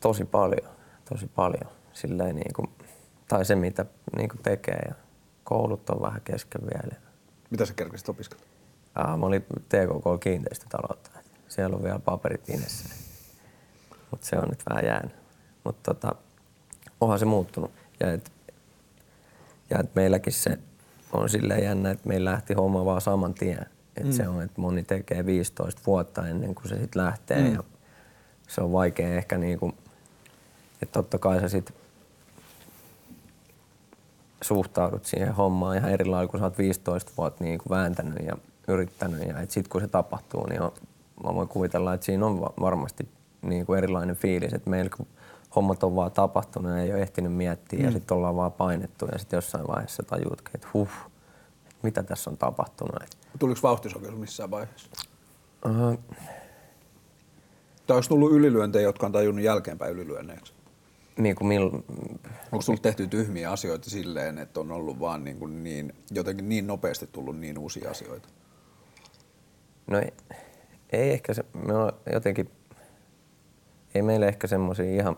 tosi 0.00 0.24
paljon, 0.24 0.70
tosi 1.08 1.26
paljon. 1.26 1.70
Silleen 1.92 2.36
niin 2.36 2.52
kuin, 2.52 2.68
tai 3.28 3.44
se 3.44 3.54
mitä 3.54 3.86
niin 4.16 4.28
kuin 4.28 4.42
tekee 4.42 4.82
ja 4.88 4.94
koulut 5.44 5.90
on 5.90 6.02
vähän 6.02 6.20
kesken 6.20 6.60
vielä. 6.62 6.96
Mitä 7.50 7.66
sä 7.66 7.74
kerkesit 7.74 8.08
opiskella? 8.08 8.44
Ah, 8.94 9.18
mä 9.18 9.26
olin 9.26 9.42
TKK 9.42 10.20
kiinteistötaloutta. 10.20 11.10
Siellä 11.48 11.76
on 11.76 11.82
vielä 11.82 11.98
paperit 11.98 12.48
inessä. 12.48 13.07
Mutta 14.10 14.26
se 14.26 14.36
on 14.36 14.48
nyt 14.48 14.62
vähän 14.70 14.84
jäänyt. 14.84 15.12
Mutta 15.64 15.94
tota, 15.94 16.14
onhan 17.00 17.18
se 17.18 17.24
muuttunut. 17.24 17.70
Ja 18.00 18.12
et, 18.12 18.32
ja 19.70 19.78
et 19.78 19.94
meilläkin 19.94 20.32
se 20.32 20.58
on 21.12 21.28
silleen 21.28 21.64
jännä, 21.64 21.90
että 21.90 22.08
meillä 22.08 22.30
lähti 22.30 22.54
homma 22.54 22.84
vaan 22.84 23.00
saman 23.00 23.34
tien. 23.34 23.66
Et 23.96 24.04
mm. 24.04 24.12
se 24.12 24.28
on, 24.28 24.42
että 24.42 24.60
moni 24.60 24.82
tekee 24.82 25.26
15 25.26 25.82
vuotta 25.86 26.28
ennen 26.28 26.54
kuin 26.54 26.68
se 26.68 26.78
sitten 26.78 27.02
lähtee. 27.02 27.42
Mm. 27.42 27.54
Ja 27.54 27.62
se 28.48 28.60
on 28.60 28.72
vaikea 28.72 29.14
ehkä 29.14 29.38
niinku, 29.38 29.74
että 30.82 30.92
totta 30.92 31.18
kai 31.18 31.40
sä 31.40 31.48
sit 31.48 31.74
suhtaudut 34.42 35.04
siihen 35.04 35.34
hommaan 35.34 35.76
ihan 35.76 35.90
eri 35.90 36.04
lailla, 36.04 36.30
kun 36.30 36.40
sä 36.40 36.46
oot 36.46 36.58
15 36.58 37.12
vuotta 37.16 37.44
niin 37.44 37.58
kuin 37.58 37.70
vääntänyt 37.70 38.26
ja 38.26 38.36
yrittänyt. 38.68 39.28
Ja 39.28 39.34
sitten 39.48 39.70
kun 39.70 39.80
se 39.80 39.88
tapahtuu, 39.88 40.46
niin 40.46 40.62
on, 40.62 40.72
mä 41.24 41.34
voin 41.34 41.48
kuvitella, 41.48 41.94
että 41.94 42.06
siinä 42.06 42.26
on 42.26 42.40
varmasti 42.40 43.08
niin 43.42 43.66
kuin 43.66 43.78
erilainen 43.78 44.16
fiilis. 44.16 44.52
Että 44.52 44.70
meillä 44.70 44.90
kun 44.96 45.06
hommat 45.56 45.82
on 45.82 45.96
vaan 45.96 46.12
tapahtunut 46.12 46.72
ja 46.72 46.78
ei 46.78 46.92
ole 46.92 47.02
ehtinyt 47.02 47.32
miettiä 47.32 47.78
mm. 47.78 47.84
ja 47.84 47.92
sitten 47.92 48.16
ollaan 48.16 48.36
vaan 48.36 48.52
painettu 48.52 49.06
ja 49.12 49.18
sitten 49.18 49.36
jossain 49.36 49.66
vaiheessa 49.68 50.02
tajuutkin, 50.02 50.50
että 50.54 50.68
huh, 50.74 50.90
että 51.64 51.80
mitä 51.82 52.02
tässä 52.02 52.30
on 52.30 52.38
tapahtunut. 52.38 53.02
Tuliko 53.38 53.60
vauhtisokellus 53.62 54.20
missään 54.20 54.50
vaiheessa? 54.50 54.90
Uh, 55.66 55.98
tai 57.86 57.96
onko 57.96 58.08
tullut 58.08 58.32
ylilyöntejä, 58.32 58.82
jotka 58.82 59.06
on 59.06 59.12
tajunnut 59.12 59.44
jälkeenpäin 59.44 59.92
ylilyönneeksi? 59.92 60.52
Niin 61.16 61.36
kuin 61.36 61.48
mil... 61.48 61.70
Onko 62.52 62.62
sinulla 62.62 62.82
tehty 62.82 63.06
tyhmiä 63.06 63.50
asioita 63.50 63.90
silleen, 63.90 64.38
että 64.38 64.60
on 64.60 64.72
ollut 64.72 65.00
vaan 65.00 65.24
niin, 65.24 65.38
kuin 65.38 65.64
niin 65.64 65.92
jotenkin 66.10 66.48
niin 66.48 66.66
nopeasti 66.66 67.06
tullut 67.06 67.38
niin 67.38 67.58
uusia 67.58 67.90
asioita? 67.90 68.28
No 69.86 69.98
ei, 69.98 70.12
ei 70.92 71.10
ehkä 71.10 71.34
se, 71.34 71.44
me 71.66 71.74
on 71.74 71.92
jotenkin, 72.12 72.50
ei 73.94 74.02
meillä 74.02 74.26
ehkä 74.26 74.46
semmoisia 74.46 74.84
ihan 74.84 75.16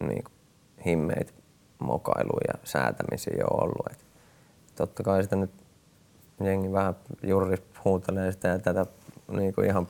niin 0.00 0.24
kuin 0.24 0.34
himmeitä 0.86 1.32
mokailuja 1.78 2.52
ja 2.52 2.58
säätämisiä 2.64 3.44
ole 3.50 3.62
ollut. 3.62 3.86
Et 3.90 4.04
totta 4.74 5.02
kai 5.02 5.22
sitä 5.22 5.36
nyt 5.36 5.50
jengi 6.44 6.72
vähän 6.72 6.96
juuri 7.22 7.56
huutelee 7.84 8.32
sitä 8.32 8.48
ja 8.48 8.58
tätä 8.58 8.86
niin 9.30 9.54
kuin 9.54 9.66
ihan 9.66 9.88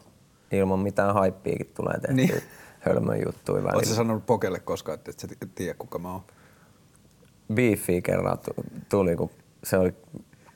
ilman 0.53 0.79
mitään 0.79 1.15
haippiikin 1.15 1.73
tulee 1.75 1.95
tehtyä. 1.95 2.15
Niin 2.15 2.43
hölmön 2.81 3.23
juttuja 3.25 3.62
välillä. 3.62 3.77
Oletko 3.77 3.95
sanonut 3.95 4.27
Pokelle 4.27 4.61
koskaan, 4.61 4.95
että 4.95 5.11
et 5.11 5.21
sä 5.21 5.29
tiedä 5.55 5.75
kuka 5.75 5.99
mä 5.99 6.12
oon? 6.12 6.23
Beefi 7.55 8.03
kerran 8.03 8.38
tuli, 8.88 9.17
kun 9.17 9.31
se 9.65 9.79
oli, 9.79 9.95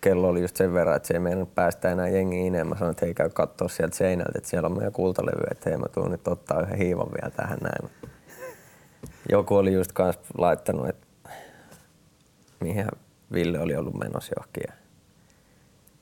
kello 0.08 0.28
oli 0.28 0.40
just 0.40 0.56
sen 0.56 0.72
verran, 0.72 0.96
että 0.96 1.08
se 1.08 1.14
ei 1.14 1.20
meinannut 1.20 1.54
päästä 1.54 1.90
enää 1.90 2.08
jengi 2.08 2.46
ineen. 2.46 2.66
Mä 2.66 2.74
sanoin, 2.74 2.90
että 2.90 3.06
hei 3.06 3.14
käy 3.14 3.30
katsoa 3.30 3.68
sieltä 3.68 3.96
seinältä, 3.96 4.32
että 4.38 4.48
siellä 4.50 4.66
on 4.66 4.76
meidän 4.76 4.92
kultalevy, 4.92 5.44
että 5.50 5.70
hei 5.70 5.78
mä 5.78 5.86
tuun 5.94 6.10
nyt 6.10 6.28
ottaa 6.28 6.60
yhden 6.60 6.78
hiivan 6.78 7.06
vielä 7.06 7.30
tähän 7.30 7.58
näin. 7.62 7.90
Joku 9.30 9.56
oli 9.56 9.72
just 9.72 9.92
kans 9.92 10.18
laittanut, 10.38 10.88
että 10.88 11.06
mihin 12.60 12.86
Ville 13.32 13.60
oli 13.60 13.76
ollut 13.76 13.94
menossa 13.94 14.32
johonkin 14.36 14.86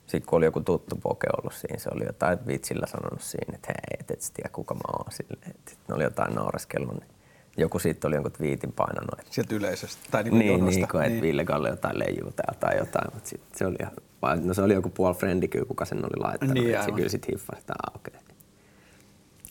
sitten 0.06 0.30
kun 0.30 0.36
oli 0.36 0.44
joku 0.44 0.60
tuttu 0.60 0.96
poke 0.96 1.26
ollut 1.38 1.54
siinä, 1.54 1.78
se 1.78 1.90
oli 1.94 2.04
jotain 2.06 2.38
vitsillä 2.46 2.86
sanonut 2.86 3.20
siinä, 3.20 3.54
että 3.54 3.68
hei, 3.68 4.00
et, 4.00 4.10
et 4.10 4.30
tiedä 4.34 4.48
kuka 4.52 4.74
mä 4.74 4.80
oon. 4.98 5.12
Sitten 5.12 5.54
ne 5.88 5.94
oli 5.94 6.04
jotain 6.04 6.34
naureskellut, 6.34 6.94
niin 6.94 7.10
joku 7.56 7.78
siitä 7.78 8.08
oli 8.08 8.14
jonkun 8.14 8.32
twiitin 8.32 8.72
painanut. 8.72 9.18
Että... 9.18 9.34
Sieltä 9.34 9.54
yleisöstä? 9.54 10.02
Tai 10.10 10.22
niin, 10.22 10.38
niin, 10.38 10.66
niin 10.66 10.88
kuin, 10.88 11.00
niin. 11.00 11.12
että 11.12 11.22
Ville 11.22 11.44
Kalle 11.44 11.68
jotain 11.68 11.98
leijuu 11.98 12.32
tai 12.60 12.78
jotain, 12.78 13.14
mutta 13.14 13.28
sit 13.28 13.40
se 13.56 13.66
oli, 13.66 13.76
ihan, 13.80 14.46
no 14.46 14.54
se 14.54 14.62
oli 14.62 14.74
joku 14.74 14.88
puol 14.88 15.14
friendikyy, 15.14 15.64
kuka 15.64 15.84
sen 15.84 15.98
oli 15.98 16.22
laittanut, 16.22 16.54
niin, 16.54 16.74
että 16.74 16.84
se 16.84 16.92
kyllä 16.92 17.08
sitten 17.08 17.30
hiffasi, 17.32 17.60
että 17.60 17.74
okei. 17.94 18.14
Okay. 18.14 18.34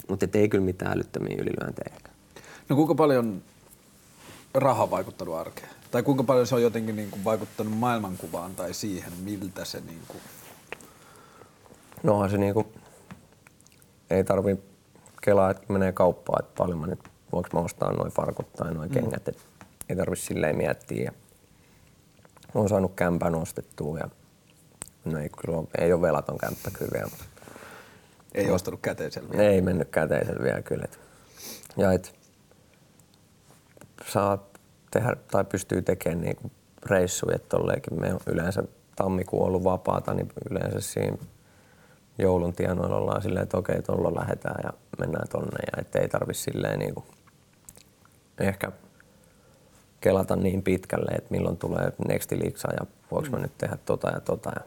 Mutta 0.10 0.28
ei 0.34 0.50
kyllä 0.50 0.64
mitään 0.64 0.98
älyttömiä 0.98 1.38
ylilyöntejä. 1.40 1.96
No 2.70 2.76
kuinka 2.76 2.96
paljon 2.96 3.42
raha 4.54 4.92
vaikuttanut 4.92 5.36
arkeen? 5.36 5.70
Tai 5.92 6.04
kuinka 6.04 6.24
paljon 6.24 6.48
se 6.48 6.56
on 6.56 6.62
jotenkin 6.62 6.96
niin 6.96 7.12
kuin 7.12 7.24
vaikuttanut 7.24 7.78
maailmankuvaan 7.78 8.56
tai 8.56 8.74
siihen, 8.74 9.14
miltä 9.24 9.66
se 9.66 9.82
niin 9.88 10.02
kuin 10.08 10.22
Nohan 12.04 12.30
se 12.30 12.38
niinku, 12.38 12.74
ei 14.10 14.24
tarvi 14.24 14.58
kelaa, 15.22 15.52
että 15.52 15.74
menee 15.74 15.92
kauppaan, 15.92 16.46
että 16.46 16.58
paljon 16.58 16.80
mä 16.80 16.88
nyt, 16.88 17.00
voinko 17.34 17.50
mä 17.54 17.60
ostaa 17.60 17.94
noin 17.94 18.12
farkut 18.12 18.54
tai 18.54 18.74
noin 18.74 18.90
mm. 18.90 18.94
kengät, 18.94 19.28
että 19.28 19.44
ei 19.90 19.96
tarvi 19.96 20.16
silleen 20.16 20.58
miettiä. 20.58 21.12
On 22.56 22.70
saanut 22.70 22.94
kämpän 22.96 23.36
ostettua 23.36 23.98
ja 23.98 24.10
no 25.06 25.20
ei, 25.20 25.30
kyllä, 25.30 25.64
ei 25.78 25.94
ole 25.94 26.02
velaton 26.02 26.38
kämppä 26.38 26.72
kyllä 26.72 26.92
vielä. 26.94 27.12
Ei 28.34 28.48
no, 28.48 28.54
ostanut 28.54 28.80
käteisellä 28.82 29.30
vielä. 29.30 29.44
Ei 29.44 29.62
mennyt 29.62 29.90
käteisellä 29.90 30.44
vielä 30.44 30.62
kyllä. 30.62 30.84
Et, 30.86 31.00
ja 31.78 31.92
et, 31.92 32.16
saa 34.08 34.44
tehdä 34.92 35.16
tai 35.32 35.44
pystyy 35.44 35.82
tekemään 35.82 36.22
niinku 36.22 36.52
reissuja, 36.86 37.40
tolleenkin 37.40 38.00
me 38.02 38.14
on 38.14 38.20
yleensä 38.26 38.64
tammikuun 38.96 39.48
ollut 39.48 39.64
vapaata, 39.64 40.14
niin 40.14 40.30
yleensä 40.52 40.80
siinä 40.80 41.18
joulun 42.18 42.54
tienoilla 42.54 42.96
ollaan 42.96 43.22
silleen, 43.22 43.44
että 43.44 43.58
okei, 43.58 43.82
tuolla 43.82 44.20
lähdetään 44.20 44.62
ja 44.64 44.74
mennään 45.00 45.28
tonne 45.28 45.60
ja 45.72 45.82
ettei 45.82 46.08
tarvi 46.08 46.34
silleen 46.34 46.80
niin 46.80 46.94
kuin 46.94 47.06
ehkä 48.40 48.72
kelata 50.02 50.36
niin 50.36 50.64
pitkälle, 50.64 51.12
että 51.12 51.32
milloin 51.32 51.58
tulee 51.58 51.92
nexti 52.08 52.40
liksa 52.40 52.74
ja 52.74 52.86
voiko 53.12 53.30
mä 53.30 53.38
mm. 53.38 53.42
nyt 53.42 53.58
tehdä 53.58 53.78
tota 53.86 54.10
ja 54.10 54.20
tota. 54.20 54.52
Ja... 54.56 54.62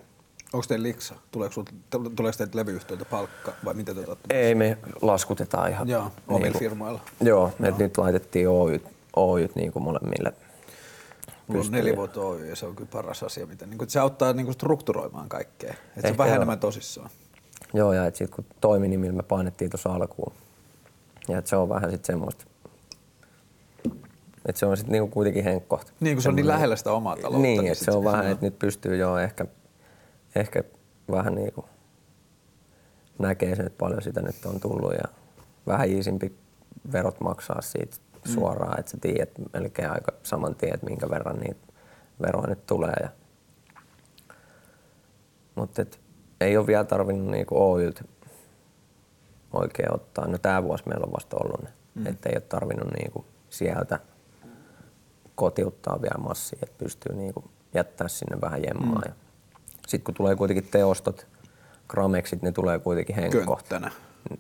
Onko 0.53 0.67
teillä 0.69 0.83
liksa? 0.83 1.15
Tuleeko, 1.31 1.65
tuleeko 1.91 2.39
teiltä 2.39 2.59
levyyhtiöltä 2.59 3.05
palkka 3.05 3.53
vai 3.65 3.75
miten 3.75 3.95
te 3.95 4.01
otatte? 4.01 4.35
Ei, 4.35 4.55
me 4.55 4.79
laskutetaan 5.03 5.71
ihan. 5.71 5.89
Joo, 5.89 6.13
omilla 6.29 6.51
niin 6.51 6.59
firmoilla. 6.59 7.01
Joo, 7.21 7.53
me 7.59 7.75
nyt 7.79 7.99
laitettiin 7.99 8.49
Oyt, 8.49 8.85
Oyt 9.17 9.57
niin 9.57 9.73
kuin 9.73 9.83
molemmille. 9.83 10.33
Mulla 11.47 11.65
on 11.65 11.73
neljä 11.73 11.97
vuotta 11.97 12.21
Oy 12.21 12.47
ja 12.47 12.57
se 12.57 12.67
on 12.67 12.77
kyllä 12.77 12.91
paras 12.93 13.23
asia, 13.23 13.47
mitä, 13.47 13.67
niin 13.67 13.79
kuin, 13.79 13.91
se 13.91 14.01
auttaa 14.01 14.33
niin 14.33 14.47
kuin 14.47 14.55
strukturoimaan 14.55 15.29
kaikkea. 15.29 15.75
Että 15.97 16.01
se 16.01 16.09
on 16.09 16.19
vähän 16.19 16.37
enemmän 16.37 16.59
tosissaan. 16.59 17.11
Joo, 17.75 17.93
ja 17.93 18.05
sitten 18.05 18.29
kun 18.31 18.45
toiminimillä 18.61 19.13
me 19.13 19.23
painettiin 19.23 19.71
tuossa 19.71 19.93
alkuun. 19.93 20.33
Ja 21.29 21.39
et 21.39 21.47
se 21.47 21.57
on 21.57 21.69
vähän 21.69 21.91
sitten 21.91 22.07
semmoista, 22.07 22.45
että 24.47 24.59
se 24.59 24.67
on 24.67 24.77
sitten 24.77 24.93
niinku 24.93 25.09
kuitenkin 25.09 25.45
henkkohta. 25.45 25.93
Niin, 26.01 26.17
kun 26.17 26.23
se 26.23 26.29
on 26.29 26.37
niin 26.37 26.47
lähellä 26.47 26.77
sitä 26.77 26.93
omaa 26.93 27.17
taloutta. 27.17 27.39
Niin, 27.39 27.61
niin 27.61 27.73
että 27.73 27.85
se 27.85 27.91
on 27.91 28.05
vähän, 28.05 28.27
että 28.27 28.47
nyt 28.47 28.59
pystyy 28.59 28.97
jo 28.97 29.19
ehkä 29.19 29.47
ehkä 30.37 30.65
vähän 31.11 31.35
niin 31.35 31.53
kuin 31.53 31.67
näkee 33.19 33.57
sen, 33.57 33.67
että 33.67 33.79
paljon 33.79 34.03
sitä 34.03 34.23
nyt 34.23 34.47
on 34.47 34.61
tullut 34.61 34.93
ja 34.93 35.09
vähän 35.67 35.89
iisimpi 35.89 36.37
verot 36.93 37.21
maksaa 37.21 37.63
siitä 37.63 37.97
mm. 37.97 38.33
suoraan, 38.33 38.81
että 38.81 38.91
sä 38.91 38.99
tiedät 39.01 39.31
melkein 39.53 39.91
aika 39.91 40.13
saman 40.23 40.55
tien, 40.55 40.75
että 40.75 40.87
minkä 40.87 41.11
verran 41.11 41.37
niitä 41.37 41.61
veroja 42.23 42.47
nyt 42.47 42.67
tulee. 42.67 42.95
Ja... 43.03 43.09
Mutta 45.55 45.85
ei 46.41 46.57
ole 46.57 46.67
vielä 46.67 46.85
tarvinnut 46.85 47.31
niinku 47.31 47.73
Oyltä 47.73 48.05
oikein 49.53 49.95
ottaa. 49.95 50.29
No 50.29 50.39
tämä 50.39 50.63
vuosi 50.63 50.85
meillä 50.87 51.05
on 51.07 51.13
vasta 51.13 51.37
ollut 51.37 51.63
ne. 51.63 51.69
Mm. 51.95 52.07
Että 52.07 52.29
ei 52.29 52.35
ole 52.35 52.41
tarvinnut 52.41 52.89
niinku 52.99 53.25
sieltä 53.49 53.99
kotiuttaa 55.37 56.03
vielä 56.03 56.19
massia, 56.19 56.59
että 56.63 56.79
pystyy 56.79 57.17
niinku 57.17 57.45
jättää 57.75 58.09
sinne 58.09 58.41
vähän 58.41 58.63
jemmaa. 58.63 59.03
Mm. 59.07 59.13
Sitten 59.87 60.05
kun 60.05 60.15
tulee 60.15 60.37
kuitenkin 60.37 60.69
teostot, 60.71 61.27
grameksit, 61.89 62.43
ne 62.43 62.53
tulee 62.53 62.79
kuitenkin 62.79 63.17
henkko. 63.17 63.61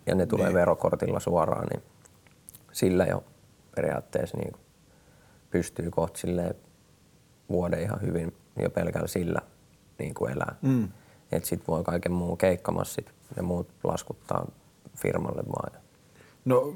Ja 0.07 0.15
ne 0.15 0.27
tulee 0.27 0.47
niin. 0.47 0.55
verokortilla 0.55 1.21
suoraan, 1.21 1.67
niin 1.73 1.83
sillä 2.73 3.05
jo 3.05 3.25
periaatteessa 3.77 4.37
niin 4.37 4.53
pystyy 5.51 5.91
kohta 5.91 6.19
vuoden 7.49 7.83
ihan 7.83 8.01
hyvin 8.03 8.37
jo 8.63 8.71
pelkällä 8.71 9.09
sillä 9.09 9.41
niin 9.99 10.15
kuin 10.15 10.33
elää. 10.33 10.57
Mm. 10.63 10.89
Että 11.33 11.49
sit 11.49 11.69
voi 11.69 11.85
kaiken 11.85 12.13
muun 12.13 12.39
keikkamassit 12.39 13.13
ja 13.37 13.43
muut 13.43 13.69
laskuttaa 13.85 14.47
firmalle 14.97 15.43
vaan. 15.49 15.86
No 16.47 16.75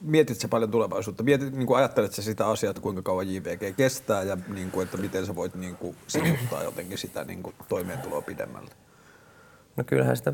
mietit 0.00 0.40
sä 0.40 0.48
paljon 0.48 0.70
tulevaisuutta? 0.70 1.22
Mietit, 1.22 1.54
niin 1.54 1.66
kuin 1.66 1.78
ajattelet 1.78 2.12
sä 2.12 2.22
sitä 2.22 2.48
asiaa, 2.48 2.70
että 2.70 2.82
kuinka 2.82 3.02
kauan 3.02 3.34
JVG 3.34 3.76
kestää 3.76 4.22
ja 4.22 4.38
niin 4.48 4.70
kuin, 4.70 4.84
että 4.84 4.96
miten 4.96 5.26
sä 5.26 5.34
voit 5.34 5.54
niin 5.54 5.76
kuin, 5.76 5.96
sinuttaa 6.06 6.62
jotenkin 6.62 6.98
sitä 6.98 7.24
niin 7.24 7.42
kuin, 7.42 7.54
toimeentuloa 7.68 8.22
pidemmälle? 8.22 8.70
No 9.76 9.84
kyllähän 9.84 10.16
sitä 10.16 10.32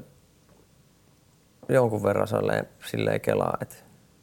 jonkun 1.68 2.02
verran 2.02 2.28
silleen, 2.28 2.68
silleen 2.90 3.20
kelaa, 3.20 3.58
että, 3.60 3.74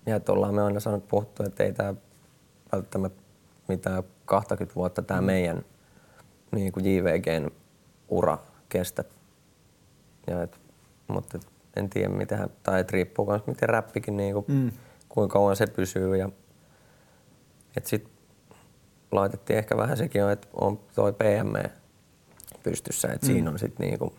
ja 0.06 0.16
että 0.16 0.32
ollaan 0.32 0.56
me 0.56 0.62
aina 0.62 0.80
sanonut 0.80 1.08
puhuttu, 1.08 1.44
että 1.44 1.64
ei 1.64 1.74
tämä 1.74 1.94
välttämättä 2.72 3.22
mitään 3.68 4.04
20 4.26 4.76
vuotta 4.76 5.02
tämä 5.02 5.22
mm. 5.22 5.26
meidän 5.26 5.66
niin 6.52 6.72
kuin 6.72 6.86
JVGn 6.86 7.52
ura 8.10 8.38
kestä. 8.70 9.04
Ja 10.28 10.44
et, 10.44 10.60
mutta 11.08 11.38
et, 11.38 11.48
en 11.76 11.90
tiedä, 11.90 12.10
mitä, 12.10 12.50
tai 12.64 12.80
et 12.80 12.92
riippuu 12.92 13.26
myös 13.26 13.42
miten 13.48 13.70
räppikin, 13.70 14.18
niin 14.18 14.34
kuin, 14.34 14.46
mm. 14.48 14.72
kuinka 15.10 15.34
kauan 15.34 15.56
se 15.56 15.68
pysyy. 15.68 16.16
Ja, 16.16 16.30
et 17.78 17.86
sit 17.86 18.10
laitettiin 19.12 19.60
ehkä 19.60 19.78
vähän 19.78 19.98
sekin, 19.98 20.30
että 20.30 20.48
on 20.54 20.80
toi 20.96 21.14
PME 21.14 21.72
pystyssä, 22.64 23.08
että 23.08 23.28
mm. 23.28 23.34
siinä 23.34 23.50
on 23.50 23.60
sitten 23.60 23.88
niinku, 23.88 24.14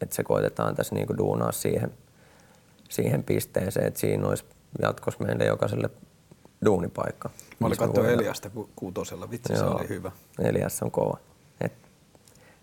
että 0.00 0.16
se 0.16 0.22
koitetaan 0.22 0.74
tässä 0.74 0.94
niinku 0.94 1.16
duunaa 1.16 1.52
siihen, 1.52 1.92
siihen 2.88 3.22
pisteeseen, 3.24 3.86
että 3.86 4.00
siinä 4.00 4.28
olisi 4.28 4.44
jatkossa 4.82 5.24
meille 5.24 5.44
jokaiselle 5.44 5.90
duunipaikka. 6.64 7.30
Mä 7.60 7.66
olin 7.66 7.78
katsoa 7.78 8.08
Eliasta 8.08 8.50
ku, 8.50 8.70
kuutosella, 8.76 9.30
vitsi 9.30 9.52
Joo, 9.52 9.62
se 9.62 9.64
oli 9.66 9.88
hyvä. 9.88 10.12
Elias 10.38 10.82
on 10.82 10.90
kova. 10.90 11.18
Et 11.60 11.72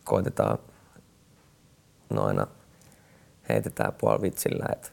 koitetaan 0.03 0.57
noina 2.09 2.47
heitetään 3.49 3.93
puoli 3.97 4.21
vitsillä, 4.21 4.65
että 4.71 4.89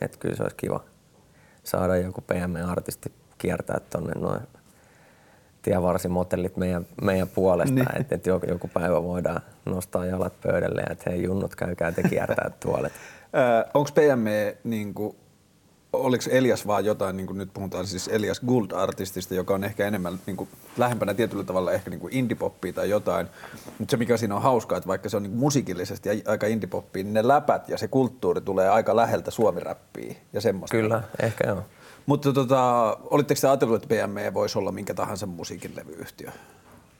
et 0.00 0.16
kyllä 0.16 0.36
se 0.36 0.42
olisi 0.42 0.56
kiva 0.56 0.84
saada 1.64 1.96
joku 1.96 2.20
PM-artisti 2.20 3.12
kiertää 3.38 3.80
tonne 3.90 4.12
noin 4.20 4.40
tievarsimotellit 5.62 6.56
meidän, 6.56 6.86
meidän 7.02 7.28
puolesta, 7.28 7.74
niin. 7.74 8.00
että 8.00 8.14
et 8.14 8.26
joku, 8.26 8.46
joku 8.46 8.68
päivä 8.74 9.02
voidaan 9.02 9.40
nostaa 9.64 10.06
jalat 10.06 10.40
pöydälle 10.40 10.80
ja 10.80 10.92
että 10.92 11.10
hei 11.10 11.22
junnut 11.22 11.54
käykää 11.56 11.92
te 11.92 12.02
kiertää 12.02 12.50
tuolet. 12.60 12.92
Onko 13.74 13.90
PME 13.94 14.56
niin 14.64 14.94
kuin 14.94 15.16
oliko 15.92 16.24
Elias 16.30 16.66
vaan 16.66 16.84
jotain, 16.84 17.16
niin 17.16 17.26
kuin 17.26 17.38
nyt 17.38 17.50
puhutaan 17.54 17.86
siis 17.86 18.08
Elias 18.08 18.40
Gould-artistista, 18.40 19.34
joka 19.34 19.54
on 19.54 19.64
ehkä 19.64 19.86
enemmän 19.86 20.18
niin 20.26 20.36
kuin, 20.36 20.48
lähempänä 20.78 21.14
tietyllä 21.14 21.44
tavalla 21.44 21.72
ehkä 21.72 21.90
niin 21.90 22.00
kuin 22.00 22.12
indie-poppia 22.12 22.72
tai 22.72 22.90
jotain. 22.90 23.26
Mutta 23.78 23.90
se 23.90 23.96
mikä 23.96 24.16
siinä 24.16 24.36
on 24.36 24.42
hauskaa, 24.42 24.78
että 24.78 24.88
vaikka 24.88 25.08
se 25.08 25.16
on 25.16 25.22
niin 25.22 25.30
kuin 25.30 25.40
musiikillisesti 25.40 26.08
aika 26.26 26.46
indie-poppia, 26.46 27.04
niin 27.04 27.14
ne 27.14 27.28
läpät 27.28 27.68
ja 27.68 27.78
se 27.78 27.88
kulttuuri 27.88 28.40
tulee 28.40 28.68
aika 28.68 28.96
läheltä 28.96 29.30
suomiräppiä 29.30 30.14
ja 30.32 30.40
semmoista. 30.40 30.76
Kyllä, 30.76 31.02
ehkä 31.22 31.48
joo. 31.48 31.62
Mutta 32.06 32.32
tota, 32.32 32.96
olitteko 33.10 33.40
te 33.40 33.48
ajatellut, 33.48 33.82
että 33.82 34.06
BME 34.06 34.34
voisi 34.34 34.58
olla 34.58 34.72
minkä 34.72 34.94
tahansa 34.94 35.26
musiikin 35.26 35.72
levyyhtiö? 35.76 36.30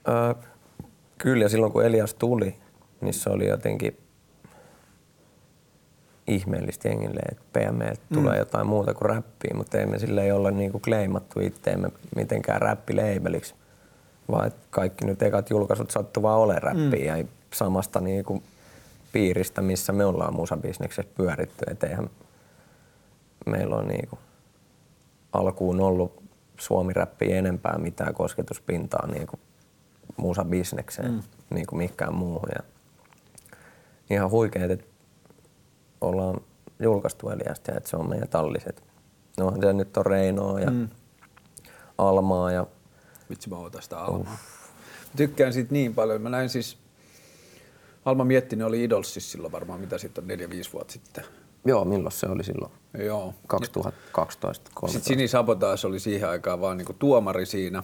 Öö, 0.07 0.33
kyllä, 1.17 1.45
ja 1.45 1.49
silloin 1.49 1.71
kun 1.71 1.85
Elias 1.85 2.13
tuli, 2.13 2.55
niin 3.01 3.13
se 3.13 3.29
oli 3.29 3.47
jotenkin 3.47 3.97
ihmeellistä 6.27 6.87
jengille, 6.87 7.19
että 7.31 7.43
PME 7.53 7.93
tulee 8.13 8.33
mm. 8.33 8.39
jotain 8.39 8.67
muuta 8.67 8.93
kuin 8.93 9.09
räppiä, 9.09 9.51
mutta 9.55 9.77
ei 9.77 9.85
me 9.85 9.99
sille 9.99 10.23
ei 10.23 10.31
olla 10.31 10.51
niinku 10.51 10.79
kleimattu 10.79 11.39
itteemme 11.39 11.89
mitenkään 12.15 12.61
räppileibeliksi, 12.61 13.55
vaan 14.31 14.47
että 14.47 14.61
kaikki 14.69 15.05
nyt 15.05 15.21
ekat 15.21 15.49
julkaisut 15.49 15.91
sattuu 15.91 16.23
vaan 16.23 16.39
ole 16.39 16.59
räppiä 16.59 17.13
mm. 17.13 17.19
ja 17.19 17.25
samasta 17.53 18.01
niinku 18.01 18.43
piiristä, 19.11 19.61
missä 19.61 19.93
me 19.93 20.05
ollaan 20.05 20.35
musabisneksessä 20.35 21.11
pyöritty. 21.17 21.65
Et 21.71 21.83
eihän 21.83 22.09
meillä 23.45 23.75
on 23.75 23.87
niinku 23.87 24.19
alkuun 25.33 25.81
ollut 25.81 26.23
suomi-räppiä 26.57 27.37
enempää 27.37 27.77
mitään 27.77 28.13
kosketuspintaa 28.13 29.07
niinku 29.07 29.39
musabisnekseen, 30.17 31.11
mm. 31.11 31.21
niinku 31.49 31.75
mikään 31.75 32.15
muuhun. 32.15 32.49
Ja 32.55 32.63
ihan 34.09 34.29
huikeet, 34.29 34.71
että 34.71 34.90
ollaan 36.01 36.41
julkaistu 36.79 37.29
Eliasta 37.29 37.71
että 37.77 37.89
se 37.89 37.97
on 37.97 38.09
meidän 38.09 38.29
talliset. 38.29 38.83
No 39.37 39.53
se 39.61 39.73
nyt 39.73 39.97
on 39.97 40.05
Reinoa 40.05 40.59
ja 40.59 40.71
mm. 40.71 40.89
Almaa 41.97 42.51
ja... 42.51 42.67
Vitsi 43.29 43.49
mä 43.49 43.55
ootan 43.55 43.81
sitä 43.81 43.99
Almaa. 43.99 44.33
Uh. 44.33 44.39
Tykkään 45.15 45.53
siitä 45.53 45.73
niin 45.73 45.95
paljon. 45.95 46.21
Mä 46.21 46.29
näin 46.29 46.49
siis, 46.49 46.77
Alma 48.05 48.23
Miettinen 48.23 48.67
oli 48.67 48.83
Idolsissa 48.83 49.31
silloin 49.31 49.51
varmaan, 49.51 49.79
mitä 49.79 49.97
sitten 49.97 50.23
on 50.23 50.29
4-5 50.29 50.73
vuotta 50.73 50.93
sitten. 50.93 51.23
Joo, 51.65 51.85
milloin 51.85 52.11
se 52.11 52.27
oli 52.27 52.43
silloin? 52.43 52.71
Joo. 53.05 53.33
2012 53.47 54.71
Sitten 54.85 55.03
Sini 55.03 55.27
Sabotaas 55.27 55.85
oli 55.85 55.99
siihen 55.99 56.29
aikaan 56.29 56.61
vaan 56.61 56.77
niinku 56.77 56.93
tuomari 56.93 57.45
siinä. 57.45 57.83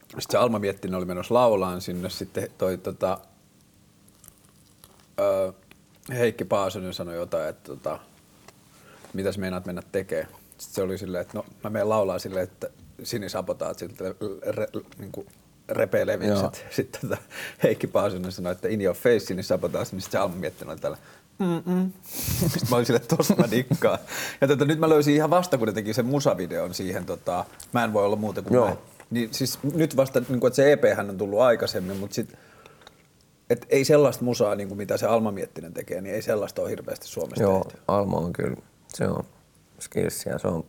Sitten 0.00 0.22
se 0.30 0.38
Alma 0.38 0.58
Miettinen 0.58 0.94
oli 0.94 1.04
menossa 1.04 1.34
laulaan 1.34 1.80
sinne. 1.80 2.10
Sitten 2.10 2.48
toi 2.58 2.78
tota, 2.78 3.18
öö, 5.20 5.52
Heikki 6.08 6.44
Paasonen 6.44 6.94
sanoi 6.94 7.14
jotain, 7.14 7.48
että 7.48 7.66
tota, 7.66 7.98
mitäs 9.12 9.38
meinaat 9.38 9.66
mennä 9.66 9.82
tekemään. 9.92 10.28
Sitten 10.58 10.74
se 10.74 10.82
oli 10.82 10.98
silleen, 10.98 11.22
että 11.22 11.38
no 11.38 11.44
mä 11.64 11.70
menen 11.70 11.88
laulaa 11.88 12.18
silleen, 12.18 12.44
että 12.44 12.70
Sini 13.02 13.28
Sabotaat 13.28 13.78
siltä 13.78 14.04
re, 14.46 14.66
niin 14.98 15.12
kuin. 15.12 15.26
Sitten 16.70 17.00
tota, 17.00 17.16
Heikki 17.62 17.86
Paasonen 17.86 18.32
sanoi, 18.32 18.52
että 18.52 18.68
in 18.68 18.82
your 18.82 18.96
face 18.96 19.20
Sini 19.20 19.42
Sabotaat, 19.42 19.92
niin 19.92 20.00
sitten 20.00 20.18
se 20.18 20.22
Alma 20.22 20.34
miettinyt 20.34 20.72
oli 20.72 20.80
tällä 20.80 20.96
Mm-mm. 21.40 21.92
Sitten 22.40 22.70
mä 22.70 22.76
olin 22.76 22.96
että 22.96 23.16
tosta 23.16 23.36
mä 23.36 23.50
dikkaan. 23.50 23.98
Ja 24.40 24.48
tota, 24.48 24.64
nyt 24.64 24.78
mä 24.78 24.88
löysin 24.88 25.14
ihan 25.14 25.30
vasta, 25.30 25.58
kun 25.58 25.66
ne 25.66 25.72
teki 25.72 25.94
sen 25.94 26.06
musavideon 26.06 26.74
siihen, 26.74 27.06
tota, 27.06 27.44
mä 27.72 27.84
en 27.84 27.92
voi 27.92 28.04
olla 28.04 28.16
muuta 28.16 28.42
kuin 28.42 28.54
Joo. 28.54 28.68
mä. 28.68 28.76
Niin 29.10 29.28
siis 29.32 29.58
nyt 29.74 29.96
vasta, 29.96 30.22
niin 30.28 30.40
kuin, 30.40 30.48
että 30.48 30.56
se 30.56 30.72
EP 30.72 30.84
on 31.08 31.18
tullut 31.18 31.40
aikaisemmin, 31.40 31.96
mutta 31.96 32.14
sitten 32.14 32.38
et 33.50 33.66
ei 33.68 33.84
sellaista 33.84 34.24
musaa, 34.24 34.54
niin 34.54 34.68
kuin 34.68 34.78
mitä 34.78 34.96
se 34.96 35.06
Alma 35.06 35.32
Miettinen 35.32 35.74
tekee, 35.74 36.00
niin 36.00 36.14
ei 36.14 36.22
sellaista 36.22 36.62
ole 36.62 36.70
hirveästi 36.70 37.08
Suomessa 37.08 37.42
Joo, 37.42 37.64
tehty. 37.64 37.78
Alma 37.88 38.16
on 38.16 38.32
kyllä, 38.32 38.56
se 38.88 39.08
on 39.08 39.24
skillsia, 39.80 40.38
se 40.38 40.48
on 40.48 40.64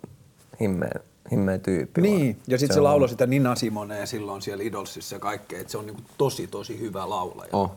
himmeä, 0.62 1.00
himmeä 1.32 1.58
tyyppi. 1.58 2.02
Niin, 2.02 2.36
vaan. 2.36 2.44
ja 2.48 2.58
sitten 2.58 2.74
se, 2.74 2.78
se 2.78 2.82
lauloi 2.82 3.10
sitä 3.10 3.28
Nina 3.28 3.56
Simonea 3.56 4.06
silloin 4.06 4.42
siellä 4.42 4.64
Idolsissa 4.64 5.16
ja 5.16 5.20
kaikkea, 5.20 5.60
että 5.60 5.72
se 5.72 5.78
on 5.78 5.86
niin 5.86 5.96
kuin 5.96 6.06
tosi, 6.18 6.48
tosi 6.48 6.80
hyvä 6.80 7.10
laulaja. 7.10 7.50
Oh. 7.54 7.72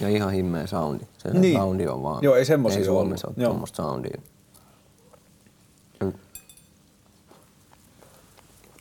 Ja 0.00 0.08
ihan 0.08 0.32
himmeä 0.32 0.66
soundi. 0.66 1.04
Se 1.18 1.30
niin. 1.30 1.58
soundi 1.58 1.86
on 1.86 2.02
vaan. 2.02 2.22
Joo, 2.22 2.34
ei 2.34 2.44
semmoisia 2.44 2.78
Ei 2.78 2.84
Suomessa 2.84 3.28
ole 3.28 3.44
tuommoista 3.44 3.76
soundia. 3.76 4.20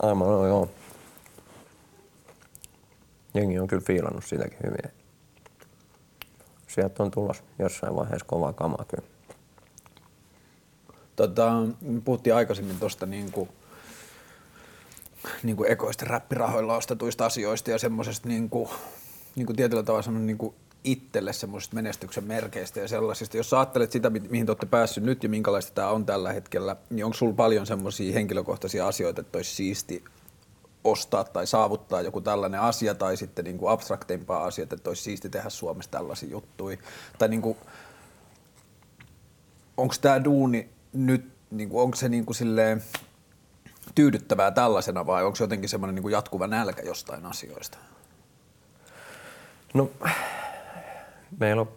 Aivan, 0.01 0.28
no, 0.28 0.47
joo. 0.47 0.70
Jengi 3.34 3.60
on 3.60 3.68
kyllä 3.68 3.84
fiilannut 3.86 4.26
sitäkin 4.26 4.58
hyvin 4.64 4.99
sieltä 6.70 7.03
on 7.03 7.11
tulossa 7.11 7.43
jossain 7.59 7.95
vaiheessa 7.95 8.26
kovaa 8.26 8.53
kamaa 8.53 8.86
kyllä. 8.88 9.07
Tota, 11.15 11.53
puhuttiin 12.05 12.36
aikaisemmin 12.36 12.80
tuosta 12.80 13.05
niin 13.05 13.32
kuin, 13.32 13.49
niin 15.43 15.55
kuin 15.57 15.72
ekoista 15.72 16.05
räppirahoilla 16.05 16.76
ostetuista 16.76 17.26
asioista 17.26 17.72
ja 17.72 17.78
semmoisesta 17.78 18.28
niin 18.28 18.49
kuin, 18.49 18.70
niin 19.36 19.45
kuin 19.45 19.55
tietyllä 19.55 19.84
tavalla 19.84 20.11
niin 20.11 20.38
kuin 20.38 20.55
itselle 20.84 21.34
semmoisista 21.34 21.76
menestyksen 21.76 22.24
merkeistä 22.24 22.80
ja 22.80 22.88
sellaisista. 22.88 23.38
Jos 23.38 23.53
ajattelet 23.53 23.91
sitä, 23.91 24.09
mihin 24.09 24.45
te 24.45 24.51
olette 24.51 24.65
päässyt 24.65 25.03
nyt 25.03 25.24
ja 25.24 25.30
minkälaista 25.30 25.72
tämä 25.74 25.89
on 25.89 26.05
tällä 26.05 26.34
hetkellä, 26.34 26.76
niin 26.89 27.05
onko 27.05 27.17
sulla 27.17 27.34
paljon 27.34 27.65
semmoisia 27.65 28.13
henkilökohtaisia 28.13 28.88
asioita, 28.88 29.22
että 29.22 29.38
olisi 29.38 29.55
siisti 29.55 30.03
ostaa 30.84 31.23
tai 31.23 31.47
saavuttaa 31.47 32.01
joku 32.01 32.21
tällainen 32.21 32.61
asia 32.61 32.95
tai 32.95 33.17
sitten 33.17 33.45
niin 33.45 33.57
kuin 33.57 33.71
abstrakteimpaa 33.71 34.43
asiat, 34.43 34.73
että 34.73 34.89
olisi 34.89 35.03
siisti 35.03 35.30
tehdä 35.30 35.49
Suomessa 35.49 35.91
tällaisia 35.91 36.30
juttuja. 36.30 36.77
Tai 37.19 37.27
niin 37.27 37.57
onko 39.77 39.95
tämä 40.01 40.23
duuni 40.23 40.69
nyt, 40.93 41.32
niin 41.51 41.69
onko 41.73 41.95
se 41.95 42.09
niin 42.09 42.25
kuin 42.25 42.36
silleen 42.36 42.84
tyydyttävää 43.95 44.51
tällaisena 44.51 45.05
vai 45.05 45.23
onko 45.23 45.36
se 45.36 45.43
jotenkin 45.43 45.69
semmoinen 45.69 45.95
niin 45.95 46.11
jatkuva 46.11 46.47
nälkä 46.47 46.82
jostain 46.82 47.25
asioista? 47.25 47.77
No, 49.73 49.89
meillä 51.39 51.61
on, 51.61 51.71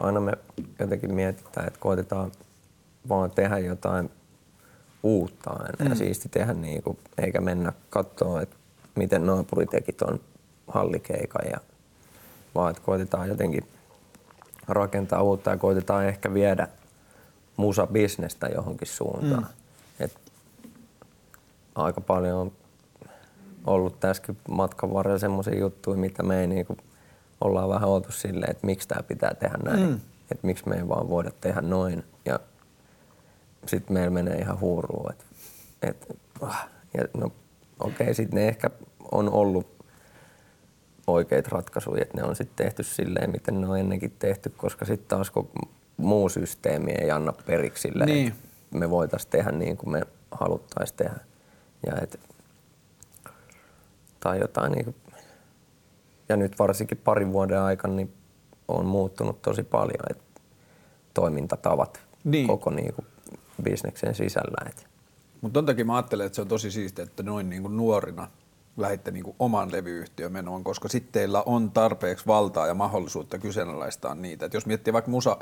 aina 0.00 0.20
me 0.20 0.32
jotenkin 0.78 1.14
mietitään, 1.14 1.66
että 1.66 1.80
koitetaan 1.80 2.32
vaan 3.08 3.30
tehdä 3.30 3.58
jotain 3.58 4.10
uutta 5.02 5.50
aina 5.50 5.84
mm. 5.84 5.90
ja 5.90 5.94
siisti 5.94 6.28
tehdä 6.28 6.52
niin 6.52 6.82
kuin, 6.82 6.98
eikä 7.18 7.40
mennä 7.40 7.72
katsoa, 7.90 8.42
että 8.42 8.56
miten 8.94 9.26
naapuri 9.26 9.66
teki 9.66 9.92
ton 9.92 10.20
hallikeikan 10.68 11.50
ja 11.50 11.60
vaan 12.54 12.70
että 12.70 12.82
koitetaan 12.82 13.28
jotenkin 13.28 13.66
rakentaa 14.68 15.22
uutta 15.22 15.50
ja 15.50 15.56
koitetaan 15.56 16.06
ehkä 16.06 16.34
viedä 16.34 16.68
musa-bisnestä 17.56 18.48
johonkin 18.48 18.88
suuntaan. 18.88 19.42
Mm. 19.42 20.04
Et 20.04 20.18
aika 21.74 22.00
paljon 22.00 22.38
on 22.38 22.52
ollut 23.66 24.00
tässäkin 24.00 24.36
matkan 24.48 24.94
varrella 24.94 25.18
semmoisia 25.18 25.58
juttuja, 25.58 25.96
mitä 25.96 26.22
me 26.22 26.40
ei 26.40 26.46
niinku 26.46 26.76
ollaan 27.40 27.68
vähän 27.68 27.88
oltu 27.88 28.12
silleen, 28.12 28.50
että 28.50 28.66
miksi 28.66 28.88
tämä 28.88 29.02
pitää 29.02 29.34
tehdä 29.34 29.58
näin. 29.64 29.80
Mm. 29.80 30.00
Että 30.30 30.46
miksi 30.46 30.68
me 30.68 30.76
ei 30.76 30.88
vaan 30.88 31.08
voida 31.08 31.30
tehdä 31.40 31.60
noin. 31.60 32.04
Sitten 33.66 33.94
meillä 33.94 34.10
menee 34.10 34.38
ihan 34.38 34.60
huuruun. 34.60 35.12
Et, 35.12 35.26
et, 35.82 36.16
ah, 36.40 36.68
ja 36.94 37.04
no 37.16 37.26
okei, 37.80 38.04
okay, 38.04 38.14
sitten 38.14 38.36
ne 38.36 38.48
ehkä 38.48 38.70
on 39.12 39.32
ollut 39.32 39.66
oikeita 41.06 41.50
ratkaisuja, 41.52 42.02
että 42.02 42.16
ne 42.16 42.24
on 42.24 42.36
sitten 42.36 42.66
tehty 42.66 42.82
silleen, 42.82 43.30
miten 43.30 43.60
ne 43.60 43.68
on 43.68 43.78
ennenkin 43.78 44.16
tehty, 44.18 44.50
koska 44.50 44.84
sitten 44.84 45.08
taas 45.08 45.30
kun 45.30 45.50
muu 45.96 46.28
systeemi 46.28 46.92
ei 46.92 47.10
anna 47.10 47.32
periksi 47.46 47.82
silleen, 47.82 48.08
niin. 48.08 48.28
että 48.28 48.78
me 48.78 48.90
voitaisiin 48.90 49.30
tehdä 49.30 49.50
niin 49.50 49.76
kuin 49.76 49.90
me 49.90 50.02
haluttaisiin 50.30 50.96
tehdä. 50.96 51.20
Ja 51.86 51.92
et, 52.02 52.20
tai 54.20 54.40
jotain 54.40 54.72
niin 54.72 54.84
kuin, 54.84 54.96
ja 56.28 56.36
nyt 56.36 56.58
varsinkin 56.58 56.98
parin 56.98 57.32
vuoden 57.32 57.60
aikana 57.60 57.94
niin 57.94 58.12
on 58.68 58.86
muuttunut 58.86 59.42
tosi 59.42 59.62
paljon, 59.62 60.04
että 60.10 60.40
toimintatavat 61.14 62.00
niin. 62.24 62.46
koko 62.46 62.70
niin 62.70 62.94
kuin, 62.94 63.06
bisneksen 63.62 64.14
sisällä. 64.14 64.70
Mutta 65.40 65.54
ton 65.54 65.66
takia 65.66 65.84
mä 65.84 65.96
ajattelen, 65.96 66.26
että 66.26 66.36
se 66.36 66.42
on 66.42 66.48
tosi 66.48 66.70
siistiä, 66.70 67.04
että 67.04 67.22
noin 67.22 67.50
niin 67.50 67.62
kuin 67.62 67.76
nuorina 67.76 68.28
lähditte 68.76 69.10
niin 69.10 69.24
kuin 69.24 69.36
oman 69.38 69.72
levyyhtiön 69.72 70.32
menoon, 70.32 70.64
koska 70.64 70.88
sitten 70.88 71.12
teillä 71.12 71.42
on 71.46 71.70
tarpeeksi 71.70 72.26
valtaa 72.26 72.66
ja 72.66 72.74
mahdollisuutta 72.74 73.38
kyseenalaistaa 73.38 74.14
niitä. 74.14 74.46
Et 74.46 74.54
jos 74.54 74.66
miettii 74.66 74.92
vaikka 74.92 75.10
musa, 75.10 75.36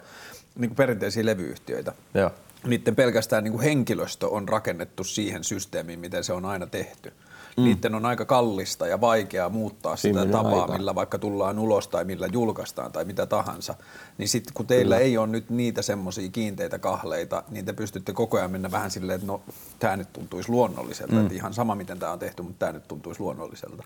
niin 0.55 0.69
kuin 0.69 0.77
perinteisiä 0.77 1.27
levyyhtiöitä, 1.27 1.93
Joo. 2.15 2.31
niiden 2.67 2.97
pelkästään 2.97 3.45
niin 3.45 3.53
kuin 3.53 3.65
henkilöstö 3.65 4.29
on 4.29 4.49
rakennettu 4.49 5.05
siihen 5.05 5.45
systeemiin, 5.45 6.01
miten 6.01 6.25
se 6.25 6.33
on 6.33 6.45
aina 6.45 6.67
tehty 6.67 7.13
mm. 7.57 7.65
niiden 7.65 7.95
on 7.95 8.07
aika 8.07 8.25
kallista 8.25 8.87
ja 8.87 9.01
vaikeaa 9.01 9.49
muuttaa 9.49 9.97
sitä 9.97 10.27
tapaa, 10.27 10.61
aika. 10.61 10.73
millä 10.73 10.95
vaikka 10.95 11.19
tullaan 11.19 11.59
ulos 11.59 11.89
tai 11.89 12.05
millä 12.05 12.27
julkaistaan 12.27 12.93
tai 12.93 13.05
mitä 13.05 13.27
tahansa. 13.27 13.75
Niin 14.19 14.29
sitten 14.29 14.55
kun 14.55 14.67
teillä 14.67 14.95
Kyllä. 14.95 15.07
ei 15.07 15.19
ole 15.19 15.27
nyt 15.27 15.51
niitä 15.51 15.83
semmoisia 15.83 16.29
kiinteitä 16.29 16.79
kahleita, 16.79 17.43
niin 17.49 17.65
te 17.65 17.73
pystytte 17.73 18.13
koko 18.13 18.37
ajan 18.37 18.51
mennä 18.51 18.71
vähän 18.71 18.91
silleen, 18.91 19.15
että 19.15 19.27
no 19.27 19.43
tämä 19.79 19.97
nyt 19.97 20.13
tuntuisi 20.13 20.49
luonnolliselta. 20.49 21.15
Mm. 21.15 21.21
Että 21.23 21.35
ihan 21.35 21.55
sama 21.55 21.75
miten 21.75 21.99
tämä 21.99 22.13
on 22.13 22.19
tehty, 22.19 22.43
mutta 22.43 22.59
tämä 22.59 22.73
nyt 22.73 22.89
tuntuisi 22.89 23.21
luonnolliselta. 23.21 23.85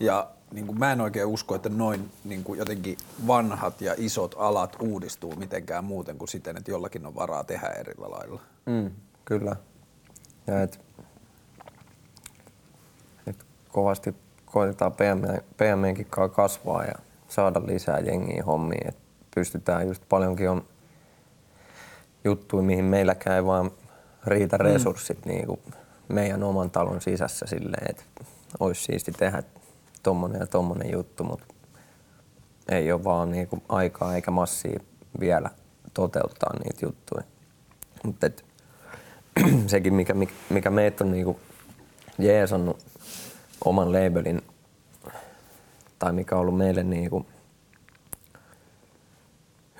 Ja 0.00 0.30
niin 0.52 0.66
kuin 0.66 0.78
mä 0.78 0.92
en 0.92 1.00
oikein 1.00 1.26
usko, 1.26 1.54
että 1.54 1.68
noin 1.68 2.10
niin 2.24 2.44
kuin 2.44 2.58
jotenkin 2.58 2.96
vanhat 3.26 3.80
ja 3.80 3.94
isot 3.98 4.34
alat 4.38 4.76
uudistuu 4.80 5.36
mitenkään 5.36 5.84
muuten 5.84 6.18
kuin 6.18 6.28
siten, 6.28 6.56
että 6.56 6.70
jollakin 6.70 7.06
on 7.06 7.14
varaa 7.14 7.44
tehdä 7.44 7.66
eri 7.66 7.94
lailla. 7.98 8.40
Mm, 8.66 8.90
kyllä. 9.24 9.56
Ja 10.46 10.62
et 10.62 10.80
kovasti 13.72 14.14
koitetaan 14.46 14.92
PMNkin 15.56 16.06
kasvaa 16.32 16.84
ja 16.84 16.94
saada 17.28 17.62
lisää 17.66 17.98
jengiä 17.98 18.42
hommiin. 18.46 18.88
Et 18.88 18.98
pystytään 19.34 19.86
just 19.86 20.02
paljonkin 20.08 20.50
on 20.50 20.64
juttuja, 22.24 22.62
mihin 22.62 22.84
meilläkään 22.84 23.36
ei 23.36 23.44
vaan 23.44 23.70
riitä 24.26 24.56
mm. 24.56 24.64
resurssit 24.64 25.26
mm. 25.26 25.32
niin 25.32 25.46
kuin 25.46 25.60
meidän 26.08 26.42
oman 26.42 26.70
talon 26.70 27.00
sisässä 27.00 27.46
silleen, 27.46 27.90
että 27.90 28.04
olisi 28.60 28.84
siisti 28.84 29.12
tehdä 29.12 29.42
tommonen 30.02 30.40
ja 30.40 30.46
tommonen 30.46 30.92
juttu, 30.92 31.24
mutta 31.24 31.44
ei 32.68 32.92
ole 32.92 33.04
vaan 33.04 33.30
niin 33.30 33.48
kuin 33.48 33.62
aikaa 33.68 34.14
eikä 34.14 34.30
massia 34.30 34.80
vielä 35.20 35.50
toteuttaa 35.94 36.52
niitä 36.58 36.86
juttuja. 36.86 37.24
Mutta 38.04 38.30
sekin, 39.66 39.94
mikä, 39.94 40.14
mikä 40.50 40.70
meitä 40.70 41.04
on 41.04 41.10
niin 41.10 41.24
kuin 41.24 41.38
jeesannut 42.18 42.91
oman 43.64 43.92
labelin, 43.92 44.42
tai 45.98 46.12
mikä 46.12 46.34
on 46.34 46.40
ollut 46.40 46.56
meille 46.56 46.82
niin 46.82 47.10
kuin 47.10 47.26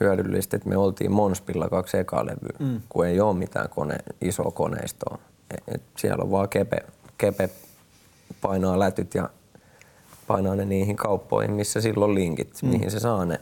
hyödyllistä, 0.00 0.56
että 0.56 0.68
me 0.68 0.76
oltiin 0.76 1.12
Monspilla 1.12 1.68
kaksi 1.68 1.98
ekaa 1.98 2.26
levyä, 2.26 2.56
mm. 2.58 2.80
kun 2.88 3.06
ei 3.06 3.20
ole 3.20 3.36
mitään 3.36 3.68
kone, 3.68 3.96
isoa 4.20 4.50
koneistoa. 4.50 5.18
Et, 5.50 5.62
et 5.74 5.82
siellä 5.96 6.24
on 6.24 6.30
vaan 6.30 6.48
kepe, 6.48 6.76
kepe 7.18 7.50
painaa 8.40 8.78
lätyt 8.78 9.14
ja 9.14 9.30
painaa 10.26 10.56
ne 10.56 10.64
niihin 10.64 10.96
kauppoihin, 10.96 11.52
missä 11.52 11.80
silloin 11.80 12.14
linkit, 12.14 12.62
mm. 12.62 12.68
mihin 12.68 12.90
se 12.90 13.00
saa 13.00 13.24
ne. 13.24 13.40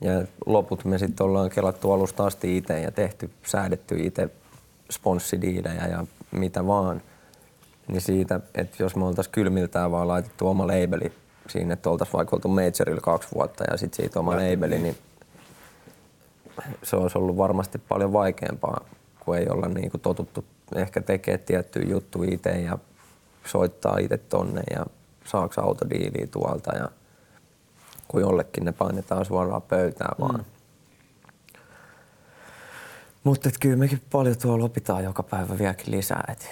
Ja 0.00 0.26
loput 0.46 0.84
me 0.84 0.98
sitten 0.98 1.26
ollaan 1.26 1.50
kelattu 1.50 1.92
alusta 1.92 2.26
asti 2.26 2.56
itse 2.56 2.80
ja 2.80 2.90
tehty, 2.90 3.30
säädetty 3.46 3.96
itse 3.98 4.28
sponssidiilejä 4.90 5.86
ja 5.86 6.06
mitä 6.32 6.66
vaan– 6.66 7.02
niin 7.88 8.00
siitä, 8.00 8.40
että 8.54 8.82
jos 8.82 8.96
me 8.96 9.04
oltaisiin 9.04 9.32
kylmiltään 9.32 9.90
vaan 9.90 10.08
laitettu 10.08 10.48
oma 10.48 10.66
labeli 10.66 11.12
siinä, 11.48 11.72
että 11.72 11.90
oltaisiin 11.90 12.12
vaikka 12.16 12.36
oltu 12.36 12.48
Majorilla 12.48 13.00
kaksi 13.00 13.28
vuotta 13.34 13.64
ja 13.70 13.76
sitten 13.76 13.96
siitä 13.96 14.20
oma 14.20 14.30
labeli, 14.30 14.78
niin 14.78 14.96
se 16.82 16.96
olisi 16.96 17.18
ollut 17.18 17.36
varmasti 17.36 17.78
paljon 17.78 18.12
vaikeampaa, 18.12 18.84
kun 19.20 19.36
ei 19.36 19.48
olla 19.48 19.68
niin 19.68 19.90
kuin 19.90 20.00
totuttu 20.00 20.44
ehkä 20.74 21.00
tekemään 21.00 21.40
tiettyjä 21.46 21.90
juttuja 21.90 22.34
itse 22.34 22.50
ja 22.50 22.78
soittaa 23.46 23.98
itse 23.98 24.18
tonne 24.18 24.62
ja 24.70 24.86
saaks 25.24 25.58
autodiiliä 25.58 26.26
tuolta 26.26 26.76
ja 26.76 26.88
kun 28.08 28.20
jollekin 28.20 28.64
ne 28.64 28.72
painetaan 28.72 29.24
suoraan 29.24 29.62
pöytään 29.62 30.16
vaan. 30.20 30.40
Mm. 30.40 30.44
Mutta 33.24 33.50
kyllä 33.60 33.76
mekin 33.76 34.02
paljon 34.12 34.36
tuolla 34.42 34.64
opitaan 34.64 35.04
joka 35.04 35.22
päivä 35.22 35.58
vieläkin 35.58 35.90
lisää. 35.90 36.24
Et 36.32 36.50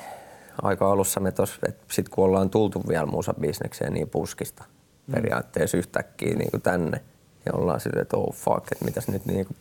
aika 0.62 0.92
alussa 0.92 1.20
me 1.20 1.32
tos, 1.32 1.58
että 1.68 1.84
sit 1.90 2.08
kun 2.08 2.24
ollaan 2.24 2.50
tultu 2.50 2.82
vielä 2.88 3.06
musabisnekseen 3.06 3.92
niin 3.92 4.08
puskista 4.08 4.64
mm. 5.06 5.14
periaatteessa 5.14 5.76
yhtäkkiä 5.76 6.34
niin 6.34 6.50
kuin 6.50 6.62
tänne 6.62 7.00
ja 7.46 7.52
ollaan 7.54 7.80
silleen, 7.80 8.02
että 8.02 8.16
oh 8.16 8.34
fuck, 8.34 8.72
että 8.72 8.84
mitäs 8.84 9.08
nyt 9.08 9.26
niin 9.26 9.46
kuin, 9.46 9.56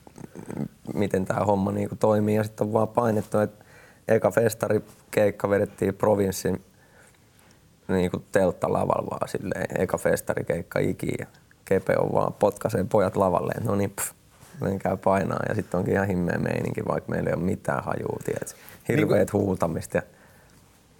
miten 0.93 1.25
tämä 1.25 1.45
homma 1.45 1.71
niin 1.71 1.89
kuin 1.89 1.99
toimii 1.99 2.35
ja 2.35 2.43
sitten 2.43 2.67
on 2.67 2.73
vaan 2.73 2.87
painettu, 2.87 3.39
että 3.39 3.65
eka 4.07 4.31
festari 4.31 4.81
keikka 5.11 5.49
vedettiin 5.49 5.93
provinssin 5.93 6.61
niin 7.87 8.11
kuin 8.11 8.25
telttalavalla 8.31 9.07
vaan 9.11 9.29
silleen, 9.29 9.65
eka 9.81 9.97
festari 9.97 10.43
keikka 10.43 10.79
ikiin 10.79 11.15
ja 11.19 11.25
Kepe 11.65 11.97
on 11.97 12.13
vaan 12.13 12.33
potkaisee 12.33 12.85
pojat 12.89 13.15
lavalle, 13.15 13.53
no 13.63 13.75
niin, 13.75 13.89
pff, 13.89 14.11
menkää 14.61 14.97
painaa 14.97 15.39
ja 15.49 15.55
sitten 15.55 15.77
onkin 15.77 15.93
ihan 15.93 16.07
himmeä 16.07 16.37
meininki, 16.37 16.81
vaikka 16.87 17.11
meillä 17.11 17.29
ei 17.29 17.35
ole 17.35 17.43
mitään 17.43 17.83
hajua, 17.83 18.19
tiedät. 18.25 18.55
Hirveet 18.87 19.33
niin 19.33 19.41
huutamista 19.41 19.97
ja 19.97 20.03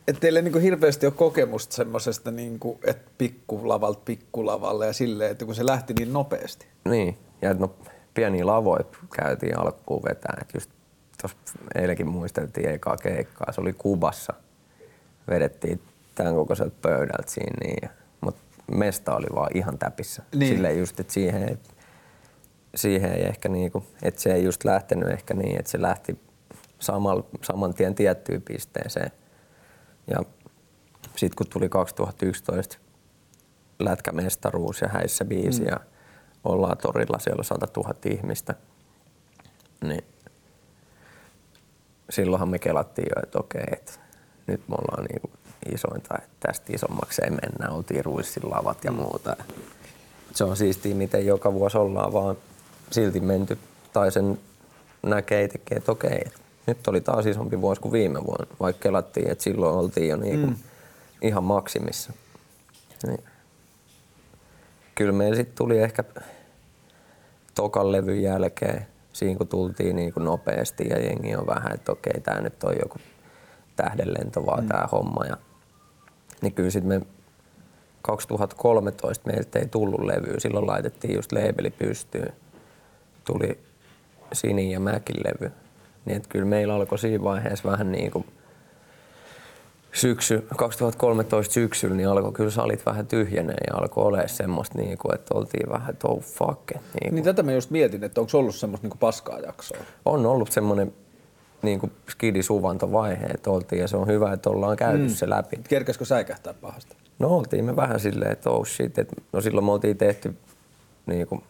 että 0.08 0.20
teillä 0.20 0.42
niin 0.42 0.62
hirveästi 0.62 1.06
ole 1.06 1.14
kokemusta 1.14 1.76
semmoisesta, 1.76 2.32
niin 2.32 2.60
että 2.84 3.12
pikkulavalta 3.18 4.02
pikkulavalle 4.06 4.88
ja 4.88 4.94
silleen, 4.94 5.32
että 5.32 5.46
kun 5.46 5.56
se 5.56 5.66
lähti 5.66 5.94
niin 5.94 6.14
nopeasti. 6.14 6.66
Niin, 6.86 7.18
ja 7.42 7.54
no, 7.54 7.76
pieniä 8.14 8.46
lavoja 8.46 8.84
käytiin 9.16 9.60
alkuun 9.60 10.04
vetää. 10.04 10.38
Että 10.42 10.58
just 10.58 10.72
tuossa 11.22 11.38
eilenkin 11.76 12.08
muisteltiin 12.08 12.70
ekaa 12.70 12.98
keikkaa, 12.98 13.52
se 13.52 13.62
oli 13.62 13.74
Kubassa. 13.74 14.34
Vedettiin 15.30 15.82
tämän 16.16 16.36
kokoiselta 16.36 16.76
pöydältä 16.82 17.32
siinä, 17.32 17.56
niin, 17.64 17.90
mutta 18.22 18.42
mesta 18.72 19.16
oli 19.16 19.28
vaan 19.36 19.58
ihan 19.58 19.78
täpissä. 19.78 20.24
Niin. 20.36 20.56
Silleen 20.56 20.80
just, 20.80 21.00
että 21.00 21.14
siihen, 21.14 21.60
siihen 22.76 23.12
ei 23.12 23.24
ehkä 23.24 23.50
niinku, 23.50 23.86
että 24.02 24.22
se 24.22 24.34
ei 24.34 24.44
just 24.44 24.64
lähtenyt 24.64 25.10
ehkä 25.10 25.34
niin, 25.34 25.60
että 25.60 25.72
se 25.72 25.82
lähti 25.82 26.20
samal, 26.80 27.24
saman 27.42 27.74
tien 27.74 27.96
tiettyyn 27.96 28.42
pisteeseen 28.42 29.12
ja 30.08 30.20
sitten 31.16 31.36
kun 31.38 31.48
tuli 31.48 31.70
2011 31.70 32.78
lätkämestaruus 33.80 34.82
ja 34.82 34.88
häissä 34.88 35.26
biisi 35.26 35.62
mm. 35.62 35.68
ja 35.68 35.80
ollaan 36.44 36.78
torilla, 36.78 37.20
siellä 37.20 37.44
100 37.44 37.68
000 37.78 37.94
ihmistä, 38.06 38.56
niin 39.84 40.04
silloinhan 42.10 42.50
me 42.50 42.60
kelattiin 42.60 43.08
jo, 43.16 43.22
että 43.24 43.40
okei, 43.40 43.64
että 43.72 43.92
nyt 44.48 44.62
me 44.68 44.76
ollaan 44.76 45.06
niinku 45.06 45.30
isointa, 45.74 46.16
että 46.18 46.48
tästä 46.48 46.74
isommaksi 46.74 47.22
ei 47.24 47.30
mennä, 47.30 47.70
oltiin 47.70 48.06
ruissin 48.06 48.52
lavat 48.52 48.84
ja 48.84 48.92
muuta. 48.92 49.36
Se 50.34 50.44
on 50.44 50.58
siistiä, 50.58 50.96
miten 50.96 51.26
joka 51.26 51.54
vuosi 51.54 51.78
ollaan 51.78 52.14
vaan 52.14 52.38
silti 52.92 53.20
menty, 53.20 53.58
tai 53.94 54.12
sen 54.12 54.40
näkee 55.04 55.44
itsekin, 55.44 55.78
että 55.78 55.92
okei, 55.92 56.22
että 56.26 56.40
nyt 56.68 56.88
oli 56.88 57.02
taas 57.02 57.26
isompi 57.26 57.62
vuosi 57.62 57.82
kuin 57.82 57.92
viime 57.92 58.26
vuonna, 58.26 58.56
vaikka 58.60 58.84
kelattiin, 58.84 59.32
että 59.32 59.44
silloin 59.44 59.76
oltiin 59.76 60.10
jo 60.10 60.18
niinku 60.18 60.48
mm. 60.48 60.56
ihan 61.22 61.44
maksimissa. 61.44 62.14
Niin. 63.08 63.24
Kyllä 64.96 65.12
meillä 65.12 65.36
sitten 65.36 65.58
tuli 65.58 65.80
ehkä 65.80 66.04
tokan 67.56 67.92
levyn 67.92 68.22
jälkeen, 68.22 68.88
siinä 69.14 69.38
kun 69.38 69.48
tultiin 69.48 69.96
niin 69.96 70.14
kuin 70.14 70.24
nopeasti 70.24 70.88
ja 70.90 71.00
jengi 71.00 71.36
on 71.36 71.48
vähän, 71.48 71.74
että 71.74 71.92
okei, 71.92 72.22
tämä 72.22 72.42
nyt 72.42 72.64
on 72.64 72.76
joku 72.84 72.98
tähdenlento 73.76 74.46
vaan 74.46 74.64
mm. 74.64 74.68
tämä 74.68 74.88
homma. 74.92 75.26
Ja, 75.26 75.38
niin 76.42 76.54
kyllä 76.54 76.70
sitten 76.70 76.90
me 76.90 77.02
2013 78.02 79.32
meiltä 79.32 79.60
ei 79.60 79.68
tullut 79.68 80.04
levyä, 80.04 80.40
silloin 80.40 80.68
laitettiin 80.68 81.16
just 81.16 81.32
labeli 81.32 81.70
pystyyn. 81.70 82.34
Tuli 83.26 83.60
Sini 84.34 84.72
ja 84.72 84.80
Mäkin 84.80 85.16
levy. 85.24 85.52
Niin 86.06 86.18
että 86.18 86.30
kyllä 86.30 86.46
meillä 86.46 86.76
alkoi 86.76 87.00
siinä 87.00 87.24
vaiheessa 87.24 87.72
vähän 87.72 87.92
niin 87.92 88.12
kuin 88.12 88.26
syksy, 89.94 90.48
2013 90.58 91.54
syksyllä, 91.54 91.96
niin 91.96 92.10
alkoi 92.10 92.32
kyllä 92.32 92.50
salit 92.50 92.86
vähän 92.86 93.08
tyhjenee 93.08 93.58
ja 93.68 93.78
alkoi 93.78 94.06
olemaan 94.06 94.30
semmoista, 94.30 94.78
niin 94.78 94.98
kuin, 94.98 95.16
että 95.16 95.38
oltiin 95.38 95.70
vähän, 95.70 95.90
että 95.90 96.08
oh 96.08 96.22
fuck. 96.22 96.72
Niin, 96.72 96.82
kuin. 97.02 97.16
niin 97.16 97.24
tätä 97.24 97.44
mä 97.44 97.52
just 97.52 97.70
mietin, 97.70 98.04
että 98.04 98.22
onko 98.22 98.38
ollut 98.38 98.56
semmoista 98.56 98.86
niin 98.86 98.92
kuin 98.92 99.00
paskaa 99.00 99.40
jaksoa? 99.40 99.78
On 100.06 100.26
ollut 100.26 100.52
semmoinen 100.52 100.94
niin 101.62 101.80
kuin 101.80 101.92
skidisuvantovaihe, 102.10 103.26
että 103.26 103.52
oltiin 103.52 103.82
ja 103.82 103.88
se 103.88 103.98
on 103.98 104.08
hyvä, 104.08 104.34
että 104.34 104.50
ollaan 104.50 104.78
käyty 104.78 105.04
mm. 105.04 105.10
se 105.10 105.30
läpi. 105.30 105.60
Kerkeskö 105.70 106.06
säikähtää 106.06 106.54
pahasti? 106.54 106.96
No 107.20 107.28
oltiin 107.28 107.66
me 107.66 107.76
vähän 107.76 108.00
silleen, 108.00 108.32
että 108.32 108.50
oh 108.50 108.68
shit, 108.68 108.98
että 108.98 109.16
no 109.34 109.42
silloin 109.42 109.66
me 109.66 109.72
oltiin 109.72 109.98
tehty 109.98 110.36
niin 111.06 111.28
kuin 111.28 111.44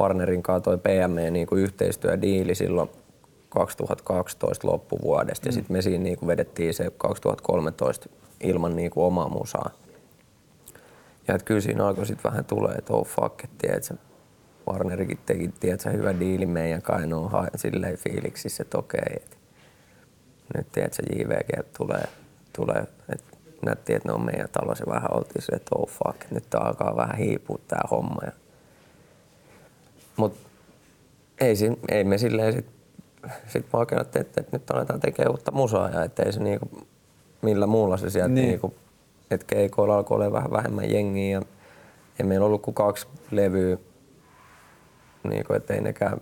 Warnerin 0.00 0.42
kanssa 0.42 0.64
toi 0.64 0.78
PME 0.78 1.30
niin 1.30 1.46
kuin 1.46 1.62
yhteistyödiili 1.62 2.54
silloin 2.54 2.90
2012 3.48 4.68
loppuvuodesta 4.68 5.46
mm. 5.46 5.48
ja 5.48 5.52
sitten 5.52 5.76
me 5.76 5.82
siinä 5.82 6.04
niin 6.04 6.18
kuin 6.18 6.26
vedettiin 6.26 6.74
se 6.74 6.92
2013 6.98 8.08
ilman 8.40 8.76
niin 8.76 8.90
kuin 8.90 9.04
omaa 9.04 9.28
musaa. 9.28 9.70
Ja 11.28 11.34
että 11.34 11.44
kyllä 11.44 11.60
siinä 11.60 11.86
alkoi 11.86 12.06
sitten 12.06 12.30
vähän 12.30 12.44
tulee, 12.44 12.74
että 12.74 12.92
oh 12.92 13.06
fuck, 13.06 13.44
että 13.44 13.56
tiedätkö, 13.58 13.94
Warnerikin 14.68 15.18
teki 15.26 15.50
tiedätkö, 15.60 15.90
hyvä 15.90 16.20
diili 16.20 16.46
meidän 16.46 16.82
kai, 16.82 17.06
no 17.06 17.30
silleen 17.56 17.96
fiiliksissä, 17.96 18.62
että 18.62 18.78
okei, 18.78 19.16
että 19.16 19.36
nyt 20.56 20.72
tiedätkö, 20.72 21.02
JVG 21.12 21.66
tulee, 21.78 22.04
tulee 22.52 22.84
että 23.12 23.36
näytti, 23.66 23.94
että 23.94 24.08
ne 24.08 24.14
on 24.14 24.24
meidän 24.24 24.48
talossa 24.52 24.84
vähän 24.88 25.16
oltiin 25.16 25.42
se, 25.42 25.52
että 25.52 25.70
oh 25.74 25.88
fuck, 25.88 26.30
nyt 26.30 26.54
alkaa 26.54 26.96
vähän 26.96 27.16
hiipua 27.16 27.58
tää 27.68 27.82
homma. 27.90 28.20
Ja... 28.26 28.32
Mut 30.20 30.36
ei, 31.40 31.54
ei 31.88 32.04
me 32.04 32.18
silleen 32.18 32.52
sit 32.52 32.66
sitten 33.46 33.70
mä 33.72 33.78
oikein 33.78 34.00
että, 34.00 34.20
että 34.20 34.44
nyt 34.52 34.70
aletaan 34.70 35.00
tekemään 35.00 35.30
uutta 35.30 35.52
musaa 35.52 35.90
ja 35.90 36.04
ettei 36.04 36.32
se 36.32 36.40
niinku, 36.40 36.86
millä 37.42 37.66
muulla 37.66 37.96
se 37.96 38.10
sieltä 38.10 38.34
niin. 38.34 38.48
niinku, 38.48 38.74
että 39.30 39.46
keikoilla 39.46 39.96
alkoi 39.96 40.14
olla 40.14 40.32
vähän 40.32 40.50
vähemmän 40.50 40.90
jengiä 40.90 41.38
ja 41.38 41.42
ei 42.18 42.26
meillä 42.26 42.46
ollut 42.46 42.62
kuin 42.62 42.74
kaksi 42.74 43.06
levyä, 43.30 43.76
niinku, 45.24 45.52
että 45.52 45.74
ei 45.74 45.80
nekään 45.80 46.20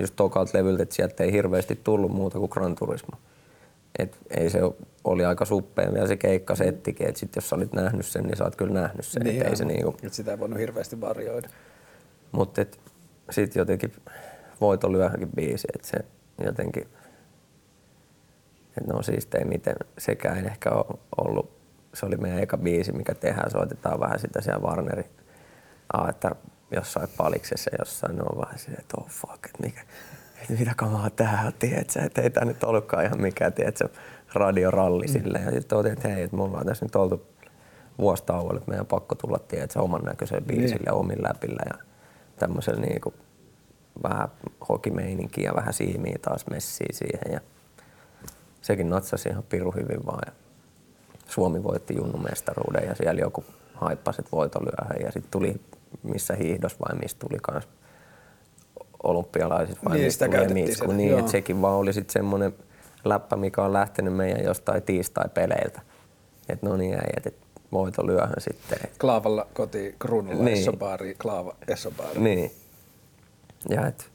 just 0.00 0.16
tokalta 0.16 0.58
levyltä, 0.58 0.82
että 0.82 0.94
sieltä 0.94 1.24
ei 1.24 1.32
hirveästi 1.32 1.80
tullut 1.84 2.12
muuta 2.12 2.38
kuin 2.38 2.50
Gran 2.52 2.74
Turismo. 2.74 3.18
Et 3.98 4.16
ei 4.30 4.50
se 4.50 4.60
oli 5.04 5.24
aika 5.24 5.44
suppeen 5.44 5.94
vielä 5.94 6.06
se 6.06 6.16
keikkasettikin, 6.16 7.08
että 7.08 7.20
sit 7.20 7.36
jos 7.36 7.48
sä 7.48 7.56
olit 7.56 7.72
nähnyt 7.72 8.06
sen, 8.06 8.24
niin 8.24 8.36
sä 8.36 8.44
oot 8.44 8.56
kyllä 8.56 8.80
nähnyt 8.80 9.06
sen. 9.06 9.22
Niin 9.22 9.46
ei 9.46 9.56
se 9.56 9.64
niinku... 9.64 9.96
Et 10.02 10.12
sitä 10.12 10.30
ei 10.30 10.38
voinut 10.38 10.58
hirveästi 10.58 11.00
varjoida. 11.00 11.48
Mutta 12.32 12.60
sitten 13.30 13.60
jotenkin 13.60 13.92
voitolyöhänkin 14.60 15.30
biisi, 15.34 15.68
että 15.74 15.88
se 15.88 15.98
jotenkin, 16.44 16.88
että 18.78 18.92
no 18.92 19.02
siis 19.02 19.28
ei 19.38 19.44
miten, 19.44 19.76
sekään 19.98 20.38
ei 20.38 20.46
ehkä 20.46 20.70
ole 20.70 20.98
ollut, 21.18 21.58
se 21.94 22.06
oli 22.06 22.16
meidän 22.16 22.42
eka 22.42 22.56
biisi, 22.56 22.92
mikä 22.92 23.14
tehdään, 23.14 23.50
soitetaan 23.50 24.00
vähän 24.00 24.18
sitä 24.18 24.40
siellä 24.40 24.66
Warneri, 24.68 25.04
ah, 25.92 26.08
että 26.08 26.30
jossain 26.70 27.08
paliksessa 27.16 27.70
jossain, 27.78 28.16
ne 28.16 28.22
on 28.22 28.40
vähän 28.40 28.58
silleen, 28.58 28.80
että 28.80 28.96
oh 29.00 29.08
fuck, 29.08 29.46
että 29.46 29.62
mikä, 29.62 29.80
että 30.40 30.52
mitä 30.58 30.72
kamaa 30.76 31.10
tää 31.10 31.42
on, 31.46 31.52
tiedätkö, 31.58 32.00
että 32.02 32.22
ei 32.22 32.30
tää 32.30 32.44
nyt 32.44 32.64
ollutkaan 32.64 33.04
ihan 33.04 33.20
mikään, 33.20 33.52
tiedätkö, 33.52 33.88
radioralli 34.34 35.06
mm. 35.06 35.12
silleen. 35.12 35.44
Ja 35.44 35.50
sitten 35.50 35.78
otin, 35.78 35.92
että 35.92 36.08
hei, 36.08 36.22
että 36.22 36.36
mulla 36.36 36.58
on 36.58 36.66
tässä 36.66 36.84
nyt 36.84 36.96
oltu 36.96 37.26
vuosi 37.98 38.24
tauolla, 38.24 38.58
että 38.58 38.70
meidän 38.70 38.82
on 38.82 38.86
pakko 38.86 39.14
tulla, 39.14 39.38
tiedätkö, 39.38 39.80
oman 39.80 40.02
näköisellä 40.02 40.40
biisillä 40.40 40.84
ja 40.86 40.94
omin 40.94 41.22
läpillä 41.22 41.62
ja 41.66 41.87
tämmöisellä 42.38 42.80
niin 42.80 43.00
kuin, 43.00 43.14
vähän 44.02 44.28
hokimeininkiä 44.68 45.50
ja 45.50 45.54
vähän 45.54 45.74
siimiä 45.74 46.18
taas 46.22 46.46
messiä 46.50 46.86
siihen. 46.92 47.32
Ja 47.32 47.40
sekin 48.62 48.90
natsasi 48.90 49.28
ihan 49.28 49.42
piru 49.42 49.72
hyvin 49.72 50.06
vaan. 50.06 50.22
Ja 50.26 50.32
Suomi 51.26 51.62
voitti 51.62 51.96
Junnu 51.96 52.18
mestaruuden 52.18 52.88
ja 52.88 52.94
siellä 52.94 53.20
joku 53.20 53.44
haippasi, 53.74 54.22
voitolyöhön. 54.32 55.02
Ja 55.04 55.12
sitten 55.12 55.30
tuli 55.30 55.60
missä 56.02 56.34
hiihdos 56.34 56.80
vai 56.80 56.98
mistä 56.98 57.26
tuli 57.28 57.38
kans 57.42 57.68
olympialaisissa 59.02 59.80
vai 59.84 59.96
niin, 59.96 60.04
mistä 60.04 60.28
tuli 60.28 60.54
misku. 60.54 60.92
Niin, 60.92 61.18
että 61.18 61.30
sekin 61.30 61.62
vaan 61.62 61.74
oli 61.74 61.92
sitten 61.92 62.12
semmoinen 62.12 62.54
läppä, 63.04 63.36
mikä 63.36 63.62
on 63.62 63.72
lähtenyt 63.72 64.16
meidän 64.16 64.44
jostain 64.44 64.82
tiistai-peleiltä. 64.82 65.80
Että 66.48 66.66
no 66.66 66.76
niin 66.76 66.94
äijät, 66.94 67.26
että 67.26 67.46
voitolyöhön 67.72 68.34
sitten. 68.38 68.78
Klaavalla 69.00 69.46
koti, 69.54 69.94
kruunulla 69.98 70.44
niin. 70.44 70.58
Essobaari, 70.58 71.14
Klaava 71.14 71.56
Essobaari. 71.68 72.20
Niin. 72.20 72.50
Ja 73.68 73.86
et, 73.86 74.10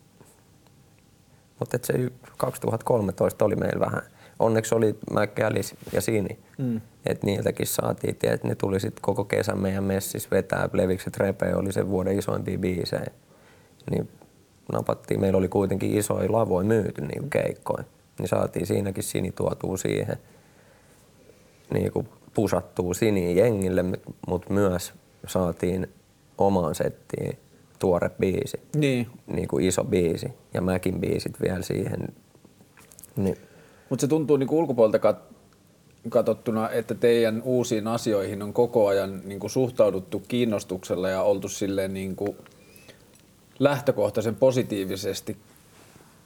mutta 1.60 1.76
et 1.76 1.84
se 1.84 1.94
2013 2.38 3.46
oli 3.46 3.56
meillä 3.56 3.80
vähän, 3.80 4.02
onneksi 4.40 4.76
oli 4.76 4.96
Mäkkälis 5.12 5.76
ja 5.92 6.02
Sini, 6.02 6.40
mm. 6.58 6.82
että 7.06 7.26
niiltäkin 7.26 7.68
saatiin, 7.68 8.16
että 8.24 8.48
ne 8.48 8.56
tuli 8.56 8.80
sitten 8.80 9.02
koko 9.02 9.24
kesän 9.24 9.60
meidän 9.60 9.84
messissä 9.84 10.30
vetää, 10.32 10.70
Levikset 10.74 11.18
Repe 11.18 11.56
oli 11.56 11.72
sen 11.72 11.90
vuoden 11.90 12.20
isoimpia 12.20 12.58
biisejä. 12.58 13.12
Niin 13.92 14.10
napattiin, 14.72 15.22
meillä 15.22 15.38
oli 15.38 15.48
kuitenkin 15.48 15.98
isoja 15.98 16.32
lavoja 16.32 16.68
myyty 16.68 17.02
niin 17.02 17.30
keikkoja, 17.30 17.84
niin 18.20 18.28
saatiin 18.28 18.68
siinäkin 18.68 19.04
Sini 19.04 19.32
tuotua 19.32 19.78
siihen 19.78 20.18
niin 21.74 21.92
kuin 21.92 22.10
pusattua 22.34 22.94
Siniin 22.94 23.38
jengille, 23.38 23.86
mutta 24.28 24.54
myös 24.54 24.94
saatiin 25.28 25.88
omaan 26.38 26.76
settiin 26.76 27.38
tuore 27.80 28.10
biisi. 28.20 28.60
Niin. 28.76 29.08
niin 29.28 29.48
kuin 29.48 29.66
iso 29.66 29.84
biisi 29.84 30.28
ja 30.54 30.62
Mäkin 30.62 31.00
biisit 31.00 31.42
vielä 31.42 31.62
siihen. 31.62 32.08
Niin. 33.16 33.38
Mutta 33.90 34.02
se 34.02 34.08
tuntuu 34.08 34.38
niin 34.38 34.48
kuin 34.48 34.60
ulkopuolelta 34.60 35.12
kat- 35.12 35.34
katsottuna, 36.10 36.70
että 36.70 36.96
teidän 36.96 37.42
uusiin 37.46 37.88
asioihin 37.88 38.42
on 38.42 38.54
koko 38.54 38.88
ajan 38.88 39.22
niin 39.26 39.40
kuin 39.40 39.52
suhtauduttu 39.52 40.22
kiinnostuksella 40.28 41.10
ja 41.10 41.22
oltu 41.22 41.48
silleen 41.50 41.94
niin 41.94 42.16
kuin 42.16 42.38
lähtökohtaisen 43.60 44.36
positiivisesti 44.36 45.38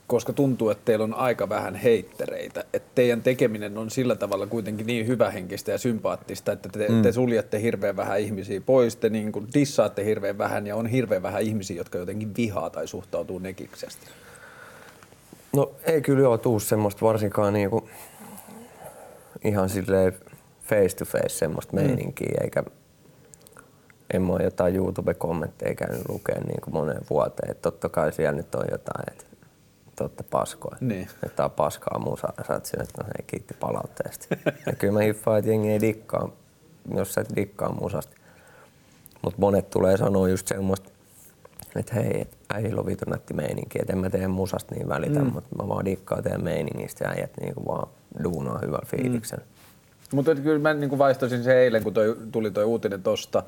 koska 0.07 0.33
tuntuu, 0.33 0.69
että 0.69 0.85
teillä 0.85 1.03
on 1.03 1.13
aika 1.13 1.49
vähän 1.49 1.75
heittereitä. 1.75 2.63
Että 2.73 2.89
teidän 2.95 3.21
tekeminen 3.21 3.77
on 3.77 3.89
sillä 3.89 4.15
tavalla 4.15 4.47
kuitenkin 4.47 4.87
niin 4.87 5.07
hyvähenkistä 5.07 5.71
ja 5.71 5.77
sympaattista, 5.77 6.51
että 6.51 6.69
te, 6.69 6.87
mm. 6.89 7.01
te 7.01 7.11
suljette 7.11 7.61
hirveän 7.61 7.95
vähän 7.95 8.19
ihmisiä 8.19 8.61
pois, 8.61 8.95
te 8.95 9.09
niin 9.09 9.31
kuin 9.31 9.47
dissaatte 9.53 10.05
hirveän 10.05 10.37
vähän 10.37 10.67
ja 10.67 10.75
on 10.75 10.87
hirveän 10.87 11.23
vähän 11.23 11.41
ihmisiä, 11.41 11.77
jotka 11.77 11.97
jotenkin 11.97 12.35
vihaa 12.37 12.69
tai 12.69 12.87
suhtautuu 12.87 13.39
nekiksesti. 13.39 14.07
No 15.55 15.71
ei 15.83 16.01
kyllä 16.01 16.21
joo 16.21 16.37
tuu 16.37 16.59
semmoista 16.59 17.05
varsinkaan 17.05 17.53
niinku 17.53 17.89
ihan 19.43 19.69
silleen 19.69 20.13
face 20.61 20.95
to 20.95 21.05
face 21.05 21.29
semmoista 21.29 21.75
mm. 21.75 21.81
meininkiä, 21.81 22.37
eikä 22.41 22.63
en 24.13 24.21
mä 24.21 24.33
ole 24.33 24.43
jotain 24.43 24.75
YouTube-kommentteja 24.75 25.75
käynyt 25.75 26.09
lukea 26.09 26.41
niin 26.47 26.61
kuin 26.61 26.73
moneen 26.73 27.01
vuoteen. 27.09 27.51
Et 27.51 27.61
totta 27.61 27.89
kai 27.89 28.13
siellä 28.13 28.37
nyt 28.37 28.55
on 28.55 28.65
jotain, 28.71 29.03
että 29.11 29.25
te 29.97 30.03
olette 30.03 30.23
paskoja. 30.23 30.77
Niin. 30.81 31.07
Että 31.23 31.45
on 31.45 31.51
paskaa 31.51 31.99
musaa. 31.99 32.33
Sä 32.47 32.53
oot 32.53 32.67
että 32.81 33.03
no 33.03 33.07
hei, 33.07 33.25
kiitti 33.27 33.53
palautteesta. 33.59 34.27
ja 34.65 34.73
kyllä 34.73 34.93
mä 34.93 34.99
hiffaan, 34.99 35.39
että 35.39 35.51
jengi 35.51 35.69
ei 35.69 35.81
dikkaa, 35.81 36.29
jos 36.95 37.13
sä 37.13 37.21
et 37.21 37.35
dikkaa 37.35 37.71
musasta. 37.71 38.15
Mutta 39.21 39.39
monet 39.39 39.69
tulee 39.69 39.97
sanoa 39.97 40.29
just 40.29 40.47
semmoista, 40.47 40.89
että 41.75 41.95
hei, 41.95 42.21
et 42.21 42.37
äijillä 42.53 42.79
on 42.79 42.85
vitu 42.85 43.05
nätti 43.09 43.33
meininki, 43.33 43.79
että 43.81 43.93
en 43.93 43.99
mä 43.99 44.09
teidän 44.09 44.31
musasta 44.31 44.75
niin 44.75 44.89
välitä, 44.89 45.19
mm. 45.19 45.33
mutta 45.33 45.55
mä 45.55 45.67
vaan 45.67 45.85
dikkaan 45.85 46.23
teidän 46.23 46.43
meiningistä 46.43 47.03
ja 47.03 47.09
äijät 47.11 47.31
niinku 47.41 47.65
vaan 47.65 47.89
duunaa 48.23 48.59
hyvän 48.65 48.85
fiiliksen. 48.85 49.39
Mm. 49.39 50.15
Mutta 50.15 50.35
kyllä 50.35 50.59
mä 50.59 50.73
niinku 50.73 50.97
vaistosin 50.97 51.43
se 51.43 51.59
eilen, 51.59 51.83
kun 51.83 51.93
toi, 51.93 52.17
tuli 52.31 52.51
toi 52.51 52.63
uutinen 52.63 53.03
tosta, 53.03 53.43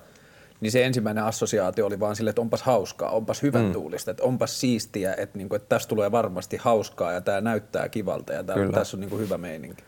niin 0.61 0.71
se 0.71 0.85
ensimmäinen 0.85 1.23
assosiaatio 1.23 1.85
oli 1.85 1.99
vaan 1.99 2.15
sille, 2.15 2.29
että 2.29 2.41
onpas 2.41 2.61
hauskaa, 2.61 3.09
onpas 3.09 3.43
hyvän 3.43 3.65
mm. 3.65 3.73
tuulista, 3.73 4.11
että 4.11 4.23
onpas 4.23 4.59
siistiä, 4.59 5.13
että, 5.17 5.37
niinku, 5.37 5.55
että 5.55 5.69
tässä 5.69 5.89
tulee 5.89 6.11
varmasti 6.11 6.57
hauskaa 6.57 7.11
ja 7.11 7.21
tämä 7.21 7.41
näyttää 7.41 7.89
kivalta 7.89 8.33
ja 8.33 8.43
tää, 8.43 8.55
tässä 8.73 8.97
on 8.97 9.01
niinku 9.01 9.17
hyvä 9.17 9.37
meininki. 9.37 9.83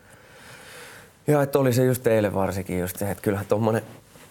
Joo, 1.28 1.42
että 1.42 1.60
oli 1.60 1.74
se 1.74 1.86
just 1.86 2.08
eilen 2.08 2.34
varsinkin 2.34 2.80
just 2.80 2.98
se, 2.98 3.12
että 3.12 3.22
kyllähän 3.22 3.48
tuommoinen 3.48 3.82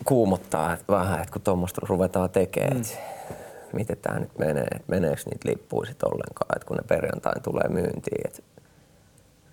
kuumottaa 0.05 0.73
että 0.73 0.93
vähän, 0.93 1.21
että 1.21 1.33
kun 1.33 1.43
tuommoista 1.43 1.81
ruvetaan 1.89 2.31
tekemään, 2.31 2.77
mm. 2.77 2.81
että 2.81 3.77
miten 3.77 3.97
tämä 3.97 4.19
nyt 4.19 4.39
menee, 4.39 4.65
että 4.65 4.85
meneekö 4.87 5.23
niitä 5.25 5.49
lippuja 5.49 5.87
sitten 5.87 6.09
ollenkaan, 6.09 6.57
että 6.57 6.67
kun 6.67 6.77
ne 6.77 6.83
perjantain 6.89 7.43
tulee 7.43 7.69
myyntiin, 7.69 8.27
että, 8.27 8.43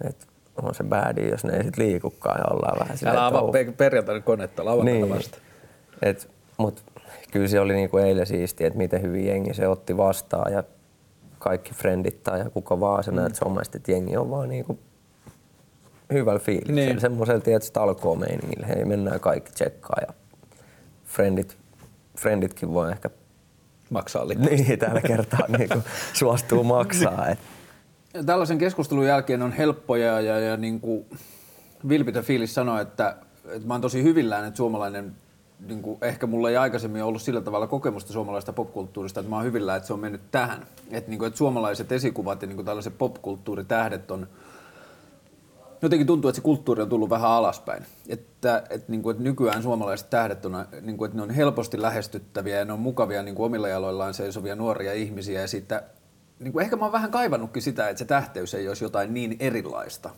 että 0.08 0.26
on 0.62 0.76
se 0.76 0.84
badi, 0.84 1.30
jos 1.30 1.44
ne 1.44 1.58
ei 1.58 1.64
sitten 1.64 1.86
liikukaan 1.86 2.40
ja 2.40 2.56
ollaan 2.56 2.80
vähän 2.80 2.98
silleen, 2.98 3.18
Älä 3.18 3.28
avaa 3.28 3.52
pe- 3.52 3.74
perjantaina 3.78 4.22
konetta 4.22 4.66
lauantaina 4.66 5.06
niin. 5.06 5.16
vasta. 5.16 5.38
Et, 6.02 6.30
mut 6.58 6.84
kyllä 7.32 7.48
se 7.48 7.60
oli 7.60 7.74
niinku 7.74 7.98
eilen 7.98 8.26
siisti, 8.26 8.66
että 8.66 8.78
miten 8.78 9.02
hyvin 9.02 9.28
jengi 9.28 9.54
se 9.54 9.68
otti 9.68 9.98
vastaan 9.98 10.54
ja 10.54 10.64
kaikki 11.40 11.74
frendit 11.74 12.24
tai 12.24 12.40
ja 12.40 12.50
kuka 12.50 12.80
vaan 12.80 13.04
se 13.04 13.12
mm. 13.12 13.18
näet 13.18 13.36
somesta, 13.36 13.78
että 13.78 13.92
jengi 13.92 14.18
on 14.18 14.30
vaan 14.30 14.50
niinku 14.50 14.80
hyvällä 16.14 16.40
fiiliksellä. 16.40 16.82
Niin. 16.82 17.00
Semmoisella 17.00 17.42
tietysti 17.42 17.74
talkoo 17.74 18.16
meiningillä. 18.16 18.68
Hei, 18.68 18.86
mennään 18.86 19.20
kaikki 19.20 19.52
tsekkaa 19.52 19.98
ja 20.08 20.14
frendit, 21.06 21.58
frenditkin 22.18 22.74
voi 22.74 22.92
ehkä 22.92 23.10
maksaa 23.90 24.28
lippuista. 24.28 24.56
Niin, 24.68 24.80
tällä 24.80 25.02
kertaa 25.02 25.46
niin 25.58 25.70
kuin 25.70 25.84
suostuu 26.14 26.64
maksaa. 26.64 27.28
Et. 27.28 27.40
Tällaisen 28.26 28.58
keskustelun 28.58 29.08
jälkeen 29.08 29.42
on 29.42 29.52
helppoja 29.52 30.22
ja, 30.22 30.40
ja 30.40 30.58
niin 30.58 30.80
kuin 30.80 31.06
vilpitön 31.90 32.24
fiilis 32.24 32.54
sanoa, 32.54 32.82
että, 32.82 33.16
että 33.46 33.68
mä 33.68 33.74
oon 33.74 33.82
tosi 33.82 34.04
hyvillään, 34.04 34.46
että 34.46 34.58
suomalainen 34.58 35.16
niin 35.60 35.82
kuin, 35.82 35.98
ehkä 36.02 36.28
mulla 36.28 36.50
ei 36.50 36.58
aikaisemmin 36.58 37.04
ollut 37.04 37.22
sillä 37.22 37.42
tavalla 37.42 37.68
kokemusta 37.68 38.14
suomalaista 38.14 38.54
popkulttuurista, 38.54 39.20
että 39.20 39.30
mä 39.30 39.36
oon 39.36 39.46
hyvillään, 39.46 39.78
että 39.78 39.88
se 39.88 39.94
on 39.94 40.00
mennyt 40.00 40.32
tähän. 40.32 40.68
Että, 40.92 41.10
niin 41.10 41.20
kuin, 41.20 41.28
että 41.28 41.38
suomalaiset 41.38 41.92
esikuvat 41.92 42.42
ja 42.42 42.48
niin 42.48 42.56
kuin 42.56 42.66
tällaiset 42.66 42.98
popkulttuuritähdet 42.98 44.12
on 44.12 44.28
jotenkin 45.82 46.08
tuntuu, 46.08 46.30
että 46.30 46.36
se 46.36 46.42
kulttuuri 46.42 46.82
on 46.82 46.90
tullut 46.90 47.10
vähän 47.10 47.32
alaspäin. 47.32 47.86
Että, 48.08 48.64
että, 48.70 48.92
niin 48.92 49.04
kuin, 49.04 49.12
että 49.12 49.24
nykyään 49.24 49.64
suomalaiset 49.64 50.10
tähdet 50.10 50.46
on, 50.46 50.66
niin 50.82 50.98
kuin, 50.98 51.08
että 51.08 51.18
ne 51.18 51.24
on 51.24 51.30
helposti 51.30 51.82
lähestyttäviä 51.82 52.58
ja 52.60 52.66
ne 52.66 52.74
on 52.74 52.80
mukavia 52.80 53.24
niin 53.24 53.36
kuin 53.36 53.46
omilla 53.46 53.68
jaloillaan 53.68 54.14
seisovia 54.14 54.56
nuoria 54.56 54.94
ihmisiä. 54.94 55.42
Ja 55.42 55.48
siitä, 55.48 55.84
niin 56.40 56.54
kuin, 56.54 56.64
ehkä 56.64 56.76
mä 56.76 56.86
oon 56.86 56.92
vähän 56.92 57.12
kaivannutkin 57.12 57.62
sitä, 57.62 57.90
että 57.90 58.00
se 58.00 58.06
tähteys 58.06 58.54
ei 58.54 58.68
olisi 58.68 58.86
jotain 58.86 59.14
niin 59.14 59.36
erilaista. 59.40 60.10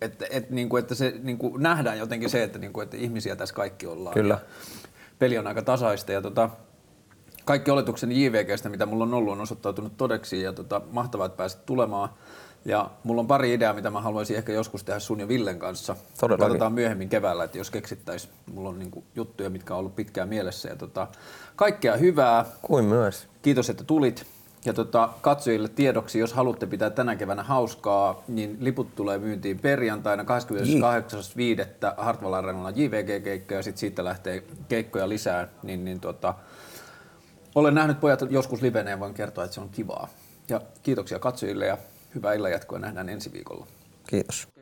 Että, 0.00 0.26
että, 0.30 0.54
niin 0.54 0.68
kuin, 0.68 0.82
että 0.82 0.94
se 0.94 1.14
niin 1.22 1.38
kuin 1.38 1.62
nähdään 1.62 1.98
jotenkin 1.98 2.30
se, 2.30 2.42
että, 2.42 2.58
niin 2.58 2.72
kuin, 2.72 2.84
että 2.84 2.96
ihmisiä 2.96 3.36
tässä 3.36 3.54
kaikki 3.54 3.86
ollaan. 3.86 4.14
Kyllä. 4.14 4.38
peli 5.18 5.38
on 5.38 5.46
aika 5.46 5.62
tasaista 5.62 6.12
ja 6.12 6.22
tota, 6.22 6.50
kaikki 7.44 7.70
oletukseni 7.70 8.24
JVGstä, 8.24 8.68
mitä 8.68 8.86
mulla 8.86 9.04
on 9.04 9.14
ollut, 9.14 9.32
on 9.32 9.40
osoittautunut 9.40 9.96
todeksi 9.96 10.42
ja 10.42 10.52
tota, 10.52 10.80
mahtavaa, 10.90 11.26
että 11.26 11.36
pääsit 11.36 11.66
tulemaan. 11.66 12.08
Ja 12.64 12.90
mulla 13.04 13.20
on 13.20 13.26
pari 13.26 13.54
ideaa, 13.54 13.72
mitä 13.72 13.90
mä 13.90 14.00
haluaisin 14.00 14.36
ehkä 14.36 14.52
joskus 14.52 14.84
tehdä 14.84 14.98
sun 14.98 15.20
ja 15.20 15.28
Villen 15.28 15.58
kanssa. 15.58 15.96
Todellakin. 16.20 16.46
Katsotaan 16.46 16.72
myöhemmin 16.72 17.08
keväällä, 17.08 17.44
että 17.44 17.58
jos 17.58 17.70
keksittäisiin. 17.70 18.32
Mulla 18.54 18.68
on 18.68 18.78
niinku 18.78 19.04
juttuja, 19.14 19.50
mitkä 19.50 19.74
on 19.74 19.80
ollut 19.80 19.96
pitkään 19.96 20.28
mielessä. 20.28 20.68
Ja 20.68 20.76
tota, 20.76 21.06
kaikkea 21.56 21.96
hyvää. 21.96 22.44
Kuin 22.62 22.84
myös. 22.84 23.28
Kiitos, 23.42 23.70
että 23.70 23.84
tulit. 23.84 24.26
Ja 24.66 24.72
tota, 24.72 25.08
katsojille 25.20 25.68
tiedoksi, 25.68 26.18
jos 26.18 26.32
haluatte 26.32 26.66
pitää 26.66 26.90
tänä 26.90 27.16
keväänä 27.16 27.42
hauskaa, 27.42 28.22
niin 28.28 28.56
liput 28.60 28.94
tulee 28.94 29.18
myyntiin 29.18 29.58
perjantaina 29.58 30.22
28.5. 30.22 30.28
Hartwall 31.96 32.32
Arenalla 32.32 32.70
JVG-keikka 32.70 33.54
ja 33.54 33.62
sitten 33.62 33.80
siitä 33.80 34.04
lähtee 34.04 34.44
keikkoja 34.68 35.08
lisää. 35.08 35.48
Niin, 35.62 35.84
niin 35.84 36.00
tota, 36.00 36.34
olen 37.54 37.74
nähnyt 37.74 38.00
pojat 38.00 38.20
joskus 38.30 38.62
liveneen 38.62 38.92
ja 38.92 39.00
voin 39.00 39.14
kertoa, 39.14 39.44
että 39.44 39.54
se 39.54 39.60
on 39.60 39.68
kivaa. 39.68 40.08
Ja 40.48 40.60
kiitoksia 40.82 41.18
katsojille 41.18 41.66
ja 41.66 41.78
hyvää 42.14 42.34
illan 42.34 42.52
jatkoa. 42.52 42.78
Nähdään 42.78 43.08
ensi 43.08 43.32
viikolla. 43.32 43.66
Kiitos. 44.06 44.55